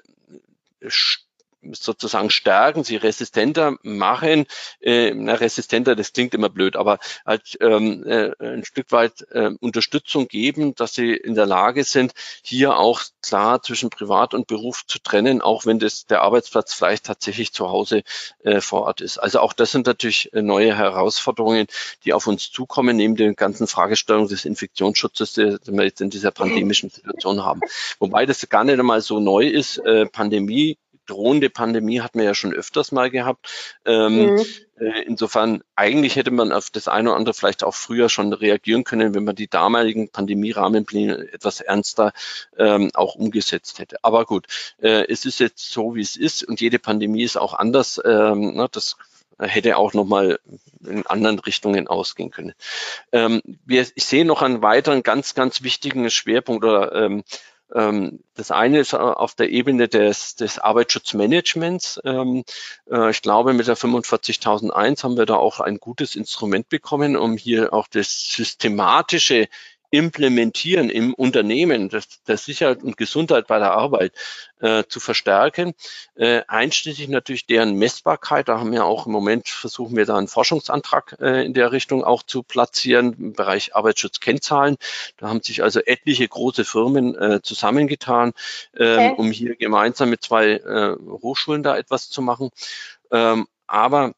sozusagen 1.74 2.30
stärken, 2.30 2.84
sie 2.84 2.96
resistenter 2.96 3.78
machen. 3.84 4.46
Äh, 4.82 5.14
na, 5.14 5.34
resistenter, 5.34 5.96
das 5.96 6.14
klingt 6.14 6.34
immer 6.34 6.50
blöd, 6.50 6.76
aber 6.76 7.00
halt 7.26 7.58
ähm, 7.62 8.04
äh, 8.06 8.32
ein 8.40 8.66
Stück 8.66 8.92
weit 8.92 9.26
äh, 9.32 9.52
Unterstützung 9.60 10.28
geben, 10.28 10.76
dass 10.76 10.94
sie 10.94 11.14
in 11.14 11.36
der 11.36 11.46
Lage 11.46 11.84
sind, 11.84 12.14
hier 12.42 12.78
auch 12.78 13.02
klar 13.22 13.62
zwischen 13.62 13.90
Privat 13.90 14.34
und 14.34 14.48
Beruf 14.48 14.86
zu 14.88 15.00
trennen, 15.00 15.42
auch 15.42 15.66
wenn 15.66 15.80
das 15.80 16.06
der 16.06 16.22
Arbeitsplatz 16.22 16.74
vielleicht 16.74 17.06
tatsächlich 17.06 17.54
zu 17.54 17.70
Hause 17.70 18.04
äh, 18.44 18.62
vor 18.62 18.84
Ort 18.84 19.02
ist. 19.02 19.18
Also 19.18 19.40
auch 19.40 19.54
das 19.54 19.72
sind 19.72 19.88
natürlich 19.88 20.34
äh, 20.34 20.42
neue 20.42 20.76
Herausforderungen, 20.76 21.68
die 22.06 22.14
auf 22.14 22.28
uns 22.28 22.52
zukommen, 22.52 22.98
neben 22.98 23.16
den 23.16 23.36
ganzen 23.36 23.68
Fragestellungen 23.68 24.30
des 24.30 24.46
Infektionsschutzes, 24.46 25.34
die 25.34 25.58
wir 25.66 25.84
jetzt 25.84 26.02
in 26.02 26.10
dieser 26.10 26.32
pandemischen 26.32 26.90
Situation 26.90 27.44
haben. 27.44 27.62
Wobei 28.00 28.26
das 28.26 28.48
gar 28.50 28.64
nicht 28.64 28.80
einmal 28.80 29.02
so 29.02 29.20
neu 29.20 29.48
ist. 29.48 29.78
Äh, 29.80 30.06
Pandemie 30.06 30.78
drohende 31.08 31.50
Pandemie 31.50 32.02
hatten 32.02 32.20
wir 32.20 32.26
ja 32.26 32.36
schon 32.36 32.54
öfters 32.54 32.92
mal 32.92 33.10
gehabt. 33.10 33.50
Ähm, 33.86 34.36
mhm. 34.36 34.46
äh, 34.80 35.02
insofern, 35.06 35.64
eigentlich 35.76 36.16
hätte 36.16 36.32
man 36.32 36.52
auf 36.52 36.70
das 36.70 36.88
eine 36.88 37.10
oder 37.10 37.18
andere 37.18 37.34
vielleicht 37.34 37.64
auch 37.64 37.74
früher 37.74 38.10
schon 38.10 38.34
reagieren 38.34 38.84
können, 38.84 39.16
wenn 39.16 39.24
man 39.24 39.36
die 39.36 39.50
damaligen 39.50 40.10
Pandemie-Rahmenpläne 40.10 41.34
etwas 41.34 41.62
ernster 41.62 42.14
ähm, 42.58 42.92
auch 42.94 43.16
umgesetzt 43.16 43.80
hätte. 43.80 43.98
Aber 44.04 44.26
gut, 44.26 44.48
äh, 44.82 45.06
es 45.08 45.26
ist 45.26 45.40
jetzt 45.40 45.72
so, 45.72 45.96
wie 45.96 46.02
es 46.02 46.16
ist 46.16 46.44
und 46.44 46.62
jede 46.62 46.80
Pandemie 46.80 47.24
ist 47.24 47.38
auch 47.38 47.54
anders. 47.54 48.00
Ähm, 48.06 48.54
na, 48.56 48.68
das 48.68 48.98
hätte 49.40 49.78
auch 49.78 49.94
nochmal 49.94 50.40
in 50.86 51.06
anderen 51.06 51.40
Richtungen 51.40 51.88
ausgehen 51.88 52.32
können. 52.32 52.54
Ähm, 53.12 53.42
wir, 53.66 53.86
ich 53.94 54.06
sehe 54.06 54.26
noch 54.26 54.42
einen 54.42 54.62
weiteren 54.62 55.04
ganz, 55.04 55.36
ganz 55.36 55.64
wichtigen 55.64 56.10
Schwerpunkt 56.10 56.64
oder 56.64 56.94
ähm, 56.94 57.18
ähm, 57.18 57.24
das 57.70 58.52
eine 58.52 58.80
ist 58.80 58.94
äh, 58.94 58.98
auf 58.98 59.36
der 59.36 59.50
Ebene 59.50 59.88
des, 59.88 60.36
des 60.36 60.58
Arbeitsschutzmanagements. 60.60 62.00
Ähm, 62.06 62.44
äh, 62.90 63.10
ich 63.10 63.22
glaube, 63.22 63.54
mit 63.54 63.68
der 63.68 63.76
45001 63.76 65.04
haben 65.04 65.18
wir 65.18 65.26
da 65.26 65.36
auch 65.36 65.60
ein 65.60 65.78
gutes 65.80 66.16
Instrument 66.16 66.70
bekommen, 66.70 67.18
um 67.18 67.36
hier 67.36 67.74
auch 67.74 67.88
das 67.88 68.30
systematische 68.30 69.50
Implementieren 69.90 70.90
im 70.90 71.14
Unternehmen 71.14 71.90
der, 71.90 72.04
der 72.28 72.38
Sicherheit 72.38 72.84
und 72.84 72.98
Gesundheit 72.98 73.48
bei 73.48 73.60
der 73.60 73.72
Arbeit 73.72 74.14
äh, 74.60 74.84
zu 74.88 75.00
verstärken, 75.00 75.74
äh, 76.16 76.42
einschließlich 76.48 77.08
natürlich 77.08 77.46
deren 77.46 77.76
Messbarkeit. 77.76 78.48
Da 78.50 78.60
haben 78.60 78.72
wir 78.72 78.86
auch 78.86 79.06
im 79.06 79.12
Moment 79.12 79.48
versuchen 79.48 79.96
wir 79.96 80.06
da 80.06 80.18
einen 80.18 80.28
Forschungsantrag 80.28 81.18
äh, 81.22 81.46
in 81.46 81.54
der 81.54 81.72
Richtung 81.72 82.04
auch 82.04 82.24
zu 82.24 82.44
platzieren 82.44 83.14
im 83.14 83.34
Bereich 83.34 83.76
Arbeitsschutzkennzahlen. 83.76 84.78
Da 85.18 85.30
haben 85.30 85.42
sich 85.42 85.64
also 85.64 85.80
etliche 85.80 86.28
große 86.28 86.66
Firmen 86.66 87.16
äh, 87.16 87.42
zusammengetan, 87.42 88.34
äh, 88.74 88.94
okay. 88.94 89.14
um 89.18 89.32
hier 89.32 89.56
gemeinsam 89.56 90.10
mit 90.10 90.24
zwei 90.24 90.54
äh, 90.54 90.96
Hochschulen 91.22 91.64
da 91.64 91.78
etwas 91.78 92.10
zu 92.10 92.22
machen. 92.22 92.50
Ähm, 93.12 93.48
aber 93.68 94.14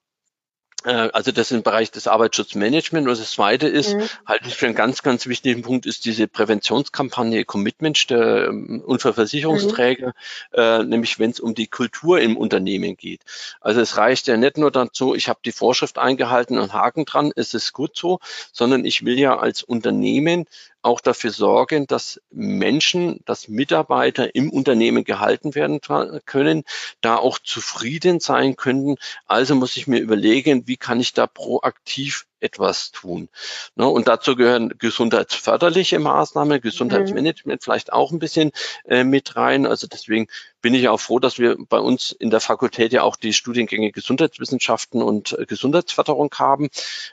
also 0.86 1.32
das 1.32 1.52
im 1.52 1.64
Bereich 1.64 1.92
des 1.92 2.08
Arbeitsschutzmanagements. 2.08 3.10
Und 3.10 3.20
das 3.20 3.32
Zweite 3.32 3.68
ist, 3.68 3.96
mhm. 3.96 4.04
halte 4.26 4.48
ich 4.48 4.56
für 4.56 4.66
einen 4.66 4.76
ganz, 4.76 5.04
ganz 5.04 5.28
wichtigen 5.28 5.62
Punkt, 5.62 5.86
ist 5.86 6.06
diese 6.06 6.28
Präventionskampagne 6.28 7.44
Commitment 7.46 8.10
der 8.10 8.48
ähm, 8.48 8.82
Unfallversicherungsträger, 8.86 10.08
mhm. 10.08 10.60
äh, 10.60 10.84
nämlich 10.84 11.20
wenn 11.20 11.32
es 11.32 11.40
um 11.40 11.54
die 11.56 11.68
Kultur 11.68 12.22
im 12.22 12.38
Unternehmen 12.38 12.96
geht. 12.96 13.22
Also 13.62 13.82
es 13.82 13.98
reicht 13.98 14.28
ja 14.28 14.38
nicht 14.38 14.58
nur 14.58 14.72
dazu, 14.72 15.16
ich 15.16 15.28
habe 15.28 15.40
die 15.44 15.52
Vorschrift 15.52 15.98
eingehalten 15.98 16.58
und 16.58 16.74
Haken 16.74 17.06
dran, 17.06 17.32
ist 17.36 17.54
es 17.54 17.74
gut 17.74 17.98
so, 17.98 18.20
sondern 18.54 18.86
ich 18.86 19.04
will 19.06 19.20
ja 19.20 19.38
als 19.38 19.64
Unternehmen 19.64 20.46
auch 20.82 21.02
dafür 21.02 21.32
sorgen, 21.32 21.88
dass 21.88 22.22
Menschen, 22.32 23.22
dass 23.26 23.48
Mitarbeiter 23.48 24.34
im 24.36 24.50
Unternehmen 24.50 25.04
gehalten 25.04 25.56
werden 25.56 25.80
können, 26.26 26.64
da 27.02 27.18
auch 27.18 27.40
zufrieden 27.40 28.20
sein 28.20 28.56
können. 28.56 28.98
Also 29.26 29.56
muss 29.56 29.78
ich 29.78 29.88
mir 29.88 30.00
überlegen, 30.00 30.68
wie 30.68 30.78
kann 30.78 31.00
ich 31.00 31.14
da 31.14 31.28
proaktiv 31.28 32.26
etwas 32.40 32.92
tun. 32.92 33.30
Ne? 33.76 33.88
Und 33.88 34.08
dazu 34.08 34.36
gehören 34.36 34.74
gesundheitsförderliche 34.78 36.00
Maßnahmen, 36.00 36.62
Gesundheitsmanagement 36.62 37.62
mhm. 37.62 37.64
vielleicht 37.64 37.94
auch 37.94 38.12
ein 38.12 38.20
bisschen 38.20 38.52
äh, 38.86 39.04
mit 39.04 39.36
rein. 39.36 39.66
Also 39.66 39.88
deswegen 39.88 40.28
bin 40.62 40.74
ich 40.74 40.90
auch 40.90 41.00
froh, 41.00 41.20
dass 41.20 41.40
wir 41.40 41.58
bei 41.58 41.80
uns 41.80 42.12
in 42.12 42.30
der 42.30 42.42
Fakultät 42.42 42.92
ja 42.94 43.04
auch 43.04 43.16
die 43.16 43.34
Studiengänge 43.34 43.92
Gesundheitswissenschaften 43.92 45.02
und 45.02 45.38
äh, 45.38 45.46
Gesundheitsförderung 45.46 46.34
haben, 46.38 46.70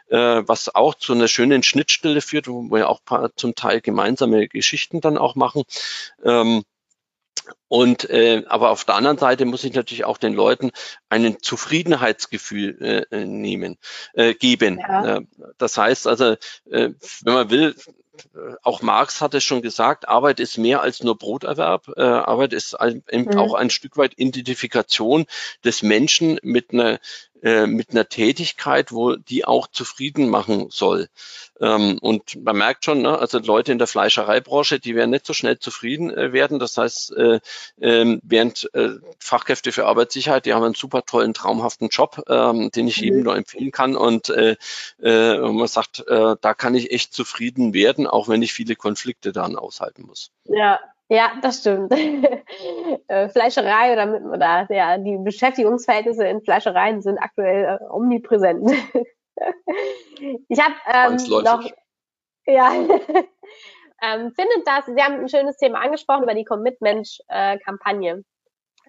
äh, 0.09 0.43
was 0.47 0.75
auch 0.75 0.95
zu 0.95 1.13
einer 1.13 1.29
schönen 1.29 1.63
Schnittstelle 1.63 2.21
führt, 2.21 2.49
wo 2.49 2.63
wir 2.63 2.89
auch 2.89 3.01
zum 3.37 3.55
Teil 3.55 3.81
gemeinsame 3.81 4.49
Geschichten 4.49 5.01
dann 5.01 5.19
auch 5.19 5.35
machen. 5.35 5.63
Ähm, 6.25 6.65
Und 7.69 8.09
äh, 8.11 8.45
aber 8.49 8.71
auf 8.71 8.85
der 8.85 8.95
anderen 8.95 9.19
Seite 9.19 9.45
muss 9.45 9.65
ich 9.65 9.75
natürlich 9.75 10.05
auch 10.05 10.19
den 10.19 10.35
Leuten 10.35 10.71
einen 11.09 11.43
Zufriedenheitsgefühl 11.43 13.07
äh, 13.11 13.25
nehmen, 13.25 13.79
äh, 14.15 14.35
geben. 14.35 14.79
Ja. 14.79 15.21
Das 15.59 15.77
heißt 15.77 16.07
also, 16.07 16.37
äh, 16.71 16.91
wenn 17.23 17.35
man 17.35 17.51
will, 17.51 17.75
auch 18.63 18.83
Marx 18.83 19.21
hat 19.21 19.35
es 19.35 19.45
schon 19.45 19.63
gesagt, 19.63 20.09
Arbeit 20.09 20.41
ist 20.41 20.59
mehr 20.59 20.81
als 20.81 21.03
nur 21.03 21.19
Broterwerb. 21.19 21.89
Äh, 21.97 22.03
Arbeit 22.03 22.53
ist 22.53 22.75
ein, 22.75 23.03
mhm. 23.11 23.37
auch 23.37 23.55
ein 23.55 23.71
Stück 23.71 23.97
weit 23.97 24.15
Identifikation 24.17 25.27
des 25.65 25.83
Menschen 25.83 26.39
mit 26.43 26.73
einer 26.73 26.99
äh, 27.47 27.69
mit 27.69 27.91
einer 27.91 28.09
Tätigkeit, 28.09 28.91
wo 28.91 29.15
die 29.15 29.45
auch 29.45 29.69
zufrieden 29.69 30.29
machen 30.29 30.67
soll. 30.71 31.09
Ähm, 31.61 31.99
und 32.03 32.43
man 32.43 32.57
merkt 32.57 32.85
schon, 32.85 33.03
ne, 33.03 33.17
also 33.17 33.39
Leute 33.39 33.71
in 33.71 33.79
der 33.79 33.87
Fleischereibranche, 33.87 34.81
die 34.81 34.97
werden 34.97 35.13
nicht 35.13 35.27
so 35.27 35.33
schnell 35.33 35.57
zufrieden 35.61 36.11
äh, 36.11 36.33
werden. 36.33 36.59
Das 36.59 36.77
heißt, 36.77 37.17
äh, 37.17 37.39
äh, 37.79 38.19
während 38.25 38.69
äh, 38.75 38.95
Fachkräfte 39.21 39.71
für 39.71 39.87
Arbeitssicherheit, 39.87 40.45
die 40.45 40.55
haben 40.55 40.65
einen 40.65 40.75
super 40.75 41.05
tollen, 41.05 41.35
traumhaften 41.35 41.89
Job, 41.89 42.21
ähm, 42.29 42.73
den 42.73 42.89
ich 42.89 42.99
mhm. 42.99 43.05
jedem 43.05 43.23
nur 43.23 43.37
empfehlen 43.37 43.71
kann. 43.71 43.95
Und 43.95 44.29
äh, 44.31 44.57
äh, 45.01 45.39
man 45.39 45.69
sagt, 45.69 46.01
äh, 46.09 46.35
da 46.41 46.53
kann 46.53 46.75
ich 46.75 46.91
echt 46.91 47.15
zufrieden 47.15 47.75
werden, 47.75 48.09
auch 48.09 48.29
wenn 48.29 48.43
ich 48.43 48.53
viele 48.53 48.75
Konflikte 48.75 49.31
dann 49.31 49.55
aushalten 49.55 50.03
muss. 50.03 50.33
Ja, 50.47 50.81
ja, 51.09 51.33
das 51.43 51.61
stimmt. 51.61 51.93
Äh, 53.09 53.29
Fleischerei 53.29 53.93
oder, 53.93 54.33
oder 54.33 54.67
ja, 54.71 54.99
die 54.99 55.17
Beschäftigungsverhältnisse 55.19 56.27
in 56.27 56.43
Fleischereien 56.43 57.03
sind 57.03 57.19
aktuell 57.19 57.79
äh, 57.81 57.85
omnipräsent. 57.89 58.69
ich 60.49 60.59
habe 60.59 60.75
ähm, 60.93 61.43
noch, 61.45 61.63
ja, 62.47 62.73
ähm, 64.03 64.33
findet 64.33 64.67
das, 64.67 64.87
Sie 64.87 65.01
haben 65.01 65.21
ein 65.21 65.29
schönes 65.29 65.57
Thema 65.57 65.81
angesprochen 65.81 66.25
über 66.25 66.35
die 66.35 66.45
Commitment-Kampagne. 66.45 68.13
Äh, 68.13 68.23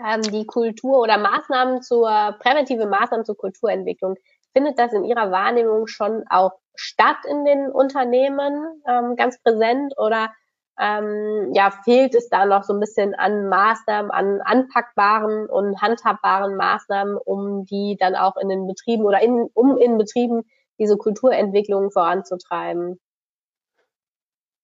ähm, 0.03 0.21
die 0.21 0.45
Kultur 0.45 0.99
oder 0.99 1.17
Maßnahmen 1.17 1.81
zur, 1.81 2.35
präventive 2.39 2.85
Maßnahmen 2.87 3.25
zur 3.25 3.37
Kulturentwicklung. 3.37 4.15
Findet 4.53 4.79
das 4.79 4.93
in 4.93 5.03
Ihrer 5.03 5.31
Wahrnehmung 5.31 5.87
schon 5.87 6.23
auch 6.29 6.53
statt 6.75 7.17
in 7.29 7.45
den 7.45 7.71
Unternehmen, 7.71 8.81
ähm, 8.87 9.15
ganz 9.15 9.41
präsent 9.41 9.93
oder 9.97 10.31
ähm, 10.79 11.51
ja, 11.53 11.71
fehlt 11.83 12.13
es 12.15 12.29
da 12.29 12.45
noch 12.45 12.63
so 12.63 12.73
ein 12.73 12.79
bisschen 12.79 13.15
an 13.15 13.49
Maßnahmen, 13.49 14.11
an 14.11 14.41
anpackbaren 14.41 15.47
und 15.47 15.81
handhabbaren 15.81 16.55
Maßnahmen, 16.55 17.17
um 17.17 17.65
die 17.65 17.97
dann 17.99 18.15
auch 18.15 18.37
in 18.37 18.49
den 18.49 18.67
Betrieben 18.67 19.03
oder 19.03 19.21
in, 19.21 19.49
um 19.53 19.77
in 19.77 19.97
Betrieben 19.97 20.43
diese 20.79 20.97
Kulturentwicklung 20.97 21.91
voranzutreiben? 21.91 22.99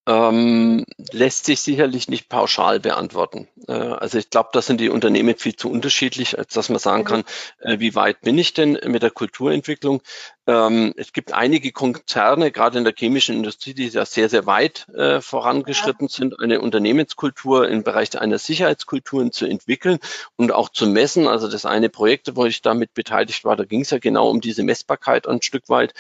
Ähm, 0.06 0.86
lässt 1.12 1.46
sich 1.46 1.62
sicherlich 1.62 2.10
nicht 2.10 2.28
pauschal 2.28 2.82
beantworten. 2.82 3.48
Äh, 3.70 3.74
also 3.74 4.18
ich 4.18 4.30
glaube, 4.30 4.50
da 4.52 4.62
sind 4.62 4.82
die 4.82 4.90
Unternehmen 4.90 5.38
viel 5.38 5.56
zu 5.56 5.72
unterschiedlich, 5.72 6.38
als 6.38 6.54
dass 6.54 6.68
man 6.68 6.80
sagen 6.80 7.04
mhm. 7.04 7.08
kann, 7.08 7.24
äh, 7.62 7.80
wie 7.80 7.96
weit 7.96 8.20
bin 8.20 8.38
ich 8.38 8.54
denn 8.54 8.78
mit 8.86 9.02
der 9.02 9.12
Kulturentwicklung? 9.12 10.02
Ähm, 10.46 10.94
es 10.98 11.14
gibt 11.14 11.34
einige 11.34 11.72
Konzerne, 11.72 12.52
gerade 12.52 12.78
in 12.78 12.84
der 12.84 12.94
chemischen 12.94 13.38
Industrie, 13.38 13.74
die 13.74 13.88
ja 13.88 14.06
sehr, 14.06 14.28
sehr 14.28 14.46
weit 14.46 14.90
äh, 14.90 15.22
vorangeschritten 15.22 16.08
ja. 16.08 16.14
sind, 16.14 16.38
eine 16.42 16.60
Unternehmenskultur 16.60 17.70
im 17.70 17.84
Bereich 17.84 18.20
einer 18.20 18.40
Sicherheitskulturen 18.40 19.32
zu 19.32 19.46
entwickeln 19.46 20.00
und 20.36 20.52
auch 20.52 20.68
zu 20.68 20.86
messen. 20.86 21.28
Also 21.30 21.48
das 21.48 21.66
eine 21.66 21.88
Projekt, 21.88 22.36
wo 22.36 22.46
ich 22.46 22.62
damit 22.62 22.94
beteiligt 22.94 23.46
war, 23.46 23.56
da 23.56 23.64
ging 23.64 23.82
es 23.82 23.92
ja 23.92 24.00
genau 24.00 24.30
um 24.30 24.42
diese 24.42 24.64
Messbarkeit 24.64 25.30
ein 25.30 25.42
Stück 25.42 25.70
weit 25.70 25.94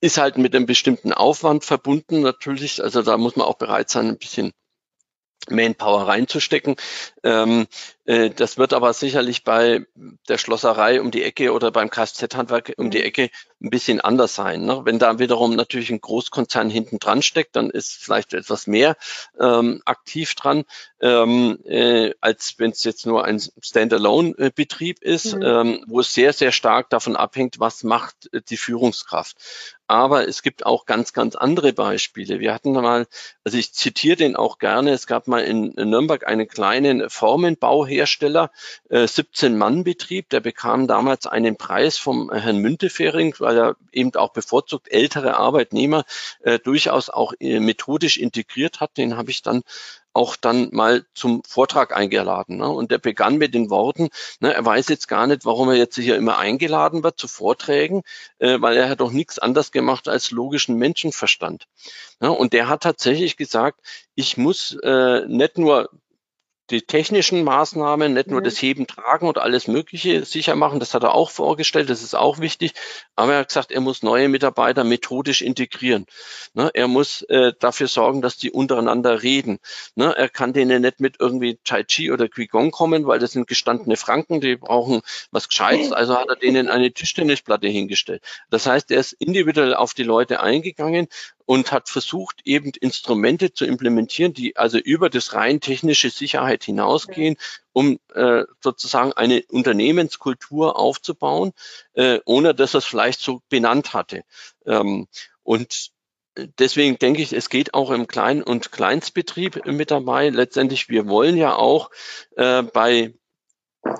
ist 0.00 0.18
halt 0.18 0.38
mit 0.38 0.54
einem 0.54 0.66
bestimmten 0.66 1.12
Aufwand 1.12 1.64
verbunden 1.64 2.20
natürlich. 2.20 2.82
Also 2.82 3.02
da 3.02 3.16
muss 3.16 3.36
man 3.36 3.46
auch 3.46 3.58
bereit 3.58 3.90
sein, 3.90 4.08
ein 4.08 4.18
bisschen 4.18 4.52
Manpower 5.48 6.06
reinzustecken. 6.08 6.76
Ähm, 7.22 7.62
äh, 7.62 7.66
das 8.08 8.56
wird 8.56 8.72
aber 8.72 8.94
sicherlich 8.94 9.44
bei 9.44 9.84
der 10.28 10.38
Schlosserei 10.38 11.02
um 11.02 11.10
die 11.10 11.22
Ecke 11.22 11.52
oder 11.52 11.70
beim 11.70 11.90
Kfz-Handwerk 11.90 12.72
um 12.78 12.90
die 12.90 13.00
mhm. 13.00 13.04
Ecke 13.04 13.30
ein 13.60 13.70
bisschen 13.70 14.00
anders 14.00 14.34
sein. 14.34 14.64
Ne? 14.64 14.80
Wenn 14.84 14.98
da 14.98 15.18
wiederum 15.18 15.56
natürlich 15.56 15.90
ein 15.90 16.00
Großkonzern 16.00 16.70
hinten 16.70 17.00
dran 17.00 17.22
steckt, 17.22 17.56
dann 17.56 17.70
ist 17.70 17.92
vielleicht 17.92 18.32
etwas 18.32 18.66
mehr 18.66 18.96
ähm, 19.38 19.82
aktiv 19.84 20.34
dran, 20.36 20.64
ähm, 21.00 21.58
äh, 21.64 22.14
als 22.20 22.54
wenn 22.58 22.70
es 22.70 22.84
jetzt 22.84 23.04
nur 23.04 23.24
ein 23.24 23.40
Standalone-Betrieb 23.60 25.02
ist, 25.02 25.34
mhm. 25.34 25.42
ähm, 25.42 25.84
wo 25.86 26.00
es 26.00 26.14
sehr, 26.14 26.32
sehr 26.32 26.52
stark 26.52 26.88
davon 26.90 27.16
abhängt, 27.16 27.60
was 27.60 27.82
macht 27.82 28.30
die 28.48 28.56
Führungskraft. 28.56 29.36
Aber 29.90 30.28
es 30.28 30.42
gibt 30.42 30.66
auch 30.66 30.84
ganz, 30.84 31.14
ganz 31.14 31.34
andere 31.34 31.72
Beispiele. 31.72 32.40
Wir 32.40 32.52
hatten 32.52 32.72
mal, 32.72 33.06
also 33.42 33.56
ich 33.56 33.72
zitiere 33.72 34.16
den 34.16 34.36
auch 34.36 34.58
gerne, 34.58 34.92
es 34.92 35.06
gab 35.06 35.28
mal 35.28 35.42
in, 35.42 35.72
in 35.72 35.88
Nürnberg 35.88 36.26
einen 36.26 36.46
kleinen 36.46 37.08
Formenbauhersteller, 37.08 37.97
äh, 38.00 39.04
17-Mann-Betrieb, 39.04 40.28
der 40.28 40.40
bekam 40.40 40.86
damals 40.86 41.26
einen 41.26 41.56
Preis 41.56 41.98
vom 41.98 42.32
Herrn 42.32 42.58
Müntefering, 42.58 43.34
weil 43.38 43.58
er 43.58 43.76
eben 43.92 44.14
auch 44.14 44.32
bevorzugt 44.32 44.88
ältere 44.90 45.36
Arbeitnehmer 45.36 46.04
äh, 46.42 46.58
durchaus 46.58 47.10
auch 47.10 47.32
äh, 47.40 47.60
methodisch 47.60 48.18
integriert 48.18 48.80
hat. 48.80 48.96
Den 48.96 49.16
habe 49.16 49.30
ich 49.30 49.42
dann 49.42 49.62
auch 50.18 50.36
dann 50.36 50.70
mal 50.72 51.06
zum 51.14 51.42
Vortrag 51.46 51.96
eingeladen. 51.96 52.56
Ne? 52.56 52.68
Und 52.68 52.90
der 52.90 52.98
begann 52.98 53.38
mit 53.38 53.54
den 53.54 53.70
Worten, 53.70 54.08
ne, 54.40 54.52
er 54.52 54.64
weiß 54.64 54.88
jetzt 54.88 55.06
gar 55.06 55.28
nicht, 55.28 55.44
warum 55.44 55.68
er 55.68 55.76
jetzt 55.76 55.94
hier 55.96 56.16
immer 56.16 56.38
eingeladen 56.38 57.04
wird 57.04 57.20
zu 57.20 57.28
Vorträgen, 57.28 58.02
äh, 58.38 58.60
weil 58.60 58.76
er 58.76 58.88
hat 58.88 59.00
doch 59.00 59.12
nichts 59.12 59.38
anderes 59.38 59.70
gemacht 59.70 60.08
als 60.08 60.32
logischen 60.32 60.76
Menschenverstand. 60.76 61.68
Ne? 62.20 62.32
Und 62.32 62.52
der 62.52 62.68
hat 62.68 62.82
tatsächlich 62.82 63.36
gesagt, 63.36 63.80
ich 64.16 64.36
muss 64.36 64.76
äh, 64.82 65.24
nicht 65.28 65.56
nur 65.56 65.88
die 66.70 66.82
technischen 66.82 67.44
Maßnahmen, 67.44 68.12
nicht 68.12 68.28
nur 68.28 68.40
mhm. 68.40 68.44
das 68.44 68.60
Heben, 68.60 68.86
Tragen 68.86 69.26
und 69.26 69.38
alles 69.38 69.68
Mögliche 69.68 70.24
sicher 70.24 70.54
machen. 70.54 70.80
Das 70.80 70.94
hat 70.94 71.02
er 71.02 71.14
auch 71.14 71.30
vorgestellt. 71.30 71.88
Das 71.88 72.02
ist 72.02 72.14
auch 72.14 72.38
wichtig. 72.38 72.74
Aber 73.16 73.32
er 73.32 73.38
hat 73.40 73.48
gesagt, 73.48 73.72
er 73.72 73.80
muss 73.80 74.02
neue 74.02 74.28
Mitarbeiter 74.28 74.84
methodisch 74.84 75.42
integrieren. 75.42 76.06
Ne, 76.54 76.70
er 76.74 76.88
muss 76.88 77.22
äh, 77.22 77.52
dafür 77.58 77.88
sorgen, 77.88 78.22
dass 78.22 78.36
die 78.36 78.50
untereinander 78.50 79.22
reden. 79.22 79.58
Ne, 79.94 80.14
er 80.16 80.28
kann 80.28 80.52
denen 80.52 80.82
nicht 80.82 81.00
mit 81.00 81.16
irgendwie 81.18 81.58
Tai 81.64 81.84
Chi 81.84 82.12
oder 82.12 82.28
Qigong 82.28 82.70
kommen, 82.70 83.06
weil 83.06 83.18
das 83.18 83.32
sind 83.32 83.46
gestandene 83.46 83.96
Franken, 83.96 84.40
die 84.40 84.56
brauchen 84.56 85.00
was 85.30 85.48
Gescheites. 85.48 85.92
Also 85.92 86.16
hat 86.16 86.28
er 86.28 86.36
denen 86.36 86.68
eine 86.68 86.92
Tischtennisplatte 86.92 87.68
hingestellt. 87.68 88.22
Das 88.50 88.66
heißt, 88.66 88.90
er 88.90 89.00
ist 89.00 89.12
individuell 89.12 89.74
auf 89.74 89.94
die 89.94 90.02
Leute 90.02 90.40
eingegangen 90.40 91.08
und 91.48 91.72
hat 91.72 91.88
versucht, 91.88 92.42
eben 92.44 92.72
Instrumente 92.78 93.54
zu 93.54 93.64
implementieren, 93.64 94.34
die 94.34 94.58
also 94.58 94.76
über 94.76 95.08
das 95.08 95.32
rein 95.32 95.60
technische 95.62 96.10
Sicherheit 96.10 96.62
hinausgehen, 96.62 97.38
um 97.72 97.98
äh, 98.12 98.44
sozusagen 98.62 99.14
eine 99.14 99.42
Unternehmenskultur 99.48 100.78
aufzubauen, 100.78 101.52
äh, 101.94 102.20
ohne 102.26 102.54
dass 102.54 102.74
er 102.74 102.78
es 102.78 102.84
vielleicht 102.84 103.20
so 103.20 103.40
benannt 103.48 103.94
hatte. 103.94 104.24
Ähm, 104.66 105.08
und 105.42 105.88
deswegen 106.58 106.98
denke 106.98 107.22
ich, 107.22 107.32
es 107.32 107.48
geht 107.48 107.72
auch 107.72 107.92
im 107.92 108.08
Klein- 108.08 108.42
und 108.42 108.70
Kleinstbetrieb 108.70 109.64
mit 109.64 109.90
dabei. 109.90 110.28
Letztendlich, 110.28 110.90
wir 110.90 111.08
wollen 111.08 111.38
ja 111.38 111.56
auch 111.56 111.90
äh, 112.36 112.62
bei 112.62 113.14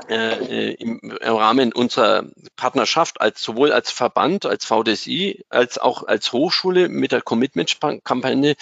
äh, 0.09 0.74
im, 0.74 0.98
im, 1.01 1.11
Rahmen 1.12 1.72
unserer 1.72 2.24
Partnerschaft 2.57 3.20
als 3.20 3.42
sowohl 3.42 3.72
als 3.72 3.90
Verband, 3.90 4.46
als 4.46 4.64
VDSI, 4.64 5.44
als 5.48 5.79
auch 5.79 6.05
als 6.05 6.33
Hochschule 6.33 6.88
mit 6.88 7.12
der 7.12 7.22
Commitment-Kampagne. 7.22 8.57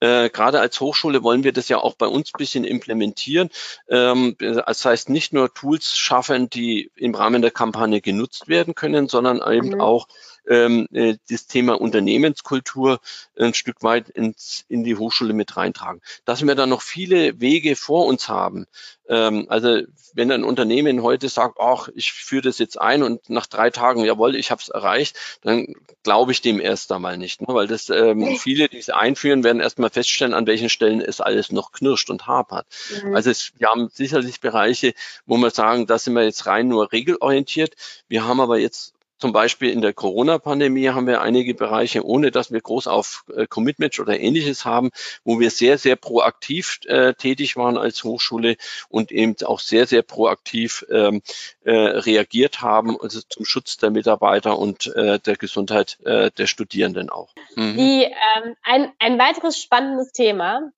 Äh, 0.00 0.30
gerade 0.30 0.60
als 0.60 0.80
Hochschule 0.80 1.22
wollen 1.22 1.44
wir 1.44 1.52
das 1.52 1.68
ja 1.68 1.78
auch 1.78 1.94
bei 1.94 2.06
uns 2.06 2.32
bisschen 2.32 2.64
implementieren. 2.64 3.50
Ähm, 3.88 4.36
das 4.38 4.84
heißt 4.84 5.08
nicht 5.10 5.32
nur 5.32 5.52
Tools 5.52 5.96
schaffen, 5.96 6.50
die 6.50 6.90
im 6.96 7.14
Rahmen 7.14 7.42
der 7.42 7.50
Kampagne 7.50 8.00
genutzt 8.00 8.48
werden 8.48 8.74
können, 8.74 9.08
sondern 9.08 9.40
eben 9.52 9.74
mhm. 9.74 9.80
auch 9.80 10.08
ähm, 10.48 10.86
äh, 10.92 11.16
das 11.28 11.46
Thema 11.46 11.80
Unternehmenskultur 11.80 13.00
ein 13.38 13.54
Stück 13.54 13.82
weit 13.82 14.08
ins, 14.08 14.64
in 14.68 14.84
die 14.84 14.96
Hochschule 14.96 15.32
mit 15.32 15.56
reintragen. 15.56 16.00
Dass 16.24 16.46
wir 16.46 16.54
da 16.54 16.66
noch 16.66 16.82
viele 16.82 17.40
Wege 17.40 17.76
vor 17.76 18.06
uns 18.06 18.28
haben. 18.28 18.66
Ähm, 19.08 19.46
also 19.48 19.82
wenn 20.14 20.30
ein 20.32 20.44
Unternehmen 20.44 21.02
heute 21.02 21.28
sagt, 21.28 21.58
ach, 21.60 21.88
ich 21.94 22.12
führe 22.12 22.42
das 22.42 22.58
jetzt 22.58 22.80
ein 22.80 23.02
und 23.02 23.28
nach 23.28 23.46
drei 23.46 23.70
Tagen, 23.70 24.04
jawohl, 24.04 24.36
ich 24.36 24.50
habe 24.50 24.60
es 24.60 24.68
erreicht, 24.68 25.16
dann 25.42 25.74
glaube 26.02 26.32
ich 26.32 26.42
dem 26.42 26.60
erst 26.60 26.92
einmal 26.92 27.18
nicht. 27.18 27.40
Ne? 27.40 27.48
Weil 27.48 27.66
das 27.66 27.90
ähm, 27.90 28.36
viele, 28.36 28.68
die 28.68 28.78
es 28.78 28.90
einführen, 28.90 29.44
werden 29.44 29.60
erstmal 29.60 29.90
feststellen, 29.90 30.34
an 30.34 30.46
welchen 30.46 30.68
Stellen 30.68 31.00
es 31.00 31.20
alles 31.20 31.52
noch 31.52 31.72
knirscht 31.72 32.10
und 32.10 32.26
hapert. 32.26 32.66
Mhm. 33.02 33.14
Also 33.14 33.30
es, 33.30 33.52
wir 33.58 33.68
haben 33.68 33.88
sicherlich 33.92 34.40
Bereiche, 34.40 34.94
wo 35.26 35.36
wir 35.36 35.50
sagen, 35.50 35.86
da 35.86 35.98
sind 35.98 36.14
wir 36.14 36.24
jetzt 36.24 36.46
rein 36.46 36.68
nur 36.68 36.92
regelorientiert. 36.92 37.74
Wir 38.08 38.24
haben 38.24 38.40
aber 38.40 38.58
jetzt 38.58 38.94
zum 39.20 39.32
Beispiel 39.32 39.70
in 39.70 39.82
der 39.82 39.92
Corona-Pandemie 39.92 40.88
haben 40.88 41.06
wir 41.06 41.20
einige 41.20 41.54
Bereiche, 41.54 42.04
ohne 42.04 42.30
dass 42.30 42.50
wir 42.50 42.60
groß 42.60 42.86
auf 42.86 43.24
äh, 43.36 43.46
Commitment 43.46 43.98
oder 44.00 44.18
ähnliches 44.18 44.64
haben, 44.64 44.90
wo 45.24 45.38
wir 45.38 45.50
sehr, 45.50 45.76
sehr 45.76 45.96
proaktiv 45.96 46.80
äh, 46.86 47.12
tätig 47.14 47.56
waren 47.56 47.76
als 47.76 48.02
Hochschule 48.02 48.56
und 48.88 49.12
eben 49.12 49.36
auch 49.44 49.60
sehr, 49.60 49.86
sehr 49.86 50.02
proaktiv 50.02 50.86
ähm, 50.90 51.20
äh, 51.64 51.72
reagiert 51.72 52.62
haben, 52.62 52.98
also 53.00 53.20
zum 53.28 53.44
Schutz 53.44 53.76
der 53.76 53.90
Mitarbeiter 53.90 54.58
und 54.58 54.86
äh, 54.96 55.18
der 55.18 55.36
Gesundheit 55.36 55.98
äh, 56.04 56.30
der 56.30 56.46
Studierenden 56.46 57.10
auch. 57.10 57.34
Mhm. 57.56 57.76
Die, 57.76 58.04
ähm, 58.04 58.54
ein, 58.62 58.92
ein 58.98 59.18
weiteres 59.18 59.58
spannendes 59.58 60.12
Thema 60.12 60.72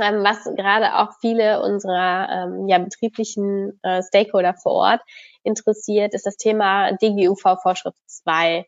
ähm, 0.00 0.22
was 0.22 0.44
gerade 0.44 0.96
auch 0.96 1.14
viele 1.20 1.60
unserer 1.60 2.28
ähm, 2.30 2.68
ja, 2.68 2.78
betrieblichen 2.78 3.80
äh, 3.82 4.02
Stakeholder 4.02 4.54
vor 4.54 4.72
Ort 4.72 5.00
interessiert, 5.48 6.14
ist 6.14 6.26
das 6.26 6.36
Thema 6.36 6.92
DGUV-Vorschrift 6.92 7.98
2. 8.06 8.66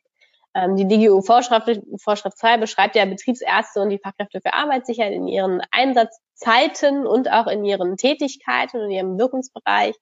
Ähm, 0.55 0.77
die 0.77 0.89
DGUV-Vorschrift 0.89 1.83
Vorschrift 1.97 2.39
2 2.39 2.57
beschreibt 2.57 2.97
ja 2.97 3.05
Betriebsärzte 3.05 3.81
und 3.81 3.91
die 3.91 3.99
Fachkräfte 3.99 4.41
für 4.41 4.53
Arbeitssicherheit 4.53 5.13
in 5.13 5.29
ihren 5.29 5.63
Einsatzzeiten 5.71 7.07
und 7.07 7.31
auch 7.31 7.47
in 7.47 7.65
ihren 7.65 7.97
Tätigkeiten 7.97 8.81
und 8.81 8.91
ihrem 8.91 9.19
Wirkungsbereich. 9.19 9.95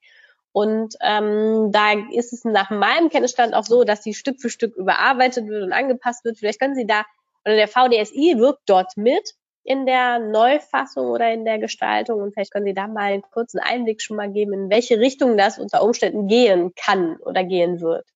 Und 0.52 0.94
ähm, 1.02 1.70
da 1.70 1.92
ist 2.12 2.32
es 2.32 2.44
nach 2.44 2.70
meinem 2.70 3.10
Kenntnisstand 3.10 3.54
auch 3.54 3.64
so, 3.64 3.84
dass 3.84 4.00
die 4.00 4.14
Stück 4.14 4.40
für 4.40 4.48
Stück 4.48 4.74
überarbeitet 4.76 5.46
wird 5.46 5.62
und 5.62 5.72
angepasst 5.72 6.24
wird. 6.24 6.38
Vielleicht 6.38 6.60
können 6.60 6.74
Sie 6.74 6.86
da, 6.86 7.04
oder 7.44 7.56
der 7.56 7.68
VDSI 7.68 8.36
wirkt 8.38 8.62
dort 8.66 8.96
mit 8.96 9.34
in 9.68 9.84
der 9.84 10.18
Neufassung 10.18 11.08
oder 11.08 11.30
in 11.30 11.44
der 11.44 11.58
Gestaltung 11.58 12.22
und 12.22 12.32
vielleicht 12.32 12.52
können 12.52 12.64
Sie 12.64 12.72
da 12.72 12.86
mal 12.86 13.12
einen 13.12 13.22
kurzen 13.22 13.58
Einblick 13.58 14.00
schon 14.00 14.16
mal 14.16 14.32
geben, 14.32 14.54
in 14.54 14.70
welche 14.70 14.98
Richtung 14.98 15.36
das 15.36 15.58
unter 15.58 15.82
Umständen 15.82 16.26
gehen 16.26 16.72
kann 16.74 17.18
oder 17.18 17.44
gehen 17.44 17.82
wird. 17.82 18.06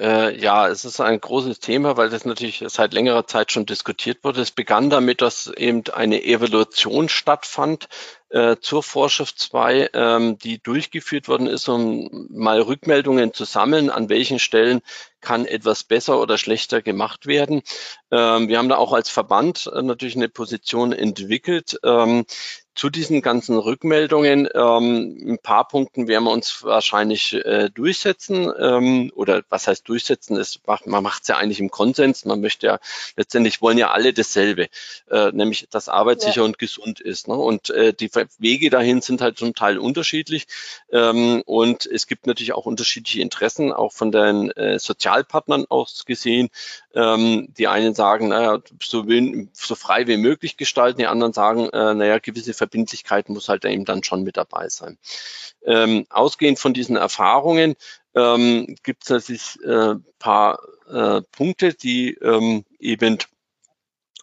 Äh, 0.00 0.38
ja, 0.38 0.68
es 0.68 0.84
ist 0.84 1.00
ein 1.00 1.20
großes 1.20 1.58
Thema, 1.58 1.96
weil 1.96 2.08
das 2.08 2.24
natürlich 2.24 2.64
seit 2.68 2.92
längerer 2.92 3.26
Zeit 3.26 3.50
schon 3.50 3.66
diskutiert 3.66 4.22
wurde. 4.22 4.40
Es 4.40 4.52
begann 4.52 4.90
damit, 4.90 5.22
dass 5.22 5.48
eben 5.48 5.82
eine 5.92 6.22
Evaluation 6.22 7.08
stattfand 7.08 7.88
äh, 8.30 8.56
zur 8.60 8.84
Vorschrift 8.84 9.40
2, 9.40 9.90
ähm, 9.94 10.38
die 10.38 10.62
durchgeführt 10.62 11.26
worden 11.26 11.48
ist, 11.48 11.68
um 11.68 12.28
mal 12.30 12.60
Rückmeldungen 12.60 13.34
zu 13.34 13.44
sammeln, 13.44 13.90
an 13.90 14.08
welchen 14.08 14.38
Stellen 14.38 14.82
kann 15.20 15.46
etwas 15.46 15.82
besser 15.82 16.20
oder 16.20 16.38
schlechter 16.38 16.80
gemacht 16.80 17.26
werden. 17.26 17.62
Ähm, 18.12 18.48
wir 18.48 18.58
haben 18.58 18.68
da 18.68 18.76
auch 18.76 18.92
als 18.92 19.10
Verband 19.10 19.68
äh, 19.74 19.82
natürlich 19.82 20.14
eine 20.14 20.28
Position 20.28 20.92
entwickelt, 20.92 21.76
ähm, 21.82 22.24
zu 22.78 22.90
diesen 22.90 23.22
ganzen 23.22 23.58
Rückmeldungen, 23.58 24.48
ähm, 24.54 25.18
ein 25.26 25.38
paar 25.40 25.66
Punkten 25.66 26.06
werden 26.06 26.22
wir 26.22 26.30
uns 26.30 26.62
wahrscheinlich 26.62 27.34
äh, 27.34 27.70
durchsetzen 27.70 28.52
ähm, 28.56 29.10
oder 29.16 29.42
was 29.48 29.66
heißt 29.66 29.88
durchsetzen? 29.88 30.40
Macht, 30.64 30.86
man 30.86 31.02
macht 31.02 31.22
es 31.22 31.28
ja 31.28 31.38
eigentlich 31.38 31.58
im 31.58 31.72
Konsens. 31.72 32.24
Man 32.24 32.40
möchte 32.40 32.68
ja 32.68 32.78
letztendlich 33.16 33.60
wollen 33.62 33.78
ja 33.78 33.90
alle 33.90 34.12
dasselbe, 34.12 34.68
äh, 35.10 35.32
nämlich 35.32 35.66
dass 35.70 35.88
Arbeit 35.88 36.20
sicher 36.20 36.42
ja. 36.42 36.44
und 36.44 36.60
gesund 36.60 37.00
ist. 37.00 37.26
Ne? 37.26 37.34
Und 37.34 37.70
äh, 37.70 37.92
die 37.92 38.10
Wege 38.38 38.70
dahin 38.70 39.00
sind 39.00 39.22
halt 39.22 39.38
zum 39.38 39.56
Teil 39.56 39.78
unterschiedlich 39.78 40.46
ähm, 40.92 41.42
und 41.46 41.84
es 41.84 42.06
gibt 42.06 42.28
natürlich 42.28 42.52
auch 42.52 42.66
unterschiedliche 42.66 43.22
Interessen, 43.22 43.72
auch 43.72 43.92
von 43.92 44.12
den 44.12 44.52
äh, 44.52 44.78
Sozialpartnern 44.78 45.66
aus 45.68 46.04
gesehen. 46.04 46.48
Ähm, 46.94 47.48
die 47.58 47.66
einen 47.66 47.94
sagen, 47.94 48.28
naja, 48.28 48.60
so, 48.80 49.04
so 49.52 49.74
frei 49.74 50.06
wie 50.06 50.16
möglich 50.16 50.56
gestalten, 50.56 50.98
die 50.98 51.06
anderen 51.06 51.32
sagen, 51.32 51.68
äh, 51.70 51.94
naja, 51.94 52.18
gewisse 52.18 52.54
Verbindlichkeit 52.68 53.28
muss 53.28 53.48
halt 53.48 53.64
eben 53.64 53.84
dann 53.84 54.04
schon 54.04 54.22
mit 54.22 54.36
dabei 54.36 54.68
sein. 54.68 54.98
Ähm, 55.64 56.06
ausgehend 56.10 56.58
von 56.58 56.74
diesen 56.74 56.96
Erfahrungen 56.96 57.74
ähm, 58.14 58.76
gibt 58.82 59.04
es 59.04 59.10
natürlich 59.10 59.58
äh, 59.64 59.94
paar 60.18 60.60
äh, 60.88 61.22
Punkte, 61.32 61.74
die 61.74 62.14
ähm, 62.14 62.64
eben 62.78 63.18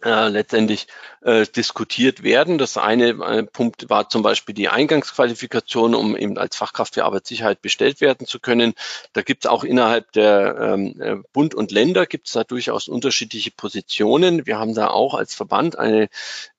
äh, 0.03 0.27
letztendlich 0.27 0.87
äh, 1.21 1.45
diskutiert 1.45 2.21
werden. 2.21 2.57
Das 2.57 2.77
eine 2.77 3.09
äh, 3.09 3.43
Punkt 3.43 3.89
war 3.89 4.09
zum 4.09 4.21
Beispiel 4.23 4.53
die 4.53 4.67
Eingangsqualifikation, 4.67 5.95
um 5.95 6.17
eben 6.17 6.37
als 6.37 6.55
Fachkraft 6.55 6.95
für 6.95 7.05
Arbeitssicherheit 7.05 7.61
bestellt 7.61 8.01
werden 8.01 8.27
zu 8.27 8.39
können. 8.39 8.73
Da 9.13 9.21
gibt 9.21 9.45
es 9.45 9.51
auch 9.51 9.63
innerhalb 9.63 10.11
der 10.11 10.57
ähm, 10.59 11.01
äh, 11.01 11.15
Bund 11.33 11.55
und 11.55 11.71
Länder 11.71 12.05
gibt 12.05 12.27
es 12.27 12.33
da 12.33 12.43
durchaus 12.43 12.87
unterschiedliche 12.87 13.51
Positionen. 13.51 14.45
Wir 14.45 14.59
haben 14.59 14.75
da 14.75 14.89
auch 14.89 15.13
als 15.13 15.33
Verband 15.33 15.77
eine 15.77 16.09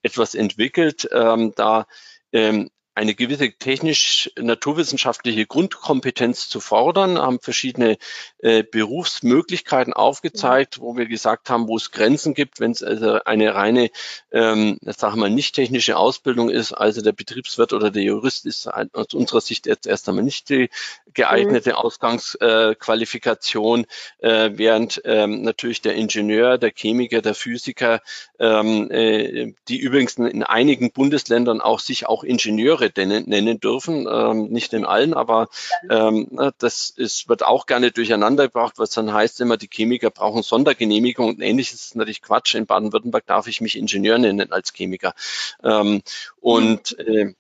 etwas 0.03 0.35
entwickelt, 0.35 1.09
ähm, 1.13 1.53
da 1.57 1.87
ähm, 2.33 2.71
eine 2.97 3.15
gewisse 3.15 3.53
technisch-naturwissenschaftliche 3.53 5.47
Grundkompetenz 5.47 6.49
zu 6.49 6.61
fordern, 6.61 7.19
haben 7.19 7.41
verschiedene 7.41 7.99
äh, 8.39 8.63
Berufsmöglichkeiten 8.63 9.93
aufgezeigt, 9.93 10.81
wo 10.81 10.97
wir 10.97 11.05
gesagt 11.05 11.51
haben, 11.51 11.69
wo 11.69 11.77
es 11.77 11.91
Grenzen 11.91 12.33
gibt, 12.33 12.59
wenn 12.59 12.71
es 12.71 12.83
also 12.83 13.23
eine 13.25 13.55
reine, 13.55 13.91
ähm, 14.33 14.79
sagen 14.81 15.21
wir, 15.21 15.29
nicht 15.29 15.55
technische 15.55 15.99
Ausbildung 15.99 16.49
ist, 16.49 16.73
also 16.73 17.03
der 17.03 17.13
Betriebswirt 17.13 17.75
oder 17.75 17.91
der 17.91 18.03
Jurist 18.03 18.47
ist 18.47 18.67
aus 18.67 19.13
unserer 19.13 19.43
Sicht 19.43 19.67
jetzt 19.67 19.87
erst 19.87 20.09
einmal 20.09 20.25
nicht 20.25 20.49
die 20.49 20.71
geeignete 21.13 21.71
mhm. 21.71 21.77
Ausgangsqualifikation, 21.77 23.85
äh, 24.21 24.51
während 24.55 25.03
ähm, 25.05 25.43
natürlich 25.43 25.83
der 25.83 25.97
Ingenieur, 25.97 26.57
der 26.57 26.73
Chemiker, 26.75 27.21
der 27.21 27.35
Physiker, 27.35 28.01
ähm, 28.39 28.91
äh, 28.91 29.53
die 29.69 29.79
übrigens 29.79 30.17
in 30.17 30.45
einigen 30.45 30.93
Bundesländern 30.93 31.61
auch 31.61 31.81
sich 31.81 32.07
auch 32.07 32.25
Ingenieure 32.25 32.86
Jahre 32.87 33.23
nennen 33.27 33.61
dürfen, 33.61 34.07
ähm, 34.11 34.49
nicht 34.49 34.73
in 34.73 34.85
allen, 34.85 35.15
aber 35.15 35.49
ähm, 35.91 36.29
das 36.59 36.91
ist, 36.91 37.29
wird 37.29 37.45
auch 37.45 37.67
gerne 37.67 37.91
durcheinander 37.93 38.47
gebracht, 38.47 38.75
was 38.77 38.91
dann 38.91 39.13
heißt 39.13 39.41
immer, 39.41 39.57
die 39.57 39.69
Chemiker 39.71 40.11
brauchen 40.11 40.43
Sondergenehmigung 40.43 41.29
und 41.29 41.41
ähnliches 41.41 41.87
ist 41.87 41.97
natürlich 41.97 42.23
Quatsch. 42.23 42.55
In 42.55 42.67
Baden-Württemberg 42.67 43.27
darf 43.27 43.47
ich 43.47 43.61
mich 43.61 43.77
Ingenieur 43.77 44.19
nennen 44.19 44.53
als 44.53 44.73
Chemiker. 44.73 45.15
Ähm, 45.63 46.03
und 46.41 46.99
äh, 46.99 47.35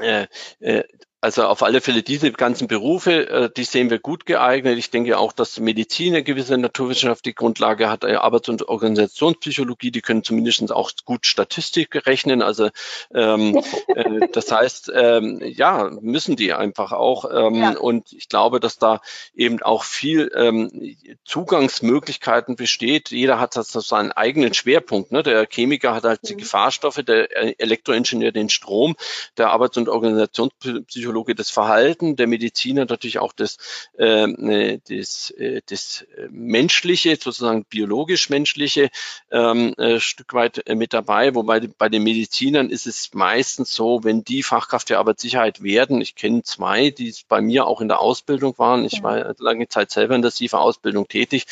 äh, 0.00 0.26
äh 0.60 0.84
also 1.26 1.42
auf 1.48 1.64
alle 1.64 1.80
Fälle 1.80 2.04
diese 2.04 2.30
ganzen 2.30 2.68
Berufe, 2.68 3.28
äh, 3.28 3.50
die 3.50 3.64
sehen 3.64 3.90
wir 3.90 3.98
gut 3.98 4.26
geeignet. 4.26 4.78
Ich 4.78 4.90
denke 4.90 5.18
auch, 5.18 5.32
dass 5.32 5.58
Medizin 5.58 6.14
eine 6.14 6.22
gewisse 6.22 6.56
naturwissenschaftliche 6.56 7.34
Grundlage 7.34 7.90
hat, 7.90 8.04
äh, 8.04 8.14
Arbeits- 8.14 8.48
und 8.48 8.68
Organisationspsychologie, 8.68 9.90
die 9.90 10.02
können 10.02 10.22
zumindest 10.22 10.70
auch 10.70 10.92
gut 11.04 11.26
Statistik 11.26 12.06
rechnen. 12.06 12.42
Also 12.42 12.68
ähm, 13.12 13.60
äh, 13.88 14.28
das 14.32 14.52
heißt, 14.52 14.92
ähm, 14.94 15.40
ja, 15.42 15.90
müssen 16.00 16.36
die 16.36 16.52
einfach 16.52 16.92
auch. 16.92 17.24
Ähm, 17.24 17.54
ja. 17.56 17.76
Und 17.76 18.12
ich 18.12 18.28
glaube, 18.28 18.60
dass 18.60 18.78
da 18.78 19.00
eben 19.34 19.60
auch 19.62 19.82
viel 19.82 20.30
ähm, 20.32 20.70
Zugangsmöglichkeiten 21.24 22.54
besteht. 22.54 23.10
Jeder 23.10 23.40
hat 23.40 23.54
so 23.54 23.80
seinen 23.80 24.12
eigenen 24.12 24.54
Schwerpunkt. 24.54 25.10
Ne? 25.10 25.24
Der 25.24 25.48
Chemiker 25.50 25.92
hat 25.92 26.04
halt 26.04 26.22
mhm. 26.22 26.28
die 26.28 26.36
Gefahrstoffe, 26.36 27.02
der 27.04 27.60
Elektroingenieur 27.60 28.30
den 28.30 28.48
Strom, 28.48 28.94
der 29.36 29.50
Arbeits- 29.50 29.76
und 29.76 29.88
Organisationspsychologie 29.88 31.15
Psychologe 31.16 31.34
das 31.34 31.50
Verhalten, 31.50 32.16
der 32.16 32.26
Mediziner 32.26 32.84
natürlich 32.84 33.18
auch 33.18 33.32
das, 33.32 33.56
ähm, 33.98 34.50
äh, 34.50 34.78
das, 34.86 35.30
äh, 35.30 35.62
das 35.66 36.04
Menschliche, 36.30 37.16
sozusagen 37.16 37.64
biologisch-menschliche 37.64 38.90
ähm, 39.30 39.72
äh, 39.78 39.98
Stück 39.98 40.34
weit 40.34 40.66
äh, 40.66 40.74
mit 40.74 40.92
dabei. 40.92 41.34
Wobei 41.34 41.60
bei 41.60 41.88
den 41.88 42.02
Medizinern 42.02 42.68
ist 42.68 42.86
es 42.86 43.14
meistens 43.14 43.72
so, 43.72 44.04
wenn 44.04 44.24
die 44.24 44.42
Fachkraft 44.42 44.88
für 44.88 44.98
Arbeitssicherheit 44.98 45.62
werden, 45.62 46.02
ich 46.02 46.16
kenne 46.16 46.42
zwei, 46.42 46.90
die 46.90 47.14
bei 47.28 47.40
mir 47.40 47.66
auch 47.66 47.80
in 47.80 47.88
der 47.88 48.00
Ausbildung 48.00 48.58
waren, 48.58 48.84
ich 48.84 49.02
war 49.02 49.34
lange 49.38 49.68
Zeit 49.68 49.90
selber 49.90 50.16
in 50.16 50.22
der 50.22 50.30
SIFA-Ausbildung 50.30 51.08
tätig, 51.08 51.46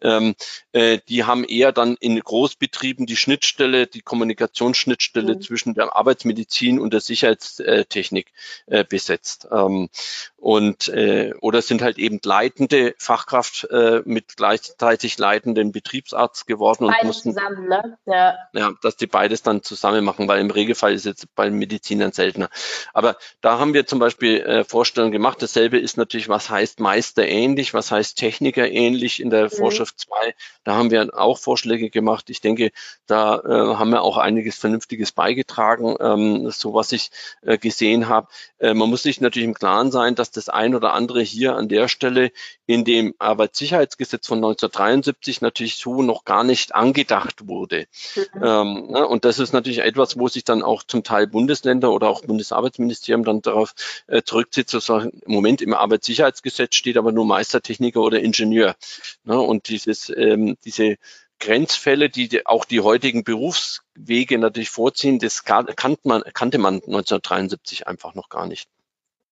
ähm, 0.00 0.34
äh, 0.72 0.98
die 1.08 1.24
haben 1.24 1.44
eher 1.44 1.72
dann 1.72 1.96
in 2.00 2.18
Großbetrieben 2.18 3.04
die 3.04 3.16
Schnittstelle, 3.16 3.86
die 3.86 4.00
Kommunikationsschnittstelle 4.00 5.34
mhm. 5.34 5.42
zwischen 5.42 5.74
der 5.74 5.94
Arbeitsmedizin 5.94 6.78
und 6.80 6.92
der 6.92 7.00
Sicherheitstechnik 7.00 8.32
äh, 8.66 8.84
besetzt. 9.00 9.48
Ähm, 9.50 9.88
und 10.36 10.88
äh, 10.88 11.34
oder 11.40 11.60
sind 11.60 11.82
halt 11.82 11.98
eben 11.98 12.18
leitende 12.24 12.94
Fachkraft 12.98 13.68
äh, 13.70 14.02
mit 14.04 14.36
gleichzeitig 14.36 15.18
leitenden 15.18 15.72
Betriebsarzt 15.72 16.46
geworden 16.46 16.84
und 16.84 16.94
mussten 17.02 17.34
zusammen, 17.34 17.68
ne? 17.68 17.98
ja. 18.06 18.34
ja, 18.54 18.72
dass 18.82 18.96
die 18.96 19.06
beides 19.06 19.42
dann 19.42 19.62
zusammen 19.62 20.04
machen, 20.04 20.28
weil 20.28 20.40
im 20.40 20.50
Regelfall 20.50 20.94
ist 20.94 21.04
jetzt 21.04 21.34
bei 21.34 21.50
Medizinern 21.50 22.12
seltener. 22.12 22.48
Aber 22.94 23.16
da 23.42 23.58
haben 23.58 23.74
wir 23.74 23.86
zum 23.86 23.98
Beispiel 23.98 24.40
äh, 24.40 24.64
Vorstellungen 24.64 25.12
gemacht. 25.12 25.42
Dasselbe 25.42 25.78
ist 25.78 25.96
natürlich, 25.96 26.28
was 26.28 26.48
heißt 26.48 26.80
Meister 26.80 27.26
ähnlich, 27.26 27.74
was 27.74 27.90
heißt 27.90 28.16
Techniker 28.16 28.68
ähnlich 28.68 29.20
in 29.20 29.30
der 29.30 29.44
mhm. 29.44 29.50
Vorschrift 29.50 30.00
2. 30.00 30.34
Da 30.64 30.74
haben 30.74 30.90
wir 30.90 31.10
auch 31.18 31.38
Vorschläge 31.38 31.90
gemacht. 31.90 32.30
Ich 32.30 32.40
denke, 32.40 32.70
da 33.06 33.36
äh, 33.40 33.76
haben 33.76 33.90
wir 33.90 34.02
auch 34.02 34.16
einiges 34.16 34.58
Vernünftiges 34.58 35.12
beigetragen, 35.12 35.96
ähm, 36.00 36.50
so 36.50 36.74
was 36.74 36.92
ich 36.92 37.10
äh, 37.42 37.58
gesehen 37.58 38.08
habe. 38.08 38.28
Äh, 38.58 38.74
man 38.74 38.89
muss 38.90 39.02
sich 39.02 39.20
natürlich 39.20 39.48
im 39.48 39.54
Klaren 39.54 39.90
sein, 39.90 40.14
dass 40.14 40.30
das 40.30 40.48
ein 40.48 40.74
oder 40.74 40.92
andere 40.92 41.22
hier 41.22 41.56
an 41.56 41.68
der 41.68 41.88
Stelle 41.88 42.32
in 42.66 42.84
dem 42.84 43.14
Arbeitssicherheitsgesetz 43.18 44.26
von 44.26 44.38
1973 44.38 45.40
natürlich 45.40 45.76
so 45.76 46.02
noch 46.02 46.24
gar 46.24 46.44
nicht 46.44 46.74
angedacht 46.74 47.48
wurde. 47.48 47.86
Mhm. 48.14 48.42
Ähm, 48.42 48.86
ne, 48.90 49.06
und 49.06 49.24
das 49.24 49.38
ist 49.38 49.52
natürlich 49.52 49.78
etwas, 49.78 50.18
wo 50.18 50.28
sich 50.28 50.44
dann 50.44 50.62
auch 50.62 50.82
zum 50.82 51.02
Teil 51.02 51.26
Bundesländer 51.26 51.90
oder 51.92 52.08
auch 52.08 52.22
Bundesarbeitsministerium 52.22 53.24
dann 53.24 53.42
darauf 53.42 53.74
äh, 54.08 54.22
zurückzieht, 54.22 54.68
zu 54.68 54.80
sagen, 54.80 55.20
im 55.24 55.32
Moment 55.32 55.62
im 55.62 55.72
Arbeitssicherheitsgesetz 55.72 56.74
steht 56.74 56.96
aber 56.96 57.12
nur 57.12 57.24
Meistertechniker 57.24 58.00
oder 58.00 58.20
Ingenieur. 58.20 58.74
Ne, 59.24 59.40
und 59.40 59.68
dieses, 59.68 60.12
ähm, 60.14 60.56
diese 60.64 60.96
Grenzfälle, 61.40 62.10
die 62.10 62.46
auch 62.46 62.64
die 62.64 62.80
heutigen 62.80 63.24
Berufswege 63.24 64.38
natürlich 64.38 64.70
vorziehen, 64.70 65.18
das 65.18 65.44
kannte 65.44 65.98
man, 66.04 66.22
kannte 66.34 66.58
man 66.58 66.74
1973 66.74 67.88
einfach 67.88 68.14
noch 68.14 68.28
gar 68.28 68.46
nicht. 68.46 68.68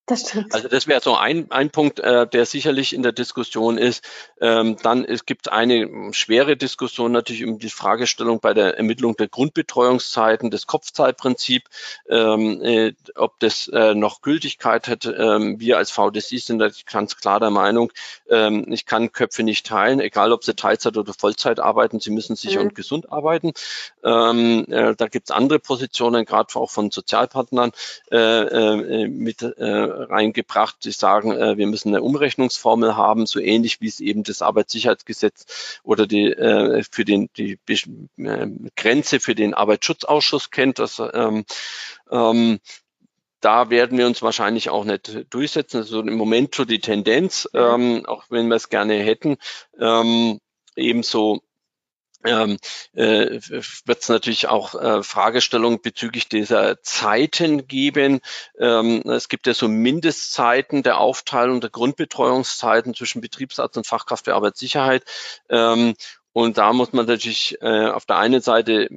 Das 0.08 0.20
stimmt. 0.22 0.54
Also 0.54 0.68
das 0.68 0.86
wäre 0.86 1.02
so 1.02 1.16
ein, 1.16 1.50
ein 1.50 1.68
Punkt, 1.68 2.00
äh, 2.00 2.26
der 2.26 2.46
sicherlich 2.46 2.94
in 2.94 3.02
der 3.02 3.12
Diskussion 3.12 3.76
ist. 3.76 4.02
Ähm, 4.40 4.76
dann 4.82 5.04
es 5.04 5.26
gibt 5.26 5.52
eine 5.52 6.14
schwere 6.14 6.56
Diskussion 6.56 7.12
natürlich 7.12 7.44
um 7.44 7.58
die 7.58 7.68
Fragestellung 7.68 8.40
bei 8.40 8.54
der 8.54 8.78
Ermittlung 8.78 9.16
der 9.16 9.28
Grundbetreuungszeiten, 9.28 10.50
das 10.50 10.66
Kopfzeitprinzip, 10.66 11.64
ähm, 12.08 12.62
äh, 12.62 12.94
ob 13.16 13.38
das 13.40 13.68
äh, 13.68 13.94
noch 13.94 14.22
Gültigkeit 14.22 14.88
hat. 14.88 15.04
Ähm, 15.04 15.60
wir 15.60 15.76
als 15.76 15.90
VDSI 15.90 16.38
sind 16.38 16.58
da 16.58 16.70
ganz 16.90 17.18
klar 17.18 17.38
der 17.38 17.50
Meinung, 17.50 17.92
ähm, 18.30 18.64
ich 18.72 18.86
kann 18.86 19.12
Köpfe 19.12 19.42
nicht 19.42 19.66
teilen, 19.66 20.00
egal 20.00 20.32
ob 20.32 20.42
sie 20.42 20.54
Teilzeit 20.54 20.96
oder 20.96 21.12
Vollzeit 21.12 21.60
arbeiten, 21.60 22.00
sie 22.00 22.10
müssen 22.10 22.34
sicher 22.34 22.60
mhm. 22.60 22.68
und 22.68 22.74
gesund 22.74 23.12
arbeiten. 23.12 23.52
Ähm, 24.02 24.64
äh, 24.70 24.94
da 24.96 25.06
gibt 25.08 25.28
es 25.28 25.36
andere 25.36 25.58
Positionen, 25.58 26.24
gerade 26.24 26.54
auch 26.54 26.70
von 26.70 26.90
Sozialpartnern 26.90 27.72
äh, 28.10 28.16
äh, 28.16 29.08
mit 29.08 29.42
äh, 29.42 29.97
reingebracht. 29.98 30.76
Sie 30.80 30.92
sagen, 30.92 31.32
äh, 31.32 31.56
wir 31.56 31.66
müssen 31.66 31.88
eine 31.88 32.02
Umrechnungsformel 32.02 32.96
haben, 32.96 33.26
so 33.26 33.40
ähnlich 33.40 33.80
wie 33.80 33.88
es 33.88 34.00
eben 34.00 34.22
das 34.22 34.42
Arbeitssicherheitsgesetz 34.42 35.80
oder 35.82 36.06
die 36.06 36.26
äh, 36.26 36.82
für 36.90 37.04
den 37.04 37.28
die 37.36 37.58
äh, 37.68 38.46
Grenze 38.76 39.20
für 39.20 39.34
den 39.34 39.54
Arbeitsschutzausschuss 39.54 40.50
kennt. 40.50 40.78
Das, 40.78 41.02
ähm, 41.12 41.44
ähm, 42.10 42.60
da 43.40 43.70
werden 43.70 43.98
wir 43.98 44.06
uns 44.06 44.22
wahrscheinlich 44.22 44.70
auch 44.70 44.84
nicht 44.84 45.26
durchsetzen. 45.30 45.78
Also 45.78 46.00
im 46.00 46.16
Moment 46.16 46.54
so 46.54 46.64
die 46.64 46.80
Tendenz, 46.80 47.48
ähm, 47.54 48.04
auch 48.06 48.24
wenn 48.30 48.48
wir 48.48 48.56
es 48.56 48.68
gerne 48.68 48.94
hätten, 48.94 49.36
ähm, 49.78 50.40
ebenso 50.76 51.42
ähm, 52.24 52.58
äh, 52.94 53.40
wird 53.84 54.02
es 54.02 54.08
natürlich 54.08 54.48
auch 54.48 54.74
äh, 54.74 55.02
Fragestellungen 55.02 55.80
bezüglich 55.80 56.28
dieser 56.28 56.82
Zeiten 56.82 57.66
geben. 57.68 58.20
Ähm, 58.58 59.02
es 59.06 59.28
gibt 59.28 59.46
ja 59.46 59.54
so 59.54 59.68
Mindestzeiten 59.68 60.82
der 60.82 60.98
Aufteilung 60.98 61.60
der 61.60 61.70
Grundbetreuungszeiten 61.70 62.94
zwischen 62.94 63.20
Betriebsarzt 63.20 63.76
und 63.76 63.86
Fachkraft 63.86 64.24
für 64.24 64.34
Arbeitssicherheit. 64.34 65.04
Ähm, 65.48 65.94
und 66.32 66.58
da 66.58 66.72
muss 66.72 66.92
man 66.92 67.06
natürlich 67.06 67.56
äh, 67.62 67.86
auf 67.86 68.04
der 68.04 68.18
einen 68.18 68.40
Seite 68.40 68.88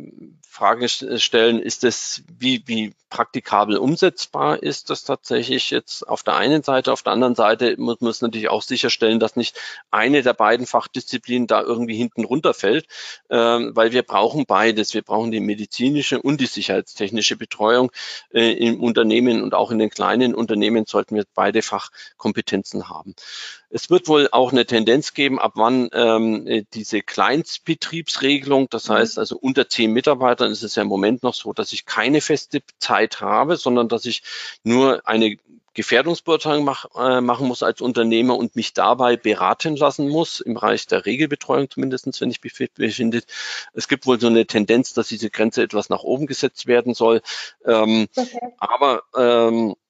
Frage 0.52 0.90
stellen, 0.90 1.62
ist 1.62 1.86
das, 1.86 2.24
wie, 2.28 2.62
wie 2.66 2.94
praktikabel 3.10 3.78
umsetzbar 3.78 4.62
ist 4.62 4.90
das 4.90 5.04
tatsächlich 5.04 5.70
jetzt 5.70 6.08
auf 6.08 6.24
der 6.24 6.36
einen 6.36 6.64
Seite. 6.64 6.92
Auf 6.92 7.04
der 7.04 7.14
anderen 7.14 7.36
Seite 7.36 7.76
muss 7.78 8.02
man 8.02 8.10
es 8.10 8.22
natürlich 8.22 8.50
auch 8.50 8.62
sicherstellen, 8.62 9.20
dass 9.20 9.36
nicht 9.36 9.58
eine 9.92 10.24
der 10.24 10.34
beiden 10.34 10.66
Fachdisziplinen 10.66 11.48
da 11.48 11.62
irgendwie 11.62 11.96
hinten 11.96 12.26
runterfällt, 12.26 12.86
äh, 13.30 13.38
weil 13.38 13.94
wir 13.94 14.04
brauchen 14.04 14.46
beides. 14.46 14.94
Wir 14.94 15.04
brauchen 15.04 15.32
die 15.32 15.40
medizinische 15.40 16.22
und 16.22 16.42
die 16.42 16.48
sicherheitstechnische 16.48 17.38
Betreuung 17.38 17.92
äh, 18.34 18.52
im 18.52 18.82
Unternehmen 18.82 19.44
und 19.44 19.54
auch 19.54 19.72
in 19.72 19.80
den 19.80 19.90
kleinen 19.90 20.36
Unternehmen 20.36 20.86
sollten 20.86 21.16
wir 21.16 21.26
beide 21.34 21.62
Fachkompetenzen 21.62 22.90
haben. 22.90 23.16
Es 23.74 23.90
wird 23.90 24.10
wohl 24.10 24.28
auch 24.32 24.52
eine 24.52 24.66
Tendenz 24.66 25.14
geben, 25.14 25.40
ab 25.40 25.54
wann 25.56 25.90
ähm, 25.94 26.66
diese 26.74 27.02
Kleinstbetriebsregelung, 27.02 28.68
das 28.70 28.90
mhm. 28.90 28.94
heißt 28.94 29.18
also 29.18 29.38
unter 29.38 29.70
zehn 29.70 29.94
Mitarbeitern 30.42 30.52
ist 30.52 30.64
es 30.64 30.76
ja 30.76 30.84
im 30.84 30.90
Moment 30.90 31.24
noch 31.24 31.34
so, 31.34 31.54
dass 31.54 31.74
ich 31.74 31.86
keine 31.86 32.22
feste 32.22 32.62
Zeit 32.80 33.22
habe, 33.22 33.58
sondern 33.58 33.88
dass 33.88 34.06
ich 34.06 34.24
nur 34.64 35.08
eine 35.08 35.38
Gefährdungsbeurteilung 35.74 36.66
mach, 36.66 36.86
äh, 36.98 37.22
machen 37.22 37.48
muss 37.48 37.64
als 37.64 37.80
Unternehmer 37.80 38.36
und 38.36 38.58
mich 38.58 38.74
dabei 38.74 39.16
beraten 39.16 39.78
lassen 39.78 40.10
muss, 40.10 40.42
im 40.42 40.56
Bereich 40.56 40.86
der 40.86 41.06
Regelbetreuung 41.06 41.70
zumindestens, 41.70 42.20
wenn 42.20 42.30
ich 42.30 42.44
mich 42.44 42.54
befinde. 42.74 43.22
Es 43.74 43.88
gibt 43.88 44.06
wohl 44.06 44.20
so 44.20 44.28
eine 44.28 44.46
Tendenz, 44.46 44.94
dass 44.94 45.08
diese 45.08 45.30
Grenze 45.30 45.64
etwas 45.64 45.88
nach 45.88 46.04
oben 46.04 46.28
gesetzt 46.28 46.68
werden 46.68 46.94
soll. 46.94 47.22
Ähm, 47.66 48.10
okay. 48.18 48.40
Aber 48.58 49.04
ähm, 49.16 49.72
äh, 49.72 49.81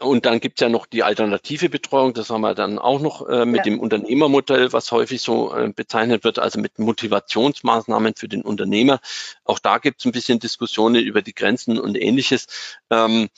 und 0.00 0.26
dann 0.26 0.40
gibt's 0.40 0.60
ja 0.60 0.68
noch 0.68 0.86
die 0.86 1.04
alternative 1.04 1.68
Betreuung, 1.68 2.14
das 2.14 2.30
haben 2.30 2.40
wir 2.40 2.54
dann 2.54 2.78
auch 2.78 3.00
noch 3.00 3.28
äh, 3.28 3.46
mit 3.46 3.58
ja. 3.58 3.62
dem 3.62 3.80
Unternehmermodell, 3.80 4.72
was 4.72 4.90
häufig 4.90 5.22
so 5.22 5.54
äh, 5.54 5.68
bezeichnet 5.68 6.24
wird, 6.24 6.38
also 6.40 6.58
mit 6.60 6.78
Motivationsmaßnahmen 6.78 8.14
für 8.16 8.28
den 8.28 8.42
Unternehmer. 8.42 8.98
Auch 9.44 9.60
da 9.60 9.78
gibt's 9.78 10.04
ein 10.04 10.12
bisschen 10.12 10.40
Diskussionen 10.40 11.02
über 11.04 11.22
die 11.22 11.34
Grenzen 11.34 11.78
und 11.78 11.96
ähnliches. 11.96 12.46
Ähm, 12.90 13.28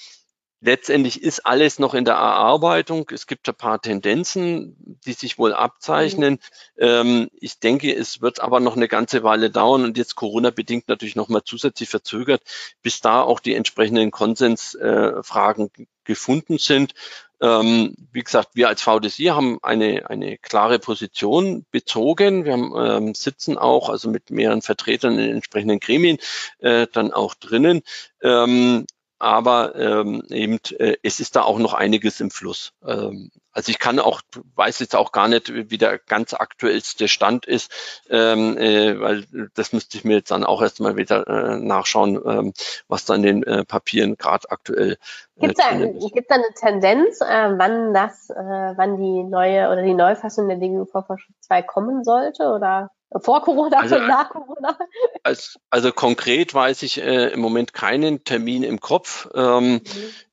Letztendlich 0.66 1.22
ist 1.22 1.44
alles 1.44 1.78
noch 1.78 1.92
in 1.92 2.06
der 2.06 2.14
Erarbeitung. 2.14 3.06
Es 3.12 3.26
gibt 3.26 3.46
ein 3.50 3.54
paar 3.54 3.82
Tendenzen, 3.82 4.98
die 5.04 5.12
sich 5.12 5.36
wohl 5.36 5.52
abzeichnen. 5.52 6.40
Mhm. 6.76 6.82
Ähm, 6.86 7.28
ich 7.38 7.58
denke, 7.58 7.94
es 7.94 8.22
wird 8.22 8.40
aber 8.40 8.60
noch 8.60 8.74
eine 8.74 8.88
ganze 8.88 9.22
Weile 9.22 9.50
dauern 9.50 9.84
und 9.84 9.98
jetzt 9.98 10.14
Corona-bedingt 10.14 10.88
natürlich 10.88 11.16
nochmal 11.16 11.42
zusätzlich 11.44 11.90
verzögert, 11.90 12.40
bis 12.80 13.02
da 13.02 13.20
auch 13.20 13.40
die 13.40 13.54
entsprechenden 13.54 14.10
Konsensfragen 14.10 15.70
gefunden 16.04 16.56
sind. 16.56 16.94
Ähm, 17.42 17.94
wie 18.12 18.22
gesagt, 18.22 18.50
wir 18.54 18.68
als 18.68 18.80
VDSI 18.80 19.24
haben 19.24 19.58
eine, 19.62 20.08
eine 20.08 20.38
klare 20.38 20.78
Position 20.78 21.66
bezogen. 21.72 22.46
Wir 22.46 22.52
haben, 22.52 22.72
ähm, 22.74 23.14
sitzen 23.14 23.58
auch, 23.58 23.90
also 23.90 24.08
mit 24.08 24.30
mehreren 24.30 24.62
Vertretern 24.62 25.18
in 25.18 25.30
entsprechenden 25.30 25.78
Gremien 25.78 26.16
äh, 26.60 26.86
dann 26.90 27.12
auch 27.12 27.34
drinnen. 27.34 27.82
Ähm, 28.22 28.86
aber 29.18 29.74
ähm, 29.76 30.22
eben 30.28 30.58
äh, 30.78 30.96
es 31.02 31.20
ist 31.20 31.36
da 31.36 31.42
auch 31.42 31.58
noch 31.58 31.74
einiges 31.74 32.20
im 32.20 32.30
Fluss. 32.30 32.72
Ähm, 32.86 33.30
also 33.52 33.70
ich 33.70 33.78
kann 33.78 34.00
auch, 34.00 34.20
weiß 34.56 34.80
jetzt 34.80 34.96
auch 34.96 35.12
gar 35.12 35.28
nicht, 35.28 35.52
wie 35.70 35.78
der 35.78 35.98
ganz 35.98 36.34
aktuellste 36.34 37.06
Stand 37.06 37.46
ist, 37.46 37.70
ähm, 38.10 38.58
äh, 38.58 39.00
weil 39.00 39.24
das 39.54 39.72
müsste 39.72 39.96
ich 39.96 40.04
mir 40.04 40.16
jetzt 40.16 40.32
dann 40.32 40.44
auch 40.44 40.60
erstmal 40.60 40.96
wieder 40.96 41.26
äh, 41.28 41.56
nachschauen, 41.58 42.20
ähm, 42.26 42.52
was 42.88 43.04
dann 43.04 43.22
in 43.22 43.42
den 43.42 43.42
äh, 43.44 43.64
Papieren 43.64 44.16
gerade 44.16 44.50
aktuell. 44.50 44.98
Äh, 45.36 45.46
Gibt 45.46 45.58
es 45.58 45.64
da, 45.64 45.70
da 45.70 46.34
eine 46.34 46.54
Tendenz, 46.58 47.20
äh, 47.20 47.24
wann 47.56 47.94
das, 47.94 48.28
äh, 48.30 48.34
wann 48.34 48.96
die 48.96 49.22
neue 49.22 49.70
oder 49.70 49.82
die 49.82 49.94
Neufassung 49.94 50.48
der 50.48 50.58
DGUV 50.58 50.92
2 51.40 51.62
kommen 51.62 52.02
sollte? 52.02 52.48
Oder 52.48 52.90
vor 53.20 53.42
Corona 53.42 53.78
also, 53.78 53.98
nach 53.98 54.30
Corona? 54.30 54.76
Als, 55.22 55.58
also 55.70 55.92
konkret 55.92 56.52
weiß 56.54 56.82
ich 56.82 57.00
äh, 57.00 57.28
im 57.28 57.40
Moment 57.40 57.72
keinen 57.72 58.24
Termin 58.24 58.62
im 58.62 58.80
Kopf. 58.80 59.28
Ähm, 59.34 59.74
mhm. 59.74 59.80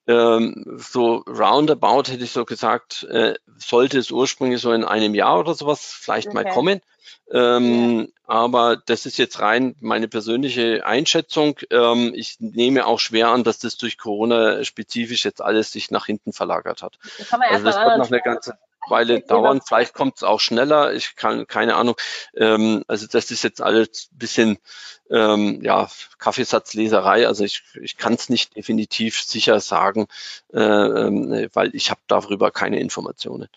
ähm, 0.08 0.78
so 0.78 1.24
roundabout 1.28 2.12
hätte 2.12 2.24
ich 2.24 2.32
so 2.32 2.46
gesagt, 2.46 3.04
äh, 3.04 3.36
sollte 3.58 4.00
es 4.00 4.12
ursprünglich 4.12 4.62
so 4.62 4.72
in 4.72 4.84
einem 4.84 5.14
Jahr 5.14 5.40
oder 5.40 5.54
sowas 5.54 5.82
vielleicht 5.82 6.30
okay. 6.30 6.36
mal 6.36 6.52
kommen. 6.52 6.82
Ähm, 7.32 8.00
ja. 8.00 8.08
Aber 8.26 8.78
das 8.78 9.06
ist 9.06 9.18
jetzt 9.18 9.40
rein 9.40 9.76
meine 9.80 10.08
persönliche 10.08 10.86
Einschätzung. 10.86 11.60
Ähm, 11.70 12.14
ich 12.16 12.38
nehme 12.40 12.86
auch 12.86 13.00
schwer 13.00 13.30
an, 13.30 13.44
dass 13.44 13.60
das 13.60 13.78
durch 13.78 13.98
Corona 13.98 14.64
spezifisch 14.64 15.24
jetzt 15.26 15.42
alles 15.42 15.72
sich 15.72 15.92
nach 15.92 16.06
hinten 16.06 16.34
verlagert 16.34 16.82
hat. 16.82 16.98
Das 17.18 17.30
kann 17.30 17.40
man 17.40 17.50
also 17.50 17.66
das 17.66 17.76
wird 17.76 17.98
noch 17.98 18.12
eine 18.12 18.22
ganze 18.22 18.58
Weile 18.88 19.22
dauern. 19.28 19.62
Vielleicht 19.66 19.94
kommt 19.94 20.18
es 20.18 20.24
auch 20.24 20.40
schneller. 20.40 20.94
Ich 20.94 21.16
kann 21.16 21.48
keine 21.48 21.76
Ahnung. 21.76 21.96
Ähm, 22.36 22.84
also 22.88 23.08
das 23.08 23.32
ist 23.32 23.44
jetzt 23.44 23.62
alles 23.62 24.10
bisschen 24.12 24.58
ähm, 25.10 25.60
ja 25.62 25.90
Kaffeesatzleserei. 26.18 27.28
Also 27.28 27.44
ich, 27.44 27.64
ich 27.82 27.98
kann 27.98 28.14
es 28.14 28.30
nicht 28.30 28.56
definitiv 28.56 29.22
sicher 29.22 29.60
sagen, 29.60 30.08
äh, 30.54 30.60
ähm, 30.60 31.50
weil 31.54 31.76
ich 31.76 31.90
habe 31.92 32.02
darüber 32.08 32.52
keine 32.52 32.80
Informationen. 32.80 33.50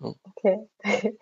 Okay. 0.00 0.68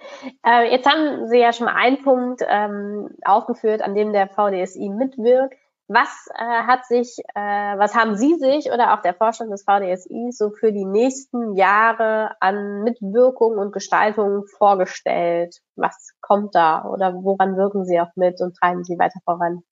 äh, 0.47 0.71
jetzt 0.71 0.87
haben 0.87 1.29
Sie 1.29 1.39
ja 1.39 1.53
schon 1.53 1.67
mal 1.67 1.75
einen 1.75 2.03
Punkt 2.03 2.43
ähm, 2.49 3.11
aufgeführt, 3.25 3.83
an 3.83 3.95
dem 3.95 4.13
der 4.13 4.29
VDSI 4.29 4.89
mitwirkt. 4.89 5.55
Was 5.93 6.29
äh, 6.37 6.45
hat 6.45 6.87
sich, 6.87 7.19
äh, 7.35 7.41
was 7.41 7.97
haben 7.97 8.15
Sie 8.15 8.37
sich 8.37 8.71
oder 8.71 8.95
auch 8.95 9.03
der 9.03 9.13
Vorstand 9.13 9.51
des 9.51 9.65
VDSI 9.65 10.31
so 10.31 10.51
für 10.51 10.71
die 10.71 10.85
nächsten 10.85 11.57
Jahre 11.57 12.37
an 12.39 12.85
Mitwirkung 12.85 13.59
und 13.59 13.73
Gestaltung 13.73 14.47
vorgestellt? 14.47 15.57
Was 15.75 16.13
kommt 16.21 16.55
da 16.55 16.85
oder 16.85 17.13
woran 17.13 17.57
wirken 17.57 17.85
Sie 17.87 18.01
auch 18.01 18.15
mit 18.15 18.41
und 18.41 18.57
treiben 18.57 18.85
Sie 18.85 19.01
weiter 19.01 19.19
voran? 19.25 19.65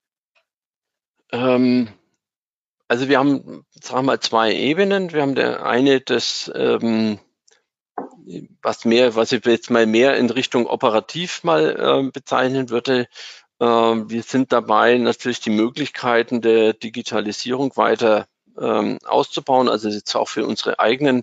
Ähm, 1.30 1.86
also 2.88 3.08
wir 3.08 3.20
haben, 3.20 3.64
sagen 3.80 3.98
wir 3.98 4.02
mal, 4.02 4.18
zwei 4.18 4.52
Ebenen. 4.52 5.12
Wir 5.12 5.22
haben 5.22 5.36
der 5.36 5.64
eine 5.66 6.00
das, 6.00 6.50
ähm, 6.52 7.20
was 8.60 8.84
mehr, 8.84 9.14
was 9.14 9.30
ich 9.30 9.46
jetzt 9.46 9.70
mal 9.70 9.86
mehr 9.86 10.16
in 10.16 10.30
Richtung 10.30 10.66
operativ 10.66 11.44
mal 11.44 11.76
äh, 11.78 12.10
bezeichnen 12.10 12.70
würde, 12.70 13.06
wir 13.60 14.22
sind 14.22 14.52
dabei, 14.52 14.96
natürlich 14.98 15.40
die 15.40 15.50
Möglichkeiten 15.50 16.40
der 16.40 16.74
Digitalisierung 16.74 17.76
weiter 17.76 18.28
ähm, 18.60 18.98
auszubauen, 19.04 19.68
also 19.68 19.88
jetzt 19.88 20.14
auch 20.14 20.28
für 20.28 20.46
unsere 20.46 20.78
eigenen 20.78 21.22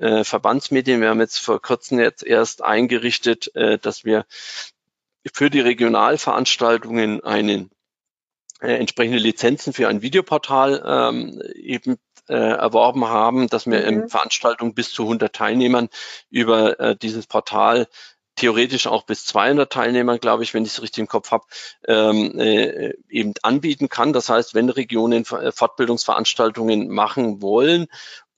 äh, 0.00 0.24
Verbandsmedien. 0.24 1.00
Wir 1.00 1.10
haben 1.10 1.20
jetzt 1.20 1.38
vor 1.38 1.60
kurzem 1.60 2.00
jetzt 2.00 2.24
erst 2.24 2.64
eingerichtet, 2.64 3.54
äh, 3.54 3.78
dass 3.78 4.04
wir 4.04 4.24
für 5.32 5.50
die 5.50 5.60
Regionalveranstaltungen 5.60 7.22
einen 7.22 7.70
äh, 8.60 8.74
entsprechende 8.74 9.18
Lizenzen 9.18 9.72
für 9.72 9.88
ein 9.88 10.02
Videoportal 10.02 10.82
ähm, 10.86 11.42
eben 11.54 11.98
äh, 12.28 12.34
erworben 12.34 13.06
haben, 13.06 13.48
dass 13.48 13.66
wir 13.66 13.80
mhm. 13.80 13.86
in 13.86 14.08
Veranstaltungen 14.08 14.74
bis 14.74 14.92
zu 14.92 15.02
100 15.02 15.34
Teilnehmern 15.34 15.88
über 16.30 16.94
dieses 16.94 17.26
Portal 17.26 17.86
theoretisch 18.40 18.86
auch 18.86 19.02
bis 19.02 19.26
200 19.26 19.70
Teilnehmer, 19.70 20.18
glaube 20.18 20.42
ich, 20.42 20.54
wenn 20.54 20.64
ich 20.64 20.72
es 20.72 20.82
richtig 20.82 21.02
im 21.02 21.08
Kopf 21.08 21.30
habe, 21.30 21.44
ähm, 21.86 22.38
äh, 22.40 22.94
eben 23.10 23.34
anbieten 23.42 23.90
kann. 23.90 24.14
Das 24.14 24.30
heißt, 24.30 24.54
wenn 24.54 24.70
Regionen 24.70 25.26
Fortbildungsveranstaltungen 25.26 26.88
machen 26.88 27.42
wollen 27.42 27.86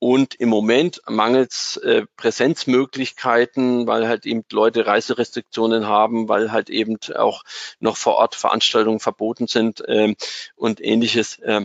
und 0.00 0.34
im 0.34 0.48
Moment 0.48 1.00
mangels 1.08 1.77
äh, 1.77 2.04
Präsenzmöglichkeiten, 2.16 3.87
weil 3.87 4.08
halt 4.08 4.27
eben 4.27 4.44
Leute 4.50 4.85
Reiserestriktionen 4.88 5.87
haben, 5.87 6.29
weil 6.29 6.50
halt 6.50 6.68
eben 6.68 6.98
auch 7.14 7.44
noch 7.79 7.96
vor 7.96 8.16
Ort 8.16 8.35
Veranstaltungen 8.35 8.98
verboten 8.98 9.46
sind 9.46 9.85
ähm, 9.87 10.16
und 10.56 10.85
ähnliches, 10.85 11.38
äh, 11.38 11.64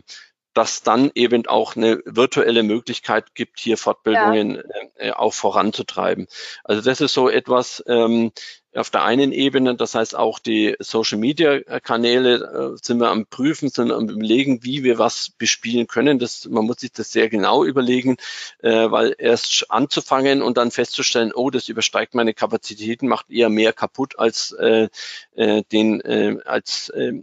dass 0.57 0.81
dann 0.81 1.11
eben 1.13 1.45
auch 1.45 1.75
eine 1.75 2.01
virtuelle 2.05 2.63
Möglichkeit 2.63 3.35
gibt, 3.35 3.59
hier 3.59 3.77
Fortbildungen 3.77 4.55
ja. 4.55 4.63
äh, 4.95 5.11
auch 5.11 5.33
voranzutreiben. 5.33 6.25
Also 6.63 6.81
das 6.81 6.99
ist 6.99 7.13
so 7.13 7.29
etwas, 7.29 7.83
ähm, 7.85 8.31
auf 8.73 8.89
der 8.89 9.03
einen 9.03 9.31
Ebene, 9.33 9.75
das 9.75 9.93
heißt 9.93 10.15
auch 10.15 10.39
die 10.39 10.75
Social 10.79 11.19
Media 11.19 11.59
Kanäle 11.79 12.73
äh, 12.73 12.77
sind 12.81 12.99
wir 12.99 13.09
am 13.09 13.27
prüfen, 13.27 13.69
sind 13.69 13.91
am 13.91 14.09
überlegen, 14.09 14.63
wie 14.63 14.83
wir 14.83 14.97
was 14.97 15.29
bespielen 15.37 15.85
können. 15.85 16.17
Das, 16.17 16.45
man 16.45 16.65
muss 16.65 16.79
sich 16.79 16.91
das 16.91 17.11
sehr 17.11 17.29
genau 17.29 17.63
überlegen, 17.63 18.17
äh, 18.59 18.89
weil 18.89 19.15
erst 19.19 19.69
anzufangen 19.69 20.41
und 20.41 20.57
dann 20.57 20.71
festzustellen, 20.71 21.33
oh, 21.35 21.51
das 21.51 21.69
übersteigt 21.69 22.15
meine 22.15 22.33
Kapazitäten, 22.33 23.07
macht 23.07 23.29
eher 23.29 23.49
mehr 23.49 23.73
kaputt 23.73 24.17
als 24.17 24.53
äh, 24.53 24.89
äh, 25.35 25.61
den 25.71 26.01
äh, 26.01 26.37
als 26.45 26.89
äh, 26.89 27.13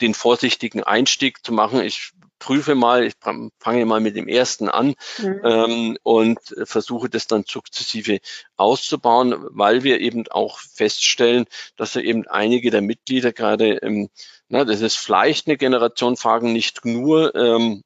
den 0.00 0.14
vorsichtigen 0.14 0.82
Einstieg 0.82 1.44
zu 1.44 1.52
machen. 1.52 1.80
Ich 1.80 2.12
prüfe 2.38 2.74
mal, 2.74 3.04
ich 3.04 3.14
fange 3.58 3.86
mal 3.86 4.00
mit 4.00 4.16
dem 4.16 4.28
ersten 4.28 4.68
an 4.68 4.94
mhm. 5.18 5.40
ähm, 5.44 5.98
und 6.02 6.38
versuche 6.64 7.08
das 7.08 7.26
dann 7.26 7.44
sukzessive 7.46 8.18
auszubauen, 8.56 9.34
weil 9.50 9.82
wir 9.82 10.00
eben 10.00 10.26
auch 10.28 10.58
feststellen, 10.58 11.46
dass 11.76 11.96
eben 11.96 12.26
einige 12.26 12.70
der 12.70 12.82
Mitglieder 12.82 13.32
gerade, 13.32 13.78
ähm, 13.82 14.10
na, 14.48 14.64
das 14.64 14.80
ist 14.80 14.96
vielleicht 14.96 15.46
eine 15.46 15.56
Generation 15.56 16.16
Fragen, 16.16 16.52
nicht 16.52 16.84
nur 16.84 17.34
ähm, 17.34 17.82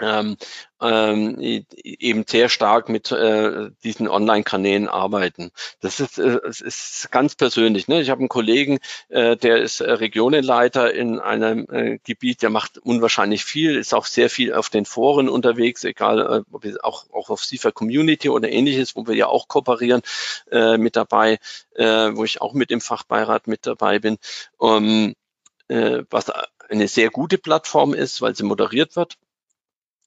ähm, 0.00 0.36
ähm, 0.80 1.36
eben 1.82 2.24
sehr 2.26 2.48
stark 2.48 2.88
mit 2.88 3.10
äh, 3.10 3.70
diesen 3.82 4.08
Online-Kanälen 4.08 4.88
arbeiten. 4.88 5.50
Das 5.80 5.98
ist, 5.98 6.18
äh, 6.18 6.38
ist 6.48 7.10
ganz 7.10 7.34
persönlich. 7.34 7.88
Ne? 7.88 8.00
Ich 8.00 8.10
habe 8.10 8.20
einen 8.20 8.28
Kollegen, 8.28 8.78
äh, 9.08 9.36
der 9.36 9.58
ist 9.58 9.80
äh, 9.80 9.90
Regionenleiter 9.90 10.92
in 10.94 11.18
einem 11.18 11.66
äh, 11.70 11.98
Gebiet, 12.04 12.42
der 12.42 12.50
macht 12.50 12.78
unwahrscheinlich 12.78 13.44
viel, 13.44 13.76
ist 13.76 13.94
auch 13.94 14.06
sehr 14.06 14.30
viel 14.30 14.54
auf 14.54 14.70
den 14.70 14.84
Foren 14.84 15.28
unterwegs, 15.28 15.84
egal 15.84 16.20
äh, 16.20 16.42
ob 16.52 16.64
auch, 16.82 17.10
auch 17.12 17.30
auf 17.30 17.44
SIFA 17.44 17.72
Community 17.72 18.28
oder 18.28 18.48
ähnliches, 18.48 18.94
wo 18.94 19.06
wir 19.06 19.14
ja 19.14 19.26
auch 19.26 19.48
kooperieren 19.48 20.02
äh, 20.50 20.78
mit 20.78 20.96
dabei, 20.96 21.38
äh, 21.74 22.10
wo 22.14 22.24
ich 22.24 22.40
auch 22.40 22.54
mit 22.54 22.70
im 22.70 22.80
Fachbeirat 22.80 23.46
mit 23.48 23.66
dabei 23.66 23.98
bin. 23.98 24.18
Um, 24.58 25.14
äh, 25.68 26.02
was 26.10 26.30
eine 26.68 26.88
sehr 26.88 27.10
gute 27.10 27.38
Plattform 27.38 27.94
ist, 27.94 28.22
weil 28.22 28.34
sie 28.34 28.44
moderiert 28.44 28.96
wird 28.96 29.18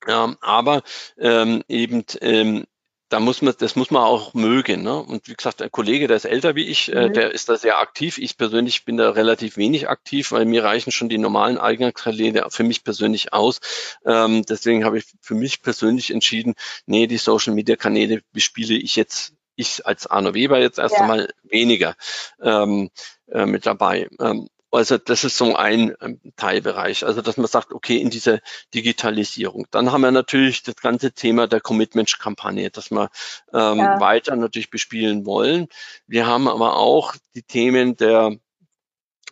ja, 0.07 0.35
aber 0.41 0.83
ähm, 1.17 1.63
eben 1.67 2.03
ähm, 2.21 2.65
da 3.11 3.19
muss 3.19 3.41
man, 3.41 3.53
das 3.57 3.75
muss 3.75 3.91
man 3.91 4.03
auch 4.03 4.33
mögen. 4.33 4.83
Ne? 4.83 4.95
Und 4.95 5.27
wie 5.27 5.33
gesagt, 5.33 5.59
der 5.59 5.69
Kollege, 5.69 6.07
der 6.07 6.15
ist 6.15 6.25
älter 6.25 6.55
wie 6.55 6.67
ich, 6.67 6.93
äh, 6.93 7.09
mhm. 7.09 7.13
der 7.13 7.31
ist 7.31 7.49
da 7.49 7.57
sehr 7.57 7.79
aktiv. 7.79 8.17
Ich 8.17 8.37
persönlich 8.37 8.85
bin 8.85 8.97
da 8.97 9.09
relativ 9.09 9.57
wenig 9.57 9.89
aktiv, 9.89 10.31
weil 10.31 10.45
mir 10.45 10.63
reichen 10.63 10.91
schon 10.91 11.09
die 11.09 11.17
normalen 11.17 11.57
Eingangskanäle 11.57 12.47
für 12.49 12.63
mich 12.63 12.83
persönlich 12.83 13.33
aus. 13.33 13.59
Ähm, 14.05 14.43
deswegen 14.47 14.85
habe 14.85 14.99
ich 14.99 15.05
für 15.19 15.35
mich 15.35 15.61
persönlich 15.61 16.11
entschieden, 16.11 16.55
nee, 16.85 17.05
die 17.07 17.17
Social 17.17 17.53
Media 17.53 17.75
Kanäle 17.75 18.21
bespiele 18.31 18.75
ich 18.75 18.95
jetzt, 18.95 19.33
ich 19.57 19.85
als 19.85 20.07
Arno 20.07 20.33
Weber 20.33 20.59
jetzt 20.59 20.79
erst 20.79 20.95
ja. 20.95 21.01
einmal 21.01 21.29
weniger 21.43 21.95
ähm, 22.41 22.89
äh, 23.29 23.45
mit 23.45 23.65
dabei. 23.65 24.07
Ähm, 24.19 24.47
also 24.71 24.97
das 24.97 25.23
ist 25.23 25.37
so 25.37 25.55
ein 25.55 25.93
ähm, 26.01 26.19
Teilbereich. 26.37 27.05
Also 27.05 27.21
dass 27.21 27.37
man 27.37 27.47
sagt, 27.47 27.73
okay, 27.73 27.97
in 27.97 28.09
dieser 28.09 28.39
Digitalisierung. 28.73 29.67
Dann 29.71 29.91
haben 29.91 30.01
wir 30.01 30.11
natürlich 30.11 30.63
das 30.63 30.75
ganze 30.75 31.11
Thema 31.11 31.47
der 31.47 31.61
Commitment-Kampagne, 31.61 32.69
dass 32.71 32.91
wir 32.91 33.09
ähm, 33.53 33.77
ja. 33.79 33.99
weiter 33.99 34.35
natürlich 34.35 34.69
bespielen 34.69 35.25
wollen. 35.25 35.67
Wir 36.07 36.25
haben 36.25 36.47
aber 36.47 36.77
auch 36.77 37.15
die 37.35 37.43
Themen 37.43 37.95
der 37.95 38.37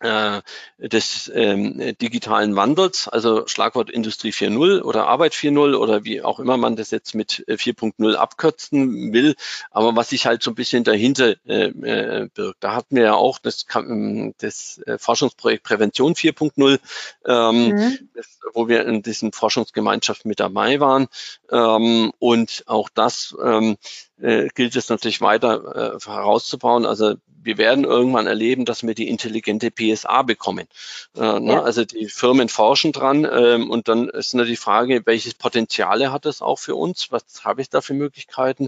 des 0.02 1.32
ähm, 1.34 1.96
digitalen 2.02 2.56
Wandels, 2.56 3.08
also 3.08 3.48
Schlagwort 3.48 3.90
Industrie 3.90 4.32
4.0 4.32 4.82
oder 4.82 5.08
Arbeit 5.08 5.34
4.0 5.34 5.76
oder 5.76 6.06
wie 6.06 6.22
auch 6.22 6.40
immer 6.40 6.58
man 6.58 6.76
das 6.76 6.92
jetzt 6.92 7.16
mit 7.16 7.44
4.0 7.48 8.14
äh, 8.14 8.16
abkürzen 8.16 9.14
will. 9.14 9.36
Aber 9.72 9.96
was 9.96 10.10
sich 10.10 10.26
halt 10.26 10.42
so 10.44 10.52
ein 10.52 10.56
bisschen 10.56 10.84
dahinter 10.84 11.36
äh, 11.46 11.68
äh, 11.68 12.30
birgt, 12.34 12.64
da 12.64 12.76
hatten 12.76 12.96
wir 12.96 13.04
ja 13.04 13.14
auch 13.16 13.40
das, 13.40 13.66
ähm, 13.76 14.34
das 14.40 14.82
äh, 14.86 14.98
Forschungsprojekt 14.98 15.64
Prävention 15.64 16.14
4.0, 16.14 16.80
ähm, 17.26 17.68
mhm. 17.68 18.10
das, 18.14 18.40
wo 18.54 18.68
wir 18.68 18.86
in 18.86 19.02
diesen 19.02 19.34
Forschungsgemeinschaft 19.34 20.26
mit 20.26 20.40
dabei 20.40 20.80
waren. 20.80 21.08
Ähm, 21.52 22.12
und 22.20 22.64
auch 22.68 22.90
das 22.90 23.36
ähm, 23.44 23.78
äh, 24.22 24.48
gilt 24.54 24.76
es 24.76 24.90
natürlich 24.90 25.22
weiter 25.22 25.96
äh, 25.96 26.00
herauszubauen. 26.06 26.86
Also 26.86 27.16
wir 27.42 27.58
werden 27.58 27.84
irgendwann 27.84 28.28
erleben, 28.28 28.66
dass 28.66 28.84
wir 28.84 28.94
die 28.94 29.08
intelligente 29.08 29.72
PSA 29.72 30.24
bekommen. 30.24 30.68
Äh, 31.16 31.40
ne? 31.40 31.62
Also 31.64 31.86
die 31.86 32.08
Firmen 32.08 32.50
forschen 32.50 32.92
dran 32.92 33.28
ähm, 33.32 33.70
und 33.70 33.88
dann 33.88 34.10
ist 34.10 34.34
nur 34.34 34.46
die 34.46 34.56
Frage, 34.56 35.02
welches 35.06 35.34
Potenziale 35.34 36.12
hat 36.12 36.26
das 36.26 36.42
auch 36.42 36.60
für 36.60 36.76
uns? 36.76 37.12
Was 37.12 37.24
habe 37.44 37.62
ich 37.62 37.70
da 37.70 37.82
für 37.82 37.94
Möglichkeiten? 37.94 38.68